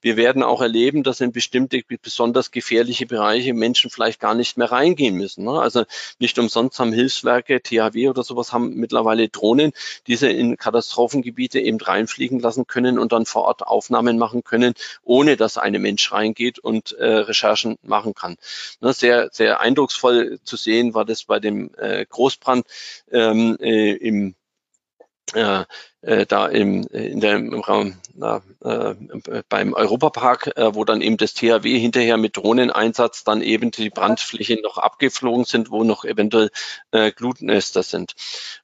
Wir 0.00 0.16
werden 0.16 0.42
auch 0.42 0.60
erleben, 0.60 1.02
dass 1.02 1.20
in 1.20 1.32
bestimmte 1.32 1.80
besonders 2.02 2.50
gefährliche 2.50 3.06
Bereiche 3.06 3.54
Menschen 3.54 3.90
vielleicht 3.90 4.20
gar 4.20 4.34
nicht 4.34 4.56
mehr 4.56 4.70
reingehen 4.70 5.14
müssen. 5.14 5.44
Ne? 5.44 5.52
Also 5.52 5.84
nicht 6.18 6.38
umsonst 6.38 6.78
haben 6.80 6.92
Hilfswerke, 6.92 7.62
THW 7.62 8.08
oder 8.08 8.24
sowas 8.24 8.52
haben 8.52 8.74
mittlerweile 8.74 9.28
Drohnen, 9.28 9.72
die 10.06 10.16
sie 10.16 10.30
in 10.30 10.56
Katastrophengebiete 10.56 11.60
eben 11.60 11.80
reinfliegen 11.80 12.40
lassen 12.40 12.66
können 12.66 12.98
und 12.98 13.12
dann 13.12 13.26
vor 13.26 13.42
Ort 13.42 13.62
Aufnahmen 13.62 14.18
machen 14.18 14.42
können, 14.42 14.74
ohne 15.02 15.36
dass 15.36 15.58
ein 15.58 15.72
Mensch 15.80 16.12
reingeht 16.12 16.58
und 16.58 16.92
äh, 16.92 17.06
Recherchen 17.06 17.76
machen 17.82 18.14
kann. 18.14 18.36
Ne, 18.80 18.92
sehr, 18.92 19.28
sehr 19.32 19.60
eindrucksvoll 19.60 20.38
zu 20.42 20.56
sehen 20.56 20.94
war 20.94 21.04
das 21.04 21.24
bei 21.24 21.40
dem 21.40 21.70
äh, 21.76 22.04
Großbrand 22.06 22.66
ähm, 23.10 23.56
äh, 23.60 23.92
im 23.92 24.34
äh, 25.34 25.64
äh, 26.02 26.26
da 26.26 26.46
im, 26.46 26.86
in 26.88 27.20
der, 27.20 27.36
im 27.36 27.60
Raum 27.60 27.96
na, 28.14 28.42
äh, 28.64 28.94
beim 29.48 29.74
Europapark, 29.74 30.56
äh, 30.56 30.74
wo 30.74 30.84
dann 30.84 31.00
eben 31.00 31.16
das 31.16 31.34
THW 31.34 31.78
hinterher 31.78 32.16
mit 32.16 32.36
Drohneneinsatz 32.36 33.24
dann 33.24 33.42
eben 33.42 33.70
die 33.70 33.90
Brandflächen 33.90 34.60
noch 34.62 34.78
abgeflogen 34.78 35.44
sind, 35.44 35.70
wo 35.70 35.84
noch 35.84 36.04
eventuell 36.04 36.50
äh, 36.90 37.12
Glutnester 37.12 37.82
sind. 37.82 38.14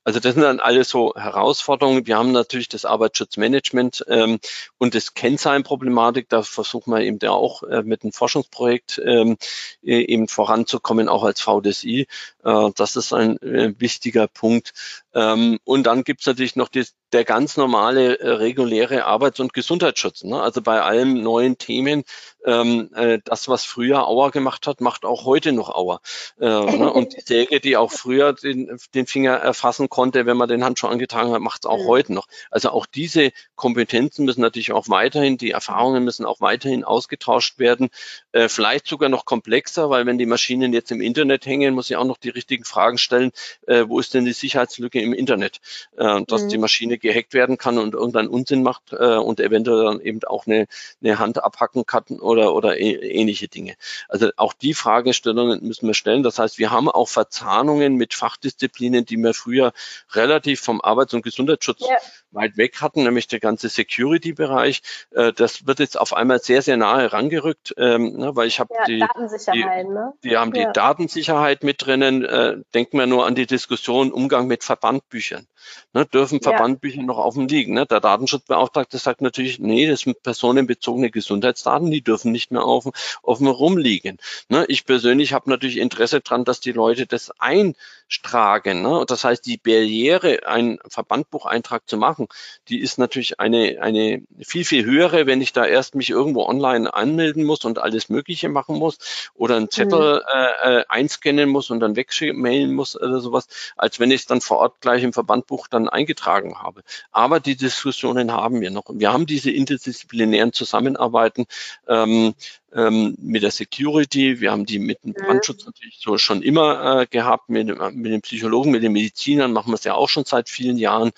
Also 0.02 0.20
das 0.20 0.34
sind 0.34 0.42
dann 0.42 0.60
alles 0.60 0.88
so 0.88 1.14
Herausforderungen. 1.16 2.06
Wir 2.06 2.18
haben 2.18 2.32
natürlich 2.32 2.68
das 2.68 2.84
Arbeitsschutzmanagement 2.84 4.04
ähm, 4.08 4.38
und 4.78 4.94
das 4.94 5.14
Kennzahlenproblematik. 5.14 6.28
Da 6.28 6.42
versuchen 6.42 6.92
wir 6.92 7.00
eben 7.00 7.18
da 7.18 7.30
auch 7.30 7.62
äh, 7.62 7.82
mit 7.82 8.02
einem 8.02 8.12
Forschungsprojekt 8.12 9.00
ähm, 9.04 9.36
e, 9.82 10.00
eben 10.00 10.28
voranzukommen, 10.28 11.08
auch 11.08 11.22
als 11.22 11.40
VDSI. 11.40 12.06
Äh, 12.44 12.70
das 12.76 12.96
ist 12.96 13.12
ein 13.12 13.40
äh, 13.42 13.74
wichtiger 13.78 14.26
Punkt. 14.26 14.72
Ähm, 15.14 15.58
und 15.64 15.84
dann 15.84 16.02
gibt's 16.02 16.26
natürlich 16.26 16.56
noch 16.56 16.68
die, 16.68 16.84
der 17.14 17.24
ganz 17.24 17.56
normale 17.56 18.18
äh, 18.18 18.28
reguläre 18.28 19.04
Arbeits- 19.04 19.40
und 19.40 19.54
Gesundheitsschutz. 19.54 20.24
Ne? 20.24 20.40
Also 20.40 20.60
bei 20.60 20.82
allen 20.82 21.22
neuen 21.22 21.56
Themen, 21.56 22.02
ähm, 22.44 22.90
äh, 22.94 23.18
das, 23.24 23.48
was 23.48 23.64
früher 23.64 24.06
Auer 24.06 24.30
gemacht 24.30 24.66
hat, 24.66 24.80
macht 24.80 25.04
auch 25.04 25.24
heute 25.24 25.52
noch 25.52 25.70
Auer. 25.70 26.00
Äh, 26.40 26.46
ne? 26.46 26.92
Und 26.92 27.16
die 27.16 27.20
Säge, 27.20 27.60
die 27.60 27.76
auch 27.76 27.92
früher 27.92 28.32
den, 28.32 28.78
den 28.94 29.06
Finger 29.06 29.32
erfassen 29.32 29.88
konnte, 29.88 30.26
wenn 30.26 30.36
man 30.36 30.48
den 30.48 30.64
Handschuh 30.64 30.88
angetragen 30.88 31.32
hat, 31.32 31.40
macht 31.40 31.64
es 31.64 31.70
auch 31.70 31.84
mhm. 31.84 31.88
heute 31.88 32.12
noch. 32.12 32.26
Also 32.50 32.70
auch 32.70 32.86
diese 32.86 33.32
Kompetenzen 33.56 34.24
müssen 34.24 34.40
natürlich 34.40 34.72
auch 34.72 34.88
weiterhin, 34.88 35.38
die 35.38 35.50
Erfahrungen 35.50 36.04
müssen 36.04 36.26
auch 36.26 36.40
weiterhin 36.40 36.84
ausgetauscht 36.84 37.58
werden. 37.58 37.88
Äh, 38.32 38.48
vielleicht 38.48 38.86
sogar 38.86 39.08
noch 39.08 39.24
komplexer, 39.24 39.90
weil 39.90 40.06
wenn 40.06 40.18
die 40.18 40.26
Maschinen 40.26 40.72
jetzt 40.72 40.90
im 40.92 41.00
Internet 41.00 41.46
hängen, 41.46 41.74
muss 41.74 41.90
ich 41.90 41.96
auch 41.96 42.04
noch 42.04 42.18
die 42.18 42.30
richtigen 42.30 42.64
Fragen 42.64 42.98
stellen, 42.98 43.32
äh, 43.66 43.84
wo 43.88 44.00
ist 44.00 44.14
denn 44.14 44.24
die 44.24 44.32
Sicherheitslücke 44.32 45.00
im 45.00 45.12
Internet? 45.12 45.60
Äh, 45.96 46.22
dass 46.26 46.42
mhm. 46.42 46.48
die 46.48 46.58
Maschine 46.58 46.98
gehackt 46.98 47.34
werden 47.34 47.58
kann 47.58 47.78
und 47.78 47.94
irgendeinen 47.94 48.28
Unsinn 48.28 48.62
macht 48.62 48.92
äh, 48.92 49.16
und 49.16 49.40
eventuell 49.40 49.84
dann 49.84 50.00
eben 50.00 50.20
auch 50.24 50.46
eine, 50.46 50.66
eine 51.02 51.18
Hand 51.18 51.42
abhacken 51.42 51.86
kann 51.86 52.04
oder, 52.20 52.33
oder 52.34 52.78
ähnliche 52.78 53.48
Dinge. 53.48 53.74
Also 54.08 54.30
auch 54.36 54.52
die 54.52 54.74
Fragestellungen 54.74 55.66
müssen 55.66 55.86
wir 55.86 55.94
stellen. 55.94 56.22
Das 56.22 56.38
heißt, 56.38 56.58
wir 56.58 56.70
haben 56.70 56.88
auch 56.88 57.08
Verzahnungen 57.08 57.94
mit 57.96 58.14
Fachdisziplinen, 58.14 59.04
die 59.04 59.16
wir 59.16 59.34
früher 59.34 59.72
relativ 60.12 60.60
vom 60.60 60.80
Arbeits- 60.80 61.14
und 61.14 61.22
Gesundheitsschutz 61.22 61.80
ja. 61.80 61.96
Weit 62.34 62.56
weg 62.56 62.80
hatten, 62.80 63.04
nämlich 63.04 63.26
der 63.26 63.40
ganze 63.40 63.68
Security-Bereich. 63.68 64.82
Äh, 65.12 65.32
das 65.32 65.66
wird 65.66 65.78
jetzt 65.78 65.98
auf 65.98 66.14
einmal 66.14 66.40
sehr, 66.40 66.62
sehr 66.62 66.76
nahe 66.76 67.02
herangerückt, 67.02 67.74
ähm, 67.78 68.16
ne, 68.16 68.36
weil 68.36 68.48
ich 68.48 68.60
habe 68.60 68.74
ja, 68.74 68.84
die, 68.84 69.04
die, 69.52 69.64
ne? 69.64 70.12
die 70.22 70.36
haben 70.36 70.54
ja. 70.54 70.66
die 70.66 70.72
Datensicherheit 70.72 71.62
mit 71.62 71.84
drinnen. 71.84 72.24
Äh, 72.24 72.56
denken 72.74 72.98
wir 72.98 73.06
nur 73.06 73.26
an 73.26 73.34
die 73.34 73.46
Diskussion 73.46 74.12
Umgang 74.12 74.46
mit 74.46 74.64
Verbandbüchern. 74.64 75.46
Ne, 75.92 76.04
dürfen 76.04 76.42
Verbandbücher 76.42 77.02
noch 77.02 77.18
auf 77.18 77.34
dem 77.34 77.46
liegen? 77.46 77.74
Ne? 77.74 77.86
Der 77.86 78.00
Datenschutzbeauftragte 78.00 78.98
sagt 78.98 79.22
natürlich, 79.22 79.58
nee, 79.58 79.86
das 79.86 80.00
sind 80.00 80.22
personenbezogene 80.22 81.10
Gesundheitsdaten, 81.10 81.90
die 81.90 82.02
dürfen 82.02 82.32
nicht 82.32 82.50
mehr 82.50 82.66
offen, 82.66 82.92
offen 83.22 83.46
rumliegen. 83.46 84.18
Ne? 84.48 84.64
Ich 84.68 84.84
persönlich 84.84 85.32
habe 85.32 85.48
natürlich 85.48 85.78
Interesse 85.78 86.20
dran, 86.20 86.44
dass 86.44 86.60
die 86.60 86.72
Leute 86.72 87.06
das 87.06 87.30
ein 87.38 87.74
tragen. 88.22 88.82
Ne? 88.82 88.98
Und 88.98 89.10
das 89.10 89.24
heißt, 89.24 89.44
die 89.46 89.56
Barriere, 89.56 90.46
einen 90.46 90.78
Verbandbucheintrag 90.88 91.88
zu 91.88 91.96
machen, 91.96 92.28
die 92.68 92.80
ist 92.80 92.98
natürlich 92.98 93.40
eine, 93.40 93.78
eine 93.80 94.22
viel, 94.40 94.64
viel 94.64 94.84
höhere, 94.84 95.26
wenn 95.26 95.40
ich 95.40 95.52
da 95.52 95.64
erst 95.64 95.94
mich 95.94 96.10
irgendwo 96.10 96.44
online 96.44 96.92
anmelden 96.92 97.44
muss 97.44 97.64
und 97.64 97.78
alles 97.78 98.08
Mögliche 98.08 98.48
machen 98.48 98.76
muss 98.78 99.30
oder 99.34 99.56
einen 99.56 99.70
Zettel 99.70 100.16
mhm. 100.16 100.40
äh, 100.64 100.80
äh 100.80 100.84
einscannen 100.88 101.48
muss 101.48 101.70
und 101.70 101.80
dann 101.80 101.96
wegmailen 101.96 102.74
muss 102.74 102.96
oder 103.00 103.20
sowas, 103.20 103.46
als 103.76 104.00
wenn 104.00 104.10
ich 104.10 104.22
es 104.22 104.26
dann 104.26 104.40
vor 104.40 104.58
Ort 104.58 104.80
gleich 104.80 105.02
im 105.02 105.12
Verbandbuch 105.12 105.68
dann 105.68 105.88
eingetragen 105.88 106.62
habe. 106.62 106.82
Aber 107.10 107.40
die 107.40 107.56
Diskussionen 107.56 108.32
haben 108.32 108.60
wir 108.60 108.70
noch. 108.70 108.84
Wir 108.92 109.12
haben 109.12 109.26
diese 109.26 109.50
interdisziplinären 109.50 110.52
Zusammenarbeiten. 110.52 111.46
Ähm, 111.88 112.34
ähm, 112.74 113.14
mit 113.18 113.42
der 113.42 113.50
Security. 113.50 114.40
Wir 114.40 114.50
haben 114.50 114.66
die 114.66 114.78
mit 114.78 115.02
dem 115.04 115.10
mhm. 115.10 115.24
Brandschutz 115.24 115.64
natürlich 115.64 115.98
so 116.00 116.18
schon 116.18 116.42
immer 116.42 117.02
äh, 117.02 117.06
gehabt, 117.06 117.48
mit, 117.48 117.68
mit 117.94 118.12
den 118.12 118.20
Psychologen, 118.22 118.72
mit 118.72 118.82
den 118.82 118.92
Medizinern 118.92 119.52
machen 119.52 119.70
wir 119.70 119.76
es 119.76 119.84
ja 119.84 119.94
auch 119.94 120.08
schon 120.08 120.24
seit 120.24 120.48
vielen 120.48 120.76
Jahren. 120.76 121.12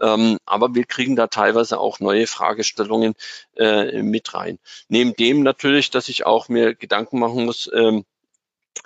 Ähm, 0.00 0.38
aber 0.46 0.74
wir 0.74 0.84
kriegen 0.84 1.16
da 1.16 1.26
teilweise 1.26 1.78
auch 1.78 2.00
neue 2.00 2.26
Fragestellungen 2.26 3.14
äh, 3.56 4.02
mit 4.02 4.34
rein. 4.34 4.58
Neben 4.88 5.14
dem 5.14 5.42
natürlich, 5.42 5.90
dass 5.90 6.08
ich 6.08 6.26
auch 6.26 6.48
mir 6.48 6.74
Gedanken 6.74 7.18
machen 7.18 7.44
muss, 7.44 7.70
ähm, 7.74 8.04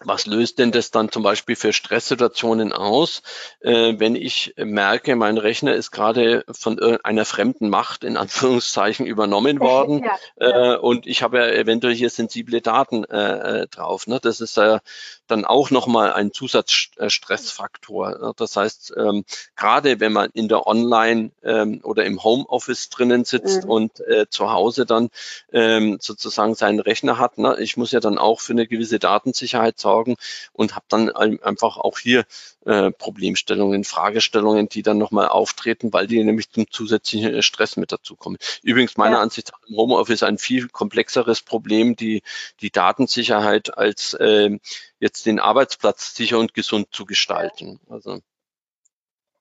was 0.05 0.27
löst 0.27 0.59
denn 0.59 0.73
das 0.73 0.91
dann 0.91 1.11
zum 1.11 1.23
Beispiel 1.23 1.57
für 1.57 1.73
Stresssituationen 1.73 2.73
aus, 2.73 3.23
äh, 3.61 3.95
wenn 3.99 4.15
ich 4.15 4.55
merke, 4.57 5.17
mein 5.17 5.39
Rechner 5.39 5.75
ist 5.75 5.91
gerade 5.91 6.45
von 6.51 6.79
einer 6.79 7.25
fremden 7.25 7.71
Macht 7.71 8.05
in 8.05 8.17
Anführungszeichen 8.17 9.07
übernommen 9.07 9.61
worden 9.61 10.05
ja, 10.05 10.19
ja. 10.39 10.75
Äh, 10.75 10.79
und 10.79 11.07
ich 11.07 11.23
habe 11.23 11.39
ja 11.39 11.49
eventuell 11.49 11.95
hier 11.95 12.11
sensible 12.11 12.61
Daten 12.61 13.05
äh, 13.05 13.63
äh 13.63 13.67
drauf. 13.69 14.07
Ne? 14.07 14.19
Das 14.21 14.41
ist 14.41 14.59
äh, 14.59 14.81
dann 15.27 15.45
auch 15.45 15.71
nochmal 15.71 16.13
ein 16.13 16.33
Zusatzstressfaktor. 16.33 18.35
Das 18.37 18.57
heißt, 18.57 18.95
ähm, 18.97 19.25
gerade 19.57 20.01
wenn 20.01 20.13
man 20.13 20.31
in 20.33 20.49
der 20.49 20.67
Online 20.67 21.31
ähm, 21.43 21.81
oder 21.83 22.05
im 22.05 22.23
Homeoffice 22.23 22.91
drinnen 22.91 23.25
sitzt 23.25 23.65
mhm. 23.65 23.71
und 23.71 24.01
äh, 24.01 24.27
zu 24.29 24.53
Hause 24.53 24.87
dann 24.87 25.11
ähm, 25.53 25.99
sozusagen 26.01 26.55
seinen 26.55 26.81
Rechner 26.81 27.19
hat, 27.19 27.39
ne, 27.39 27.57
ich 27.61 27.77
muss 27.77 27.93
ja 27.93 28.01
dann 28.01 28.19
auch 28.19 28.41
für 28.41 28.53
eine 28.53 28.67
gewisse 28.67 28.99
Datensicherheit 28.99 29.76
sorgen 29.79 30.17
und 30.53 30.75
habe 30.75 30.87
dann 30.89 31.11
einfach 31.11 31.77
auch 31.77 31.99
hier 31.99 32.25
äh, 32.65 32.91
Problemstellungen, 32.91 33.85
Fragestellungen, 33.85 34.69
die 34.69 34.83
dann 34.83 34.99
nochmal 34.99 35.29
auftreten, 35.29 35.93
weil 35.93 36.07
die 36.07 36.23
nämlich 36.23 36.51
zum 36.51 36.71
zusätzlichen 36.71 37.35
äh, 37.35 37.43
Stress 37.43 37.77
mit 37.77 37.93
dazukommen. 37.93 38.39
Übrigens 38.63 38.97
meiner 38.97 39.17
ja. 39.17 39.23
Ansicht 39.23 39.53
nach 39.53 39.69
im 39.69 39.77
Homeoffice 39.77 40.23
ein 40.23 40.39
viel 40.39 40.69
komplexeres 40.69 41.43
Problem, 41.43 41.97
die, 41.97 42.23
die 42.61 42.71
Datensicherheit 42.71 43.77
als 43.77 44.15
äh, 44.15 44.59
jetzt 44.99 45.27
den 45.27 45.39
Arbeitsplatz 45.39 46.15
sicher 46.15 46.39
und 46.39 46.55
gesund 46.55 46.89
zu 46.91 47.05
gestalten. 47.05 47.81
Also. 47.89 48.21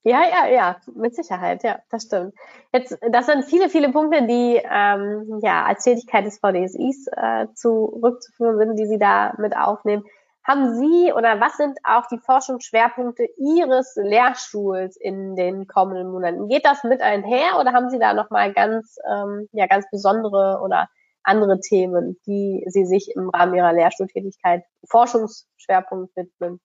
Ja, 0.07 0.21
ja, 0.21 0.47
ja, 0.47 0.77
mit 0.93 1.15
Sicherheit, 1.15 1.63
ja, 1.63 1.79
das 1.89 2.03
stimmt. 2.03 2.35
Jetzt, 2.71 2.95
das 3.09 3.25
sind 3.25 3.43
viele, 3.43 3.69
viele 3.69 3.91
Punkte, 3.91 4.27
die 4.27 4.61
ähm, 4.63 5.39
ja 5.41 5.65
als 5.65 5.83
Tätigkeit 5.83 6.27
des 6.27 6.37
VDSIs 6.37 7.07
äh, 7.07 7.47
zurückzuführen 7.55 8.59
sind, 8.59 8.75
die 8.77 8.85
Sie 8.85 8.99
da 8.99 9.33
mit 9.39 9.57
aufnehmen. 9.57 10.05
Haben 10.47 10.75
Sie 10.75 11.11
oder 11.11 11.41
was 11.41 11.57
sind 11.57 11.79
auch 11.83 12.05
die 12.05 12.19
Forschungsschwerpunkte 12.19 13.27
Ihres 13.37 13.95
Lehrstuhls 13.95 14.95
in 14.95 15.35
den 15.35 15.65
kommenden 15.65 16.11
Monaten? 16.11 16.47
Geht 16.47 16.65
das 16.65 16.83
mit 16.83 17.01
einher 17.01 17.59
oder 17.59 17.73
haben 17.73 17.89
Sie 17.89 17.97
da 17.97 18.13
nochmal 18.13 18.53
ganz, 18.53 18.97
ähm, 19.11 19.49
ja, 19.53 19.65
ganz 19.65 19.89
besondere 19.89 20.59
oder 20.63 20.87
andere 21.23 21.59
Themen, 21.59 22.19
die 22.27 22.63
Sie 22.67 22.85
sich 22.85 23.11
im 23.15 23.29
Rahmen 23.29 23.55
Ihrer 23.55 23.73
Lehrstuhltätigkeit 23.73 24.63
Forschungsschwerpunkt 24.87 26.15
widmen? 26.15 26.59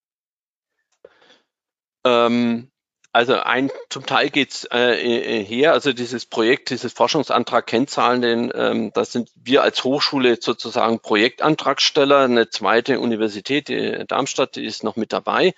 Ähm, 2.05 2.71
also 3.13 3.35
ein 3.35 3.71
zum 3.89 4.07
Teil 4.07 4.31
geht's 4.31 4.65
äh, 4.71 5.41
äh, 5.41 5.45
her, 5.45 5.73
also 5.73 5.93
dieses 5.93 6.27
Projekt, 6.27 6.71
dieses 6.71 6.93
Forschungsantrag 6.93 7.67
Kennzahlen, 7.67 8.23
den, 8.23 8.53
ähm, 8.55 8.93
das 8.95 9.13
sind 9.13 9.31
wir 9.35 9.63
als 9.63 9.83
Hochschule 9.83 10.39
sozusagen 10.41 11.01
Projektantragsteller. 11.01 12.21
Eine 12.21 12.51
zweite 12.51 13.01
Universität, 13.01 13.69
die 13.69 14.05
Darmstadt, 14.07 14.57
die 14.57 14.65
ist 14.65 14.85
noch 14.85 14.97
mit 14.97 15.13
dabei. 15.13 15.55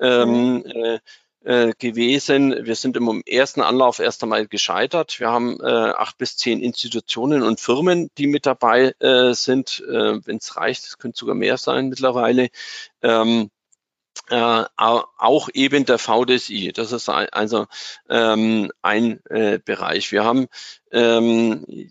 Ähm, 0.00 0.54
mhm. 0.54 0.64
äh, 0.66 0.98
äh, 1.44 1.72
gewesen. 1.78 2.54
Wir 2.64 2.76
sind 2.76 2.96
im 2.96 3.22
ersten 3.26 3.62
Anlauf 3.62 3.98
erst 3.98 4.22
einmal 4.22 4.46
gescheitert. 4.46 5.18
Wir 5.18 5.28
haben 5.28 5.58
äh, 5.60 5.66
acht 5.66 6.16
bis 6.18 6.36
zehn 6.36 6.62
Institutionen 6.62 7.42
und 7.42 7.60
Firmen, 7.60 8.10
die 8.16 8.28
mit 8.28 8.46
dabei 8.46 8.94
äh, 9.00 9.34
sind. 9.34 9.82
Äh, 9.88 10.24
Wenn 10.24 10.36
es 10.36 10.56
reicht, 10.56 10.84
es 10.84 10.98
könnte 10.98 11.18
sogar 11.18 11.34
mehr 11.34 11.56
sein 11.56 11.88
mittlerweile. 11.88 12.48
Ähm, 13.02 13.50
äh, 14.30 14.64
auch 14.76 15.48
eben 15.52 15.84
der 15.84 15.98
VDSI. 15.98 16.72
Das 16.72 16.92
ist 16.92 17.08
also 17.08 17.66
ähm, 18.08 18.70
ein 18.82 19.20
äh, 19.26 19.58
Bereich. 19.58 20.12
Wir 20.12 20.24
haben 20.24 20.48
ähm, 20.90 21.90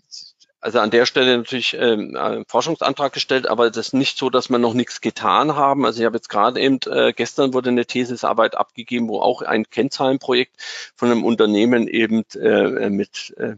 also 0.62 0.78
an 0.78 0.90
der 0.90 1.06
Stelle 1.06 1.36
natürlich 1.36 1.74
ähm, 1.74 2.16
einen 2.16 2.46
Forschungsantrag 2.46 3.12
gestellt, 3.12 3.48
aber 3.48 3.68
das 3.68 3.88
ist 3.88 3.94
nicht 3.94 4.16
so, 4.16 4.30
dass 4.30 4.48
wir 4.48 4.58
noch 4.58 4.74
nichts 4.74 5.00
getan 5.00 5.56
haben. 5.56 5.84
Also 5.84 6.00
ich 6.00 6.06
habe 6.06 6.16
jetzt 6.16 6.28
gerade 6.28 6.60
eben, 6.60 6.78
äh, 6.86 7.12
gestern 7.12 7.52
wurde 7.52 7.70
eine 7.70 7.84
Thesisarbeit 7.84 8.54
abgegeben, 8.54 9.08
wo 9.08 9.20
auch 9.20 9.42
ein 9.42 9.68
Kennzahlenprojekt 9.68 10.54
von 10.94 11.10
einem 11.10 11.24
Unternehmen 11.24 11.88
eben 11.88 12.24
äh, 12.34 12.90
mit, 12.90 13.34
äh, 13.38 13.56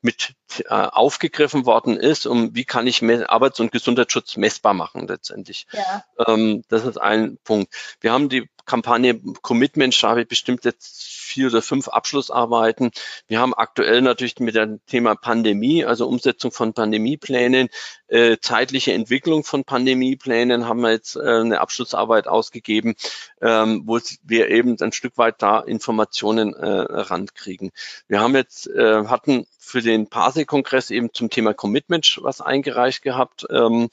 mit 0.00 0.34
äh, 0.60 0.72
aufgegriffen 0.72 1.66
worden 1.66 1.98
ist, 1.98 2.26
um 2.26 2.54
wie 2.54 2.64
kann 2.64 2.86
ich 2.86 3.02
Arbeits- 3.04 3.60
und 3.60 3.70
Gesundheitsschutz 3.70 4.38
messbar 4.38 4.72
machen 4.72 5.06
letztendlich. 5.08 5.66
Ja. 5.72 6.04
Ähm, 6.26 6.64
das 6.68 6.86
ist 6.86 6.96
ein 6.96 7.36
Punkt. 7.44 7.70
Wir 8.00 8.12
haben 8.12 8.30
die 8.30 8.48
Kampagne 8.64 9.20
Commitment, 9.42 10.02
da 10.02 10.08
habe 10.08 10.22
ich 10.22 10.28
bestimmt 10.28 10.64
jetzt 10.64 11.15
vier 11.36 11.48
oder 11.48 11.60
fünf 11.60 11.88
Abschlussarbeiten. 11.88 12.92
Wir 13.28 13.40
haben 13.40 13.52
aktuell 13.52 14.00
natürlich 14.00 14.38
mit 14.38 14.54
dem 14.54 14.80
Thema 14.86 15.14
Pandemie, 15.16 15.84
also 15.84 16.08
Umsetzung 16.08 16.50
von 16.50 16.72
Pandemieplänen, 16.72 17.68
äh, 18.08 18.38
zeitliche 18.40 18.94
Entwicklung 18.94 19.44
von 19.44 19.64
Pandemieplänen, 19.64 20.66
haben 20.66 20.80
wir 20.80 20.92
jetzt 20.92 21.14
äh, 21.16 21.20
eine 21.20 21.60
Abschlussarbeit 21.60 22.26
ausgegeben, 22.26 22.94
ähm, 23.42 23.82
wo 23.84 24.00
wir 24.22 24.48
eben 24.48 24.80
ein 24.80 24.92
Stück 24.92 25.18
weit 25.18 25.42
da 25.42 25.60
Informationen 25.60 26.54
äh, 26.54 26.66
rankriegen. 26.66 27.70
Wir 28.08 28.20
haben 28.20 28.34
jetzt, 28.34 28.66
äh, 28.68 29.04
hatten 29.04 29.46
für 29.58 29.82
den 29.82 30.08
PASE-Kongress 30.08 30.90
eben 30.90 31.12
zum 31.12 31.28
Thema 31.28 31.52
Commitment 31.52 32.18
was 32.22 32.40
eingereicht 32.40 33.02
gehabt. 33.02 33.46
Ähm, 33.50 33.90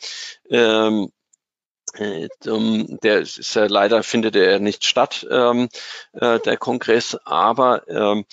ähm, 0.50 1.10
äh, 1.10 1.23
der 2.00 3.22
ist 3.22 3.56
ja 3.56 3.66
leider 3.66 4.04
findet 4.04 4.36
er 4.36 4.60
nicht 4.60 4.86
statt, 4.86 5.28
ähm, 5.30 5.70
äh, 6.14 6.40
der 6.40 6.58
Kongress, 6.58 7.18
aber 7.26 7.88
ähm, 7.88 8.26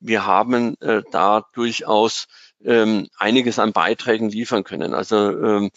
wir 0.00 0.26
haben 0.26 0.76
äh, 0.80 1.02
da 1.10 1.46
durchaus 1.54 2.28
ähm, 2.64 3.08
einiges 3.16 3.58
an 3.58 3.72
Beiträgen 3.72 4.30
liefern 4.30 4.64
können. 4.64 4.94
Also 4.94 5.16
ähm, 5.16 5.70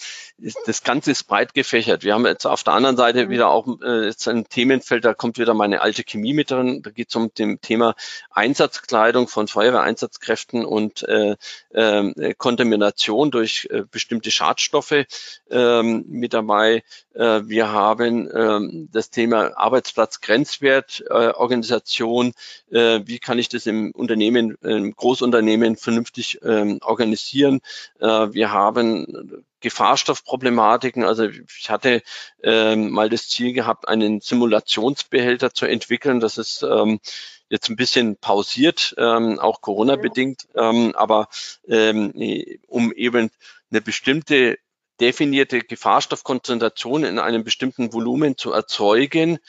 das 0.65 0.83
Ganze 0.83 1.11
ist 1.11 1.25
breit 1.25 1.53
gefächert. 1.53 2.03
Wir 2.03 2.13
haben 2.13 2.25
jetzt 2.25 2.45
auf 2.45 2.63
der 2.63 2.73
anderen 2.73 2.97
Seite 2.97 3.25
mhm. 3.25 3.29
wieder 3.29 3.49
auch 3.49 3.67
äh, 3.83 4.05
jetzt 4.05 4.27
ein 4.27 4.45
Themenfeld, 4.45 5.05
da 5.05 5.13
kommt 5.13 5.37
wieder 5.37 5.53
meine 5.53 5.81
alte 5.81 6.03
Chemie 6.03 6.33
mit 6.33 6.49
drin. 6.49 6.81
Da 6.81 6.89
geht 6.89 7.09
es 7.09 7.15
um 7.15 7.31
dem 7.33 7.61
Thema 7.61 7.95
Einsatzkleidung 8.31 9.27
von 9.27 9.47
Feuerwehreinsatzkräften 9.47 10.65
und 10.65 11.03
äh, 11.03 11.35
äh, 11.71 12.33
Kontamination 12.35 13.29
durch 13.29 13.67
äh, 13.69 13.83
bestimmte 13.89 14.31
Schadstoffe 14.31 15.05
ähm, 15.51 16.05
mit 16.07 16.33
dabei. 16.33 16.83
Äh, 17.13 17.41
wir 17.45 17.71
haben 17.71 18.29
ähm, 18.33 18.89
das 18.91 19.09
Thema 19.09 19.57
Arbeitsplatzgrenzwertorganisation. 19.57 22.33
Äh, 22.71 22.97
äh, 22.97 23.01
wie 23.05 23.19
kann 23.19 23.39
ich 23.39 23.49
das 23.49 23.65
im 23.65 23.91
Unternehmen, 23.91 24.55
im 24.61 24.95
Großunternehmen 24.95 25.75
vernünftig 25.75 26.39
ähm, 26.43 26.79
organisieren. 26.81 27.59
Wir 27.99 28.51
haben 28.51 29.43
Gefahrstoffproblematiken. 29.59 31.03
Also 31.03 31.25
ich 31.25 31.69
hatte 31.69 32.01
ähm, 32.43 32.91
mal 32.91 33.09
das 33.09 33.27
Ziel 33.29 33.53
gehabt, 33.53 33.87
einen 33.87 34.21
Simulationsbehälter 34.21 35.53
zu 35.53 35.65
entwickeln. 35.65 36.19
Das 36.19 36.37
ist 36.37 36.65
jetzt 37.49 37.69
ein 37.69 37.75
bisschen 37.75 38.15
pausiert, 38.15 38.95
ähm, 38.97 39.37
auch 39.37 39.61
Corona-bedingt, 39.61 40.47
ähm, 40.55 40.95
aber 40.95 41.27
ähm, 41.67 42.13
um 42.67 42.93
eben 42.93 43.29
eine 43.69 43.81
bestimmte 43.81 44.57
definierte 45.01 45.59
Gefahrstoffkonzentration 45.59 47.03
in 47.03 47.19
einem 47.19 47.43
bestimmten 47.43 47.91
Volumen 47.91 48.37
zu 48.37 48.51
erzeugen, 48.51 49.39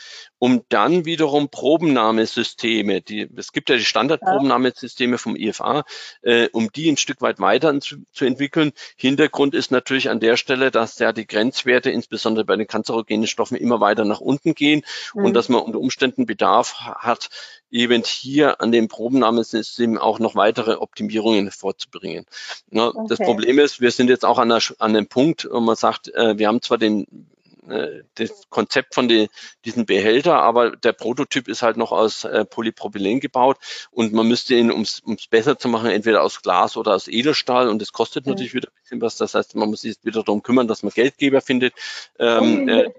um 0.42 0.64
dann 0.70 1.04
wiederum 1.04 1.50
Probennahmesysteme, 1.50 3.00
die, 3.00 3.28
es 3.36 3.52
gibt 3.52 3.70
ja 3.70 3.76
die 3.76 3.84
Standardprobennahmesysteme 3.84 5.16
vom 5.16 5.36
IFA, 5.36 5.84
äh, 6.22 6.48
um 6.50 6.72
die 6.72 6.90
ein 6.90 6.96
Stück 6.96 7.22
weit 7.22 7.38
weiter 7.38 7.78
zu, 7.78 7.98
zu, 8.10 8.24
entwickeln. 8.24 8.72
Hintergrund 8.96 9.54
ist 9.54 9.70
natürlich 9.70 10.10
an 10.10 10.18
der 10.18 10.36
Stelle, 10.36 10.72
dass 10.72 10.98
ja 10.98 11.12
die 11.12 11.28
Grenzwerte, 11.28 11.92
insbesondere 11.92 12.44
bei 12.44 12.56
den 12.56 12.66
kanzerogenen 12.66 13.28
Stoffen, 13.28 13.56
immer 13.56 13.78
weiter 13.78 14.04
nach 14.04 14.18
unten 14.18 14.56
gehen 14.56 14.82
mhm. 15.14 15.26
und 15.26 15.34
dass 15.34 15.48
man 15.48 15.60
unter 15.60 15.78
Umständen 15.78 16.26
Bedarf 16.26 16.74
hat, 16.80 17.28
eben 17.70 18.02
hier 18.04 18.60
an 18.60 18.72
dem 18.72 18.88
Probennahmesystem 18.88 19.96
auch 19.96 20.18
noch 20.18 20.34
weitere 20.34 20.74
Optimierungen 20.74 21.52
vorzubringen. 21.52 22.26
Ja, 22.72 22.88
okay. 22.88 23.06
Das 23.08 23.18
Problem 23.20 23.60
ist, 23.60 23.80
wir 23.80 23.92
sind 23.92 24.10
jetzt 24.10 24.24
auch 24.24 24.40
an, 24.40 24.48
der, 24.48 24.60
an 24.80 24.92
dem 24.92 25.06
Punkt, 25.06 25.48
wo 25.48 25.60
man 25.60 25.76
sagt, 25.76 26.12
äh, 26.12 26.36
wir 26.36 26.48
haben 26.48 26.60
zwar 26.62 26.78
den 26.78 27.28
äh, 27.68 28.02
das 28.14 28.48
Konzept 28.48 28.94
von 28.94 29.08
den, 29.08 29.28
diesen 29.64 29.86
Behälter, 29.86 30.42
aber 30.42 30.76
der 30.76 30.92
Prototyp 30.92 31.48
ist 31.48 31.62
halt 31.62 31.76
noch 31.76 31.92
aus 31.92 32.24
äh, 32.24 32.44
Polypropylen 32.44 33.20
gebaut 33.20 33.58
und 33.90 34.12
man 34.12 34.28
müsste 34.28 34.54
ihn, 34.54 34.70
um 34.70 34.82
es 34.82 35.02
besser 35.30 35.58
zu 35.58 35.68
machen, 35.68 35.90
entweder 35.90 36.22
aus 36.22 36.42
Glas 36.42 36.76
oder 36.76 36.94
aus 36.94 37.08
Edelstahl 37.08 37.68
und 37.68 37.80
das 37.80 37.92
kostet 37.92 38.26
mhm. 38.26 38.32
natürlich 38.32 38.54
wieder 38.54 38.68
ein 38.68 38.82
bisschen 38.82 39.00
was. 39.00 39.16
Das 39.16 39.34
heißt, 39.34 39.54
man 39.54 39.70
muss 39.70 39.82
sich 39.82 39.96
wieder 40.02 40.22
darum 40.22 40.42
kümmern, 40.42 40.68
dass 40.68 40.82
man 40.82 40.92
Geldgeber 40.92 41.40
findet, 41.40 41.74
ähm, 42.18 42.68
äh, 42.68 42.90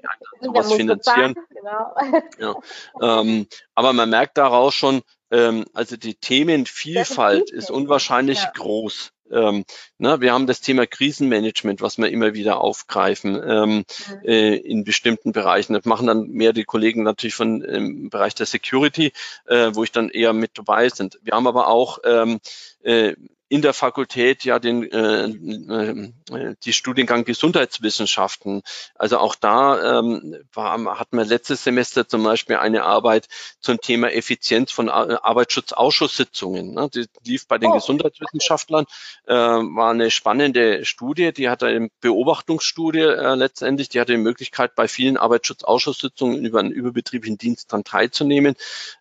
sowas 0.42 0.74
finanzieren. 0.74 1.36
Genau. 1.50 2.62
Ja. 3.02 3.22
Ähm, 3.22 3.48
aber 3.74 3.94
man 3.94 4.10
merkt 4.10 4.38
daraus 4.38 4.74
schon, 4.74 5.02
ähm, 5.32 5.66
also 5.74 5.96
die 5.98 6.16
Themenvielfalt 6.16 7.50
ist, 7.50 7.64
ist 7.64 7.72
unwahrscheinlich 7.72 8.40
ja. 8.40 8.52
groß. 8.54 9.13
Ähm, 9.32 9.66
na, 9.98 10.22
wir 10.22 10.34
haben 10.34 10.48
das 10.48 10.62
Thema 10.62 10.86
Krisenmanagement, 10.86 11.82
was 11.82 11.98
wir 11.98 12.10
immer 12.10 12.34
wieder 12.34 12.62
aufgreifen 12.62 13.42
ähm, 13.46 13.76
mhm. 13.78 13.84
äh, 14.24 14.56
in 14.56 14.84
bestimmten 14.84 15.32
Bereichen. 15.32 15.74
Das 15.74 15.86
machen 15.86 16.08
dann 16.08 16.28
mehr 16.30 16.54
die 16.54 16.66
Kollegen 16.66 17.04
natürlich 17.04 17.36
von 17.36 17.62
im 17.62 18.10
Bereich 18.10 18.36
der 18.36 18.46
Security, 18.46 19.12
äh, 19.46 19.72
wo 19.74 19.84
ich 19.84 19.92
dann 19.92 20.10
eher 20.10 20.34
mit 20.34 20.58
dabei 20.58 20.90
sind. 20.90 21.20
Wir 21.24 21.34
haben 21.34 21.48
aber 21.48 21.68
auch 21.68 22.00
ähm, 22.04 22.40
äh, 22.84 23.14
in 23.54 23.62
der 23.62 23.76
Fakultät 23.76 24.46
ja 24.46 24.58
den 24.58 24.92
äh, 24.92 25.26
äh, 25.26 26.56
die 26.64 26.74
Studiengang 26.74 27.24
Gesundheitswissenschaften. 27.24 28.64
Also 28.96 29.20
auch 29.20 29.36
da 29.36 30.00
ähm, 30.00 30.38
war, 30.54 31.00
hatten 31.00 31.18
wir 31.18 31.24
letztes 31.24 31.64
Semester 31.64 32.08
zum 32.08 32.24
Beispiel 32.24 32.56
eine 32.56 32.82
Arbeit 32.82 33.28
zum 33.60 33.80
Thema 33.80 34.12
Effizienz 34.12 34.72
von 34.72 34.90
Arbeitsschutzausschusssitzungen. 34.90 36.74
Ne? 36.74 36.90
Die 36.96 37.06
lief 37.28 37.48
bei 37.48 37.60
den 37.60 37.70
oh. 37.70 37.74
Gesundheitswissenschaftlern, 37.76 38.86
äh, 39.28 39.36
war 39.36 39.92
eine 39.92 40.10
spannende 40.10 40.84
Studie. 40.84 41.32
Die 41.32 41.48
hatte 41.48 41.68
eine 41.68 41.90
Beobachtungsstudie 42.02 43.02
äh, 43.02 43.36
letztendlich. 43.36 43.88
Die 43.90 44.00
hatte 44.00 44.14
die 44.14 44.18
Möglichkeit, 44.18 44.74
bei 44.74 44.88
vielen 44.88 45.16
Arbeitsschutzausschusssitzungen 45.16 46.44
über 46.44 46.60
einen 46.60 46.72
überbetrieblichen 46.72 47.38
Dienst 47.38 47.72
dran 47.72 47.84
teilzunehmen. 47.84 48.56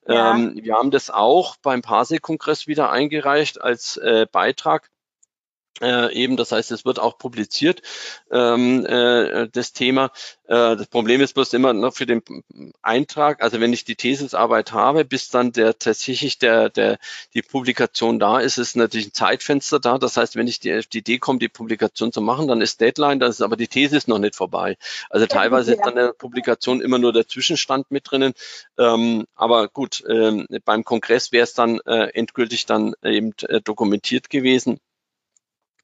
Ja. 0.07 0.35
Ähm, 0.35 0.61
wir 0.63 0.75
haben 0.75 0.91
das 0.91 1.09
auch 1.09 1.57
beim 1.57 1.81
PASE-Kongress 1.81 2.67
wieder 2.67 2.91
eingereicht 2.91 3.63
als 3.63 3.97
äh, 3.97 4.27
Beitrag. 4.43 4.92
Äh, 5.81 6.15
eben, 6.15 6.37
das 6.37 6.53
heißt, 6.53 6.71
es 6.71 6.85
wird 6.85 6.99
auch 6.99 7.17
publiziert, 7.17 7.81
ähm, 8.31 8.85
äh, 8.85 9.49
das 9.49 9.73
Thema. 9.73 10.11
Äh, 10.45 10.77
das 10.77 10.87
Problem 10.89 11.23
ist 11.23 11.33
bloß 11.33 11.55
immer 11.55 11.73
noch 11.73 11.95
für 11.95 12.05
den 12.05 12.23
Eintrag, 12.83 13.43
also 13.43 13.59
wenn 13.59 13.73
ich 13.73 13.85
die 13.85 13.97
Thesisarbeit 13.97 14.73
habe, 14.73 15.07
bis 15.07 15.31
dann 15.31 15.53
der 15.53 15.79
tatsächlich 15.79 16.39
der, 16.39 16.69
der, 16.69 16.99
die 17.33 17.41
Publikation 17.41 18.19
da 18.19 18.39
ist, 18.39 18.59
ist 18.59 18.77
natürlich 18.77 19.09
ein 19.09 19.15
Zeitfenster 19.15 19.81
da. 19.81 19.97
Das 19.97 20.19
heißt, 20.19 20.37
wenn 20.37 20.47
ich 20.47 20.61
die, 20.61 20.77
auf 20.77 20.87
die 20.87 20.99
Idee 20.99 21.19
komme, 21.19 21.39
die 21.39 21.49
Publikation 21.49 22.13
zu 22.13 22.21
machen, 22.21 22.49
dann 22.49 22.61
ist 22.61 22.81
Deadline, 22.81 23.19
dann 23.19 23.31
ist 23.31 23.41
aber 23.41 23.57
die 23.57 23.69
Thesis 23.69 24.07
noch 24.07 24.19
nicht 24.19 24.37
vorbei. 24.37 24.77
Also 25.09 25.27
teilweise 25.27 25.73
ist 25.73 25.85
dann 25.85 25.95
der 25.95 26.13
Publikation 26.13 26.83
immer 26.83 26.99
nur 26.99 27.15
der 27.15 27.27
Zwischenstand 27.27 27.91
mit 27.91 28.11
drinnen. 28.11 28.35
Ähm, 28.79 29.25
aber 29.35 29.69
gut, 29.69 30.05
ähm, 30.07 30.47
beim 30.67 30.85
Kongress 30.85 31.33
wäre 31.33 31.45
es 31.45 31.55
dann 31.55 31.81
äh, 31.87 32.09
endgültig 32.13 32.67
dann 32.67 32.95
eben 33.03 33.33
äh, 33.49 33.63
dokumentiert 33.63 34.29
gewesen. 34.29 34.79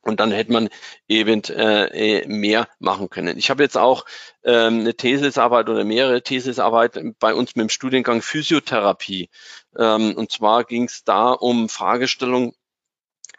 Und 0.09 0.21
dann 0.21 0.31
hätte 0.31 0.53
man 0.53 0.71
eben 1.07 1.43
äh, 1.45 2.27
mehr 2.27 2.67
machen 2.79 3.11
können. 3.11 3.37
Ich 3.37 3.51
habe 3.51 3.63
jetzt 3.63 3.77
auch 3.77 4.07
ähm, 4.43 4.81
eine 4.81 4.95
Thesisarbeit 4.95 5.69
oder 5.69 5.85
mehrere 5.85 6.23
Thesisarbeiten 6.23 7.15
bei 7.19 7.35
uns 7.35 7.55
mit 7.57 7.65
dem 7.65 7.69
Studiengang 7.69 8.23
Physiotherapie. 8.23 9.29
Ähm, 9.79 10.15
und 10.17 10.33
zwar 10.33 10.65
ging 10.65 10.85
es 10.85 11.05
da 11.05 11.33
um 11.33 11.69
Fragestellungen, 11.69 12.55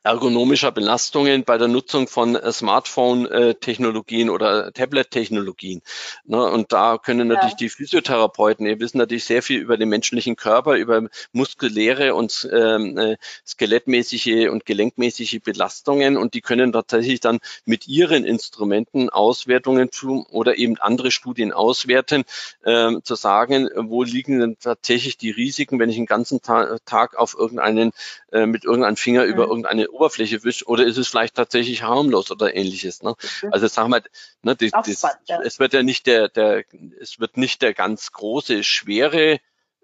ergonomischer 0.03 0.71
Belastungen 0.71 1.43
bei 1.43 1.57
der 1.57 1.67
Nutzung 1.67 2.07
von 2.07 2.35
äh, 2.35 2.51
Smartphone-Technologien 2.51 4.29
oder 4.29 4.71
Tablet-Technologien. 4.71 5.81
Ne, 6.25 6.43
und 6.43 6.71
da 6.71 6.97
können 6.97 7.27
natürlich 7.27 7.53
ja. 7.53 7.57
die 7.57 7.69
Physiotherapeuten, 7.69 8.65
ihr 8.65 8.79
wissen 8.79 8.97
natürlich 8.97 9.25
sehr 9.25 9.41
viel 9.41 9.59
über 9.59 9.77
den 9.77 9.89
menschlichen 9.89 10.35
Körper, 10.35 10.75
über 10.75 11.07
muskuläre 11.31 12.15
und 12.15 12.49
ähm, 12.51 12.97
äh, 12.97 13.17
skelettmäßige 13.45 14.49
und 14.49 14.65
gelenkmäßige 14.65 15.39
Belastungen 15.43 16.17
und 16.17 16.33
die 16.33 16.41
können 16.41 16.71
tatsächlich 16.71 17.19
dann 17.19 17.39
mit 17.65 17.87
ihren 17.87 18.25
Instrumenten 18.25 19.09
Auswertungen 19.09 19.91
tun 19.91 20.25
oder 20.29 20.57
eben 20.57 20.77
andere 20.77 21.11
Studien 21.11 21.51
auswerten, 21.51 22.23
ähm, 22.65 23.01
zu 23.03 23.15
sagen, 23.15 23.69
wo 23.75 24.03
liegen 24.03 24.39
denn 24.39 24.57
tatsächlich 24.59 25.17
die 25.17 25.31
Risiken, 25.31 25.79
wenn 25.79 25.89
ich 25.89 25.97
einen 25.97 26.05
ganzen 26.05 26.41
Ta 26.41 26.77
Tag 26.85 27.17
auf 27.17 27.35
irgendeinen, 27.37 27.91
äh, 28.31 28.45
mit 28.45 28.63
irgendeinem 28.63 28.95
Finger 28.95 29.23
mhm. 29.23 29.31
über 29.31 29.47
irgendeine 29.47 29.89
Oberfläche 29.89 30.43
wischt 30.43 30.67
oder 30.67 30.85
ist 30.85 30.97
es 30.97 31.07
vielleicht 31.07 31.35
tatsächlich 31.35 31.83
harmlos 31.83 32.29
oder 32.31 32.55
ähnliches. 32.55 33.01
Ne? 33.01 33.15
Mhm. 33.41 33.53
Also 33.53 33.67
sagen 33.67 33.91
wir, 33.91 34.03
ne, 34.43 34.55
die, 34.55 34.71
die, 34.85 34.93
spannend, 34.93 35.19
ja. 35.27 35.41
es 35.41 35.59
wird 35.59 35.73
ja 35.73 35.83
nicht 35.83 36.05
der, 36.05 36.29
der, 36.29 36.63
es 36.99 37.19
wird 37.19 37.37
nicht 37.37 37.61
der 37.61 37.73
ganz 37.73 38.11
große, 38.11 38.63
schwere 38.63 39.39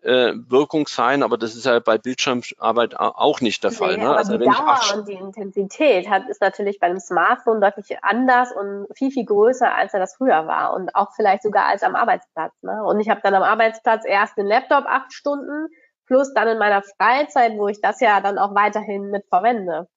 äh, 0.06 0.34
Wirkung 0.36 0.88
sein, 0.88 1.24
aber 1.24 1.38
das 1.38 1.56
ist 1.56 1.66
ja 1.66 1.80
bei 1.80 1.98
Bildschirmarbeit 1.98 2.96
auch 3.00 3.42
nicht 3.42 3.64
der 3.64 3.72
Fall. 3.72 3.98
Nee, 3.98 4.04
ne? 4.04 4.16
also 4.16 4.38
die 4.38 4.46
Dauer 4.46 4.80
und 4.94 5.08
die 5.08 5.14
Intensität 5.14 6.08
hat, 6.08 6.30
ist 6.30 6.42
natürlich 6.42 6.80
bei 6.80 6.86
einem 6.86 7.00
Smartphone 7.00 7.60
deutlich 7.60 7.98
anders 8.04 8.52
und 8.52 8.86
viel, 8.94 9.10
viel 9.10 9.26
größer, 9.26 9.74
als 9.74 9.96
er 9.96 10.00
das 10.00 10.16
früher 10.16 10.46
war 10.46 10.74
und 10.74 10.96
auch 10.96 11.14
vielleicht 11.16 11.42
sogar 11.42 11.66
als 11.66 11.82
am 11.82 11.96
Arbeitsplatz. 11.96 12.54
Ne? 12.62 12.84
Und 12.84 13.00
ich 13.00 13.10
habe 13.10 13.22
dann 13.24 13.34
am 13.34 13.42
Arbeitsplatz 13.42 14.06
erst 14.06 14.38
den 14.38 14.46
Laptop 14.46 14.86
acht 14.86 15.12
Stunden 15.12 15.70
plus 16.06 16.34
dann 16.34 16.48
in 16.48 16.58
meiner 16.58 16.84
Freizeit, 16.98 17.54
wo 17.54 17.68
ich 17.68 17.82
das 17.82 18.00
ja 18.02 18.22
dann 18.22 18.38
auch 18.38 18.56
weiterhin 18.56 19.10
mit 19.12 19.26
verwende. 19.30 19.88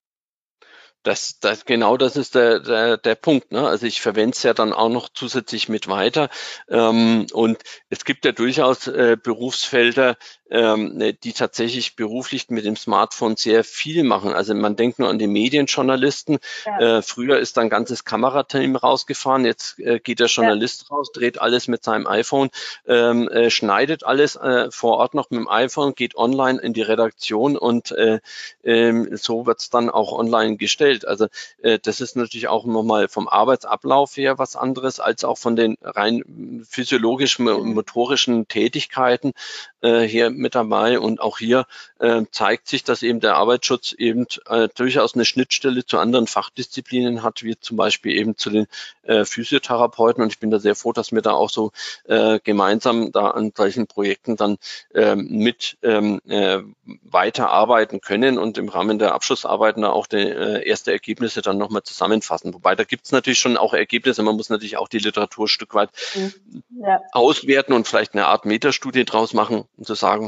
Das, 1.05 1.39
das, 1.39 1.65
genau 1.65 1.97
das 1.97 2.17
ist 2.17 2.35
der, 2.35 2.61
der, 2.61 2.97
der 2.97 3.15
Punkt. 3.15 3.53
Ne? 3.53 3.67
Also 3.67 3.87
ich 3.87 4.01
verwende 4.01 4.35
es 4.35 4.43
ja 4.43 4.53
dann 4.53 4.73
auch 4.73 4.89
noch 4.89 5.09
zusätzlich 5.09 5.69
mit 5.69 5.89
weiter. 5.89 6.29
Ähm, 6.69 7.27
und 7.33 7.63
es 7.89 8.05
gibt 8.05 8.25
ja 8.25 8.33
durchaus 8.33 8.89
äh, 8.89 9.17
Berufsfelder, 9.17 10.17
ähm, 10.51 10.97
ne, 10.97 11.13
die 11.13 11.33
tatsächlich 11.33 11.97
beruflich 11.97 12.49
mit 12.51 12.65
dem 12.65 12.77
Smartphone 12.77 13.37
sehr 13.37 13.65
viel 13.65 14.03
machen. 14.03 14.33
Also 14.33 14.55
man 14.55 14.77
denkt 14.77 14.99
nur 14.99 15.09
an 15.09 15.19
die 15.19 15.27
Medienjournalisten. 15.27 16.39
Ja. 16.65 16.99
Äh, 16.99 17.03
früher 17.03 17.39
ist 17.39 17.59
ein 17.59 17.69
ganzes 17.69 18.05
Kamerateam 18.05 18.77
rausgefahren, 18.77 19.45
jetzt 19.45 19.79
äh, 19.79 19.99
geht 19.99 20.21
der 20.21 20.29
Journalist 20.29 20.87
ja. 20.89 20.97
raus, 20.97 21.13
dreht 21.13 21.41
alles 21.41 21.69
mit 21.69 21.85
seinem 21.85 22.07
iPhone, 22.07 22.51
ähm, 22.87 23.29
äh, 23.29 23.51
schneidet 23.51 24.05
alles 24.05 24.37
äh, 24.37 24.71
vor 24.71 24.99
Ort 24.99 25.15
noch 25.15 25.31
mit 25.31 25.41
dem 25.41 25.49
iPhone, 25.49 25.95
geht 25.95 26.17
online 26.17 26.61
in 26.61 26.73
die 26.73 26.83
Redaktion 26.83 27.57
und 27.57 27.93
äh, 27.93 28.21
äh, 28.63 29.17
so 29.17 29.47
wird 29.47 29.61
es 29.61 29.71
dann 29.71 29.91
auch 29.91 30.13
online 30.13 30.57
gestellt. 30.57 31.07
Also 31.07 31.27
äh, 31.63 31.79
das 31.83 32.01
ist 32.01 32.17
natürlich 32.17 32.49
auch 32.49 32.65
nochmal 32.65 33.09
vom 33.09 33.29
Arbeitsablauf 33.29 34.17
her 34.17 34.39
was 34.39 34.57
anderes 34.57 35.01
als 35.01 35.25
auch 35.25 35.39
von 35.39 35.57
den 35.57 35.77
rein 35.83 36.65
physiologischen, 36.69 37.45
mhm. 37.45 37.75
motorischen 37.75 38.49
Tätigkeiten 38.49 39.33
äh, 39.81 40.01
hier 40.03 40.31
mit 40.39 40.55
dabei. 40.55 40.99
Und 40.99 41.20
auch 41.20 41.39
hier 41.39 41.66
äh, 41.99 42.22
zeigt 42.30 42.68
sich, 42.68 42.84
dass 42.84 43.03
eben 43.03 43.20
der 43.20 43.36
Arbeitsschutz 43.36 43.93
eben 43.93 44.26
äh, 44.49 44.68
durchaus 44.74 45.14
eine 45.14 45.24
Schnittstelle 45.24 45.84
zu 45.84 45.99
anderen 45.99 46.26
Fachdisziplinen 46.26 47.22
hat, 47.22 47.43
wie 47.43 47.59
zum 47.59 47.76
Beispiel 47.76 48.16
eben 48.16 48.36
zu 48.36 48.51
den 48.51 48.66
äh, 49.03 49.24
Physiotherapeuten. 49.24 50.22
Und 50.22 50.32
ich 50.32 50.39
bin 50.39 50.51
da 50.51 50.59
sehr 50.59 50.74
froh, 50.74 50.93
dass 50.93 51.12
wir 51.12 51.22
da 51.22 51.32
auch 51.32 51.51
so 51.51 51.72
äh, 52.05 52.39
gemeinsam 52.43 53.12
da 53.12 53.30
an 53.30 53.53
solchen 53.57 53.86
Projekten 53.86 54.36
dann 54.36 54.59
äh, 54.95 55.16
mit 55.16 55.76
ähm, 55.82 56.20
äh, 56.28 56.61
weiterarbeiten 57.03 58.01
können 58.01 58.39
und 58.39 58.59
im 58.59 58.68
Rahmen 58.68 58.99
der 58.99 59.14
Abschlussarbeiten 59.14 59.82
da 59.82 59.91
auch 59.91 60.07
die 60.07 60.16
äh, 60.16 60.66
erste 60.66 60.93
Ergebnisse 60.93 61.43
dann 61.43 61.59
nochmal 61.59 61.82
zusammenfassen. 61.82 62.55
Wobei 62.55 62.74
da 62.74 62.84
gibt 62.84 63.07
es 63.07 63.12
natürlich 63.12 63.39
schon 63.39 63.57
auch 63.57 63.74
Ergebnisse. 63.74 64.22
Man 64.22 64.36
muss 64.36 64.51
natürlich 64.51 64.76
auch 64.76 64.89
die 64.89 64.99
Literatur 64.99 65.47
ein 65.47 65.49
Stück 65.49 65.74
weit 65.74 65.91
mhm. 66.14 66.62
ja. 66.82 67.01
auswerten 67.12 67.72
und 67.72 67.86
vielleicht 67.86 68.14
eine 68.14 68.26
Art 68.26 68.45
Metastudie 68.45 69.05
draus 69.05 69.34
machen, 69.34 69.64
um 69.76 69.84
zu 69.84 69.95
sagen, 69.95 70.28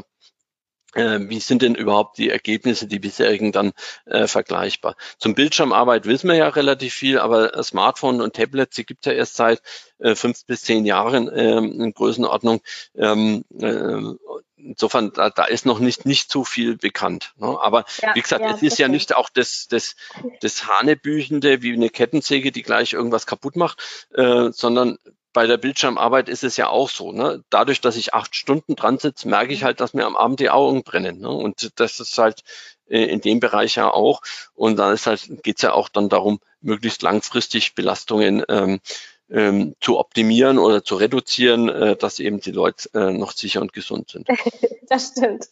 wie 0.94 1.40
sind 1.40 1.62
denn 1.62 1.74
überhaupt 1.74 2.18
die 2.18 2.30
Ergebnisse, 2.30 2.86
die 2.86 2.98
bisherigen 2.98 3.52
dann 3.52 3.72
äh, 4.06 4.26
vergleichbar? 4.26 4.96
Zum 5.18 5.34
Bildschirmarbeit 5.34 6.06
wissen 6.06 6.28
wir 6.28 6.36
ja 6.36 6.48
relativ 6.48 6.94
viel, 6.94 7.18
aber 7.18 7.62
Smartphone 7.62 8.20
und 8.20 8.34
Tablets, 8.34 8.76
die 8.76 8.84
gibt 8.84 9.06
es 9.06 9.12
ja 9.12 9.16
erst 9.16 9.36
seit 9.36 9.62
äh, 9.98 10.14
fünf 10.14 10.44
bis 10.46 10.62
zehn 10.62 10.84
Jahren 10.84 11.30
ähm, 11.32 11.80
in 11.80 11.92
Größenordnung. 11.92 12.60
Ähm, 12.96 13.44
äh, 13.58 14.02
insofern, 14.56 15.12
da, 15.12 15.30
da 15.30 15.44
ist 15.44 15.66
noch 15.66 15.78
nicht, 15.78 16.06
nicht 16.06 16.30
so 16.30 16.44
viel 16.44 16.76
bekannt. 16.76 17.32
Ne? 17.36 17.58
Aber 17.60 17.84
ja, 18.02 18.14
wie 18.14 18.20
gesagt, 18.20 18.44
ja, 18.44 18.54
es 18.54 18.62
ist 18.62 18.78
ja 18.78 18.88
nicht 18.88 19.14
auch 19.16 19.28
das, 19.28 19.66
das, 19.68 19.96
das 20.40 20.66
Hanebüchende 20.66 21.62
wie 21.62 21.72
eine 21.72 21.90
Kettensäge, 21.90 22.52
die 22.52 22.62
gleich 22.62 22.92
irgendwas 22.92 23.26
kaputt 23.26 23.56
macht, 23.56 24.08
äh, 24.14 24.50
sondern 24.52 24.98
bei 25.32 25.46
der 25.46 25.56
Bildschirmarbeit 25.56 26.28
ist 26.28 26.44
es 26.44 26.56
ja 26.56 26.68
auch 26.68 26.88
so. 26.88 27.12
Ne? 27.12 27.44
Dadurch, 27.50 27.80
dass 27.80 27.96
ich 27.96 28.14
acht 28.14 28.34
Stunden 28.34 28.74
dran 28.74 28.98
sitze, 28.98 29.28
merke 29.28 29.52
ich 29.52 29.64
halt, 29.64 29.80
dass 29.80 29.94
mir 29.94 30.06
am 30.06 30.16
Abend 30.16 30.40
die 30.40 30.50
Augen 30.50 30.82
brennen. 30.82 31.20
Ne? 31.20 31.28
Und 31.28 31.78
das 31.78 32.00
ist 32.00 32.18
halt 32.18 32.42
äh, 32.88 33.04
in 33.04 33.20
dem 33.20 33.40
Bereich 33.40 33.76
ja 33.76 33.90
auch. 33.90 34.22
Und 34.54 34.76
dann 34.76 34.92
ist 34.92 35.06
halt, 35.06 35.42
geht's 35.42 35.62
ja 35.62 35.72
auch 35.72 35.88
dann 35.88 36.08
darum, 36.08 36.40
möglichst 36.60 37.02
langfristig 37.02 37.74
Belastungen 37.74 38.44
ähm, 38.48 38.80
ähm, 39.30 39.76
zu 39.80 39.98
optimieren 39.98 40.58
oder 40.58 40.82
zu 40.82 40.96
reduzieren, 40.96 41.68
äh, 41.68 41.96
dass 41.96 42.18
eben 42.18 42.40
die 42.40 42.50
Leute 42.50 42.88
äh, 42.94 43.12
noch 43.12 43.32
sicher 43.32 43.60
und 43.60 43.72
gesund 43.72 44.10
sind. 44.10 44.26
das 44.88 45.12
stimmt. 45.12 45.46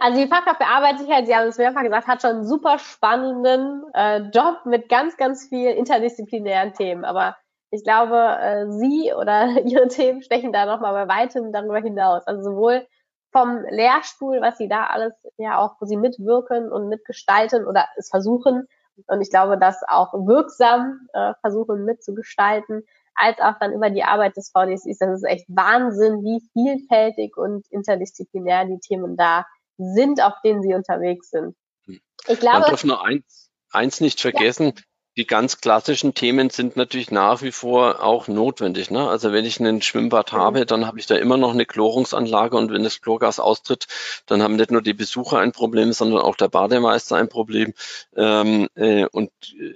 Also 0.00 0.20
die 0.20 0.28
Fachkraft 0.28 0.60
für 0.60 0.66
Arbeitssicherheit, 0.66 1.26
Sie 1.26 1.34
haben 1.34 1.48
es 1.48 1.58
mehrfach 1.58 1.82
gesagt, 1.82 2.08
hat 2.08 2.22
schon 2.22 2.30
einen 2.30 2.46
super 2.46 2.78
spannenden 2.78 3.84
äh, 3.94 4.18
Job 4.34 4.66
mit 4.66 4.88
ganz, 4.88 5.16
ganz 5.16 5.46
vielen 5.48 5.76
interdisziplinären 5.76 6.74
Themen. 6.74 7.04
Aber 7.04 7.36
ich 7.70 7.84
glaube, 7.84 8.16
äh, 8.16 8.70
Sie 8.70 9.12
oder 9.14 9.46
Ihre 9.64 9.88
Themen 9.88 10.22
stechen 10.22 10.52
da 10.52 10.66
nochmal 10.66 11.06
bei 11.06 11.14
weitem 11.14 11.52
darüber 11.52 11.78
hinaus. 11.78 12.26
Also 12.26 12.42
sowohl 12.42 12.86
vom 13.30 13.62
Lehrstuhl, 13.70 14.40
was 14.40 14.56
Sie 14.58 14.68
da 14.68 14.86
alles 14.86 15.12
ja 15.36 15.58
auch, 15.58 15.76
wo 15.80 15.86
Sie 15.86 15.96
mitwirken 15.96 16.72
und 16.72 16.88
mitgestalten 16.88 17.66
oder 17.66 17.86
es 17.96 18.08
versuchen, 18.08 18.66
und 19.06 19.20
ich 19.20 19.30
glaube, 19.30 19.58
das 19.58 19.80
auch 19.86 20.12
wirksam 20.12 21.08
äh, 21.12 21.32
versuchen 21.40 21.84
mitzugestalten, 21.84 22.82
als 23.14 23.38
auch 23.40 23.58
dann 23.60 23.72
über 23.72 23.90
die 23.90 24.02
Arbeit 24.02 24.36
des 24.36 24.50
VDSIs. 24.50 24.98
Das 24.98 25.10
ist 25.10 25.24
echt 25.24 25.46
Wahnsinn, 25.48 26.24
wie 26.24 26.42
vielfältig 26.52 27.36
und 27.36 27.66
interdisziplinär 27.70 28.64
die 28.64 28.80
Themen 28.80 29.16
da 29.16 29.46
sind, 29.76 30.22
auf 30.22 30.34
denen 30.44 30.62
sie 30.62 30.74
unterwegs 30.74 31.30
sind. 31.30 31.56
Hm. 31.86 32.00
Ich 32.26 32.40
glaube, 32.40 32.60
Man 32.60 32.70
darf 32.70 32.84
nur 32.84 33.04
eins, 33.04 33.50
eins 33.70 34.00
nicht 34.00 34.20
vergessen. 34.20 34.72
Ja. 34.74 34.82
Die 35.18 35.26
ganz 35.26 35.60
klassischen 35.60 36.14
Themen 36.14 36.48
sind 36.48 36.76
natürlich 36.76 37.10
nach 37.10 37.42
wie 37.42 37.50
vor 37.50 38.04
auch 38.04 38.28
notwendig. 38.28 38.92
Ne? 38.92 39.08
Also 39.08 39.32
wenn 39.32 39.44
ich 39.44 39.58
ein 39.58 39.82
Schwimmbad 39.82 40.32
mhm. 40.32 40.36
habe, 40.36 40.64
dann 40.64 40.86
habe 40.86 41.00
ich 41.00 41.06
da 41.06 41.16
immer 41.16 41.36
noch 41.36 41.50
eine 41.52 41.66
Chlorungsanlage 41.66 42.56
und 42.56 42.70
wenn 42.70 42.84
das 42.84 43.00
Chlorgas 43.00 43.40
austritt, 43.40 43.88
dann 44.26 44.42
haben 44.42 44.54
nicht 44.54 44.70
nur 44.70 44.80
die 44.80 44.94
Besucher 44.94 45.40
ein 45.40 45.50
Problem, 45.50 45.92
sondern 45.92 46.20
auch 46.20 46.36
der 46.36 46.46
Bademeister 46.46 47.16
ein 47.16 47.28
Problem. 47.28 47.74
Ähm, 48.16 48.68
äh, 48.76 49.06
und 49.06 49.32
äh, 49.58 49.74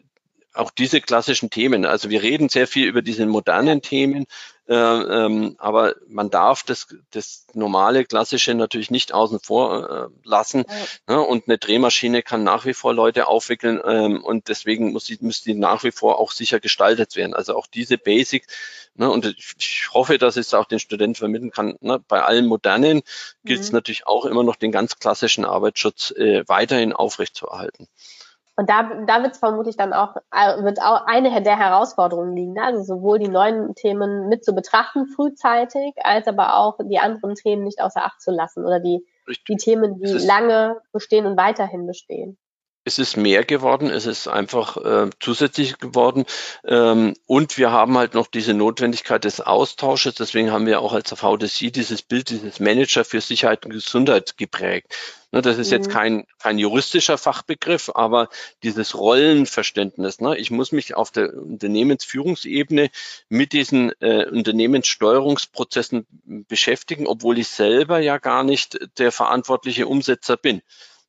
auch 0.54 0.70
diese 0.70 1.00
klassischen 1.00 1.50
Themen. 1.50 1.84
Also 1.84 2.10
wir 2.10 2.22
reden 2.22 2.48
sehr 2.48 2.66
viel 2.66 2.86
über 2.86 3.02
diese 3.02 3.26
modernen 3.26 3.82
Themen, 3.82 4.26
äh, 4.68 4.74
ähm, 4.74 5.56
aber 5.58 5.96
man 6.08 6.30
darf 6.30 6.62
das, 6.62 6.86
das 7.10 7.46
normale, 7.52 8.04
klassische 8.04 8.54
natürlich 8.54 8.90
nicht 8.90 9.12
außen 9.12 9.40
vor 9.40 9.90
äh, 9.90 10.28
lassen. 10.28 10.64
Ja. 11.08 11.16
Ne? 11.16 11.22
Und 11.22 11.48
eine 11.48 11.58
Drehmaschine 11.58 12.22
kann 12.22 12.44
nach 12.44 12.64
wie 12.64 12.74
vor 12.74 12.94
Leute 12.94 13.26
aufwickeln 13.26 13.80
ähm, 13.84 14.22
und 14.22 14.48
deswegen 14.48 14.92
muss 14.92 15.06
sie, 15.06 15.18
müssen 15.20 15.44
die 15.46 15.54
nach 15.54 15.84
wie 15.84 15.90
vor 15.90 16.20
auch 16.20 16.30
sicher 16.30 16.60
gestaltet 16.60 17.16
werden. 17.16 17.34
Also 17.34 17.56
auch 17.56 17.66
diese 17.66 17.98
Basics. 17.98 18.46
Ne? 18.94 19.10
Und 19.10 19.34
ich 19.58 19.88
hoffe, 19.92 20.18
dass 20.18 20.36
es 20.36 20.54
auch 20.54 20.66
den 20.66 20.78
Studenten 20.78 21.16
vermitteln 21.16 21.50
kann. 21.50 21.76
Ne? 21.80 21.98
Bei 22.06 22.22
allen 22.22 22.46
modernen 22.46 23.02
gilt 23.44 23.60
es 23.60 23.72
mhm. 23.72 23.76
natürlich 23.76 24.06
auch 24.06 24.26
immer 24.26 24.44
noch 24.44 24.56
den 24.56 24.70
ganz 24.70 24.98
klassischen 24.98 25.44
Arbeitsschutz 25.44 26.12
äh, 26.12 26.44
weiterhin 26.46 26.92
aufrechtzuerhalten. 26.92 27.88
Und 28.56 28.68
da, 28.68 28.82
da 29.06 29.22
wird 29.22 29.32
es 29.32 29.38
vermutlich 29.38 29.76
dann 29.76 29.92
auch, 29.92 30.14
äh, 30.30 30.62
wird 30.62 30.80
auch 30.80 31.06
eine 31.06 31.42
der 31.42 31.58
Herausforderungen 31.58 32.36
liegen, 32.36 32.52
ne? 32.52 32.64
also 32.64 32.82
sowohl 32.82 33.18
die 33.18 33.28
neuen 33.28 33.74
Themen 33.74 34.28
mit 34.28 34.44
zu 34.44 34.54
betrachten 34.54 35.06
frühzeitig, 35.06 35.94
als 36.02 36.26
aber 36.26 36.56
auch 36.58 36.78
die 36.82 36.98
anderen 36.98 37.34
Themen 37.34 37.64
nicht 37.64 37.80
außer 37.80 38.04
Acht 38.04 38.20
zu 38.20 38.30
lassen 38.30 38.64
oder 38.64 38.78
die, 38.78 39.06
die 39.48 39.56
Themen, 39.56 40.00
die 40.00 40.12
lange 40.12 40.76
bestehen 40.92 41.26
und 41.26 41.38
weiterhin 41.38 41.86
bestehen 41.86 42.36
es 42.84 42.98
ist 42.98 43.16
mehr 43.16 43.44
geworden, 43.44 43.90
es 43.90 44.06
ist 44.06 44.28
einfach 44.28 44.76
äh, 44.76 45.10
zusätzlich 45.20 45.78
geworden 45.78 46.24
ähm, 46.64 47.14
und 47.26 47.56
wir 47.58 47.70
haben 47.70 47.96
halt 47.96 48.14
noch 48.14 48.26
diese 48.26 48.54
Notwendigkeit 48.54 49.24
des 49.24 49.40
Austausches. 49.40 50.16
Deswegen 50.16 50.50
haben 50.50 50.66
wir 50.66 50.80
auch 50.80 50.92
als 50.92 51.12
VDC 51.12 51.72
dieses 51.72 52.02
Bild 52.02 52.30
dieses 52.30 52.60
Manager 52.60 53.04
für 53.04 53.20
Sicherheit 53.20 53.64
und 53.64 53.72
Gesundheit 53.72 54.36
geprägt. 54.36 54.94
Ne, 55.34 55.40
das 55.40 55.56
ist 55.56 55.68
mhm. 55.68 55.72
jetzt 55.72 55.90
kein, 55.90 56.26
kein 56.38 56.58
juristischer 56.58 57.16
Fachbegriff, 57.16 57.90
aber 57.94 58.28
dieses 58.62 58.94
Rollenverständnis. 58.94 60.20
Ne? 60.20 60.36
Ich 60.36 60.50
muss 60.50 60.72
mich 60.72 60.94
auf 60.94 61.10
der 61.10 61.34
Unternehmensführungsebene 61.34 62.90
mit 63.30 63.54
diesen 63.54 63.92
äh, 64.00 64.26
Unternehmenssteuerungsprozessen 64.26 66.06
beschäftigen, 66.48 67.06
obwohl 67.06 67.38
ich 67.38 67.48
selber 67.48 67.98
ja 68.00 68.18
gar 68.18 68.44
nicht 68.44 68.78
der 68.98 69.10
verantwortliche 69.10 69.86
Umsetzer 69.86 70.36
bin. 70.36 70.60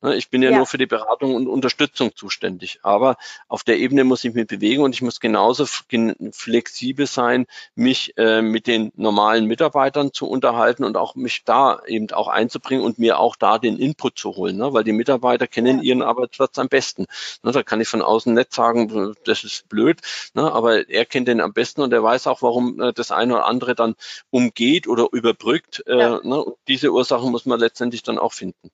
Ne, 0.04 0.18
ich 0.18 0.30
bin 0.30 0.43
ja, 0.43 0.51
ja, 0.51 0.58
nur 0.58 0.66
für 0.66 0.78
die 0.78 0.86
Beratung 0.86 1.34
und 1.34 1.47
Unterstützung 1.47 2.14
zuständig. 2.14 2.80
Aber 2.84 3.16
auf 3.47 3.64
der 3.64 3.78
Ebene 3.78 4.04
muss 4.04 4.26
ich 4.26 4.34
mich 4.34 4.47
bewegen 4.47 4.84
und 4.84 4.93
ich 4.93 5.01
muss 5.01 5.22
genauso 5.22 5.66
flexibel 5.66 7.08
sein, 7.08 7.45
mich 7.74 8.14
äh, 8.18 8.41
mit 8.41 8.68
den 8.68 8.91
normalen 8.97 9.45
Mitarbeitern 9.45 10.12
zu 10.12 10.28
unterhalten 10.28 10.84
und 10.84 10.97
auch 10.97 11.16
mich 11.16 11.45
da 11.45 11.82
eben 11.88 12.12
auch 12.12 12.28
einzubringen 12.28 12.84
und 12.84 12.99
mir 12.99 13.18
auch 13.18 13.38
da 13.38 13.58
den 13.58 13.78
Input 13.78 14.20
zu 14.20 14.36
holen, 14.36 14.58
ne? 14.58 14.74
weil 14.74 14.84
die 14.84 14.91
Mitarbeiter 14.91 15.47
kennen 15.47 15.78
ja. 15.78 15.84
ihren 15.84 16.01
Arbeitsplatz 16.01 16.60
am 16.60 16.68
besten. 16.68 17.06
Ne? 17.41 17.54
Da 17.54 17.64
kann 17.64 17.80
ich 17.80 17.88
von 17.88 18.01
außen 18.01 18.34
nicht 18.34 18.54
sagen, 18.54 19.16
das 19.24 19.45
ist 19.45 19.70
blöd, 19.70 20.01
ne? 20.34 20.51
aber 20.51 20.89
er 20.89 21.06
kennt 21.06 21.30
den 21.30 21.39
am 21.39 21.54
besten 21.54 21.82
und 21.82 21.93
er 21.93 22.04
weiß 22.04 22.28
auch, 22.28 22.41
warum 22.41 22.82
äh, 22.82 22.91
das 22.91 23.14
eine 23.14 23.36
oder 23.36 23.45
andere 23.45 23.74
dann 23.74 23.95
umgeht 24.32 24.86
oder 24.86 25.08
überbrückt. 25.14 25.82
Äh, 25.88 25.97
ja. 25.97 26.20
ne? 26.24 26.43
Und 26.43 26.58
diese 26.68 26.91
Ursachen 26.91 27.32
muss 27.32 27.45
man 27.45 27.58
letztendlich 27.58 28.04
dann 28.04 28.20
auch 28.20 28.34
finden. 28.34 28.70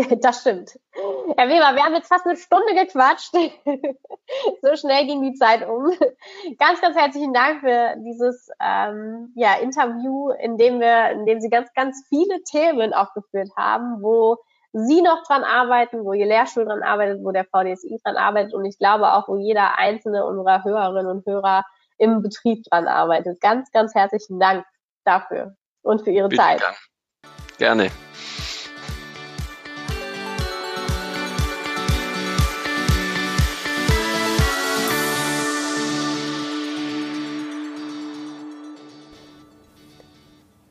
Das 0.20 0.40
stimmt. 0.40 0.78
Herr 1.36 1.48
Weber, 1.48 1.74
wir 1.74 1.84
haben 1.84 1.94
jetzt 1.94 2.08
fast 2.08 2.26
eine 2.26 2.36
Stunde 2.36 2.74
gequatscht. 2.74 3.32
so 4.62 4.76
schnell 4.76 5.06
ging 5.06 5.22
die 5.22 5.34
Zeit 5.34 5.66
um. 5.66 5.92
Ganz, 6.58 6.80
ganz 6.80 6.96
herzlichen 6.96 7.32
Dank 7.32 7.60
für 7.60 7.96
dieses 7.98 8.48
ähm, 8.60 9.32
ja, 9.36 9.54
Interview, 9.60 10.30
in 10.30 10.56
dem 10.56 10.80
wir, 10.80 11.10
in 11.10 11.26
dem 11.26 11.40
Sie 11.40 11.50
ganz, 11.50 11.72
ganz 11.74 12.04
viele 12.08 12.42
Themen 12.44 12.92
aufgeführt 12.92 13.50
haben, 13.56 14.02
wo 14.02 14.38
Sie 14.72 15.02
noch 15.02 15.24
dran 15.24 15.42
arbeiten, 15.42 16.04
wo 16.04 16.12
Ihr 16.12 16.26
Lehrstuhl 16.26 16.64
dran 16.64 16.82
arbeitet, 16.82 17.24
wo 17.24 17.32
der 17.32 17.44
VDSI 17.44 18.00
dran 18.04 18.16
arbeitet 18.16 18.54
und 18.54 18.64
ich 18.64 18.78
glaube 18.78 19.12
auch, 19.12 19.28
wo 19.28 19.36
jeder 19.36 19.78
einzelne 19.78 20.24
unserer 20.24 20.62
Hörerinnen 20.62 21.06
und 21.06 21.26
Hörer 21.26 21.64
im 21.98 22.22
Betrieb 22.22 22.64
dran 22.64 22.86
arbeitet. 22.86 23.40
Ganz, 23.40 23.70
ganz 23.72 23.94
herzlichen 23.94 24.38
Dank 24.38 24.64
dafür 25.04 25.56
und 25.82 26.02
für 26.02 26.10
Ihre 26.10 26.28
Bitte 26.28 26.42
Zeit. 26.42 26.60
Gerne. 27.58 27.84
gerne. 27.84 28.09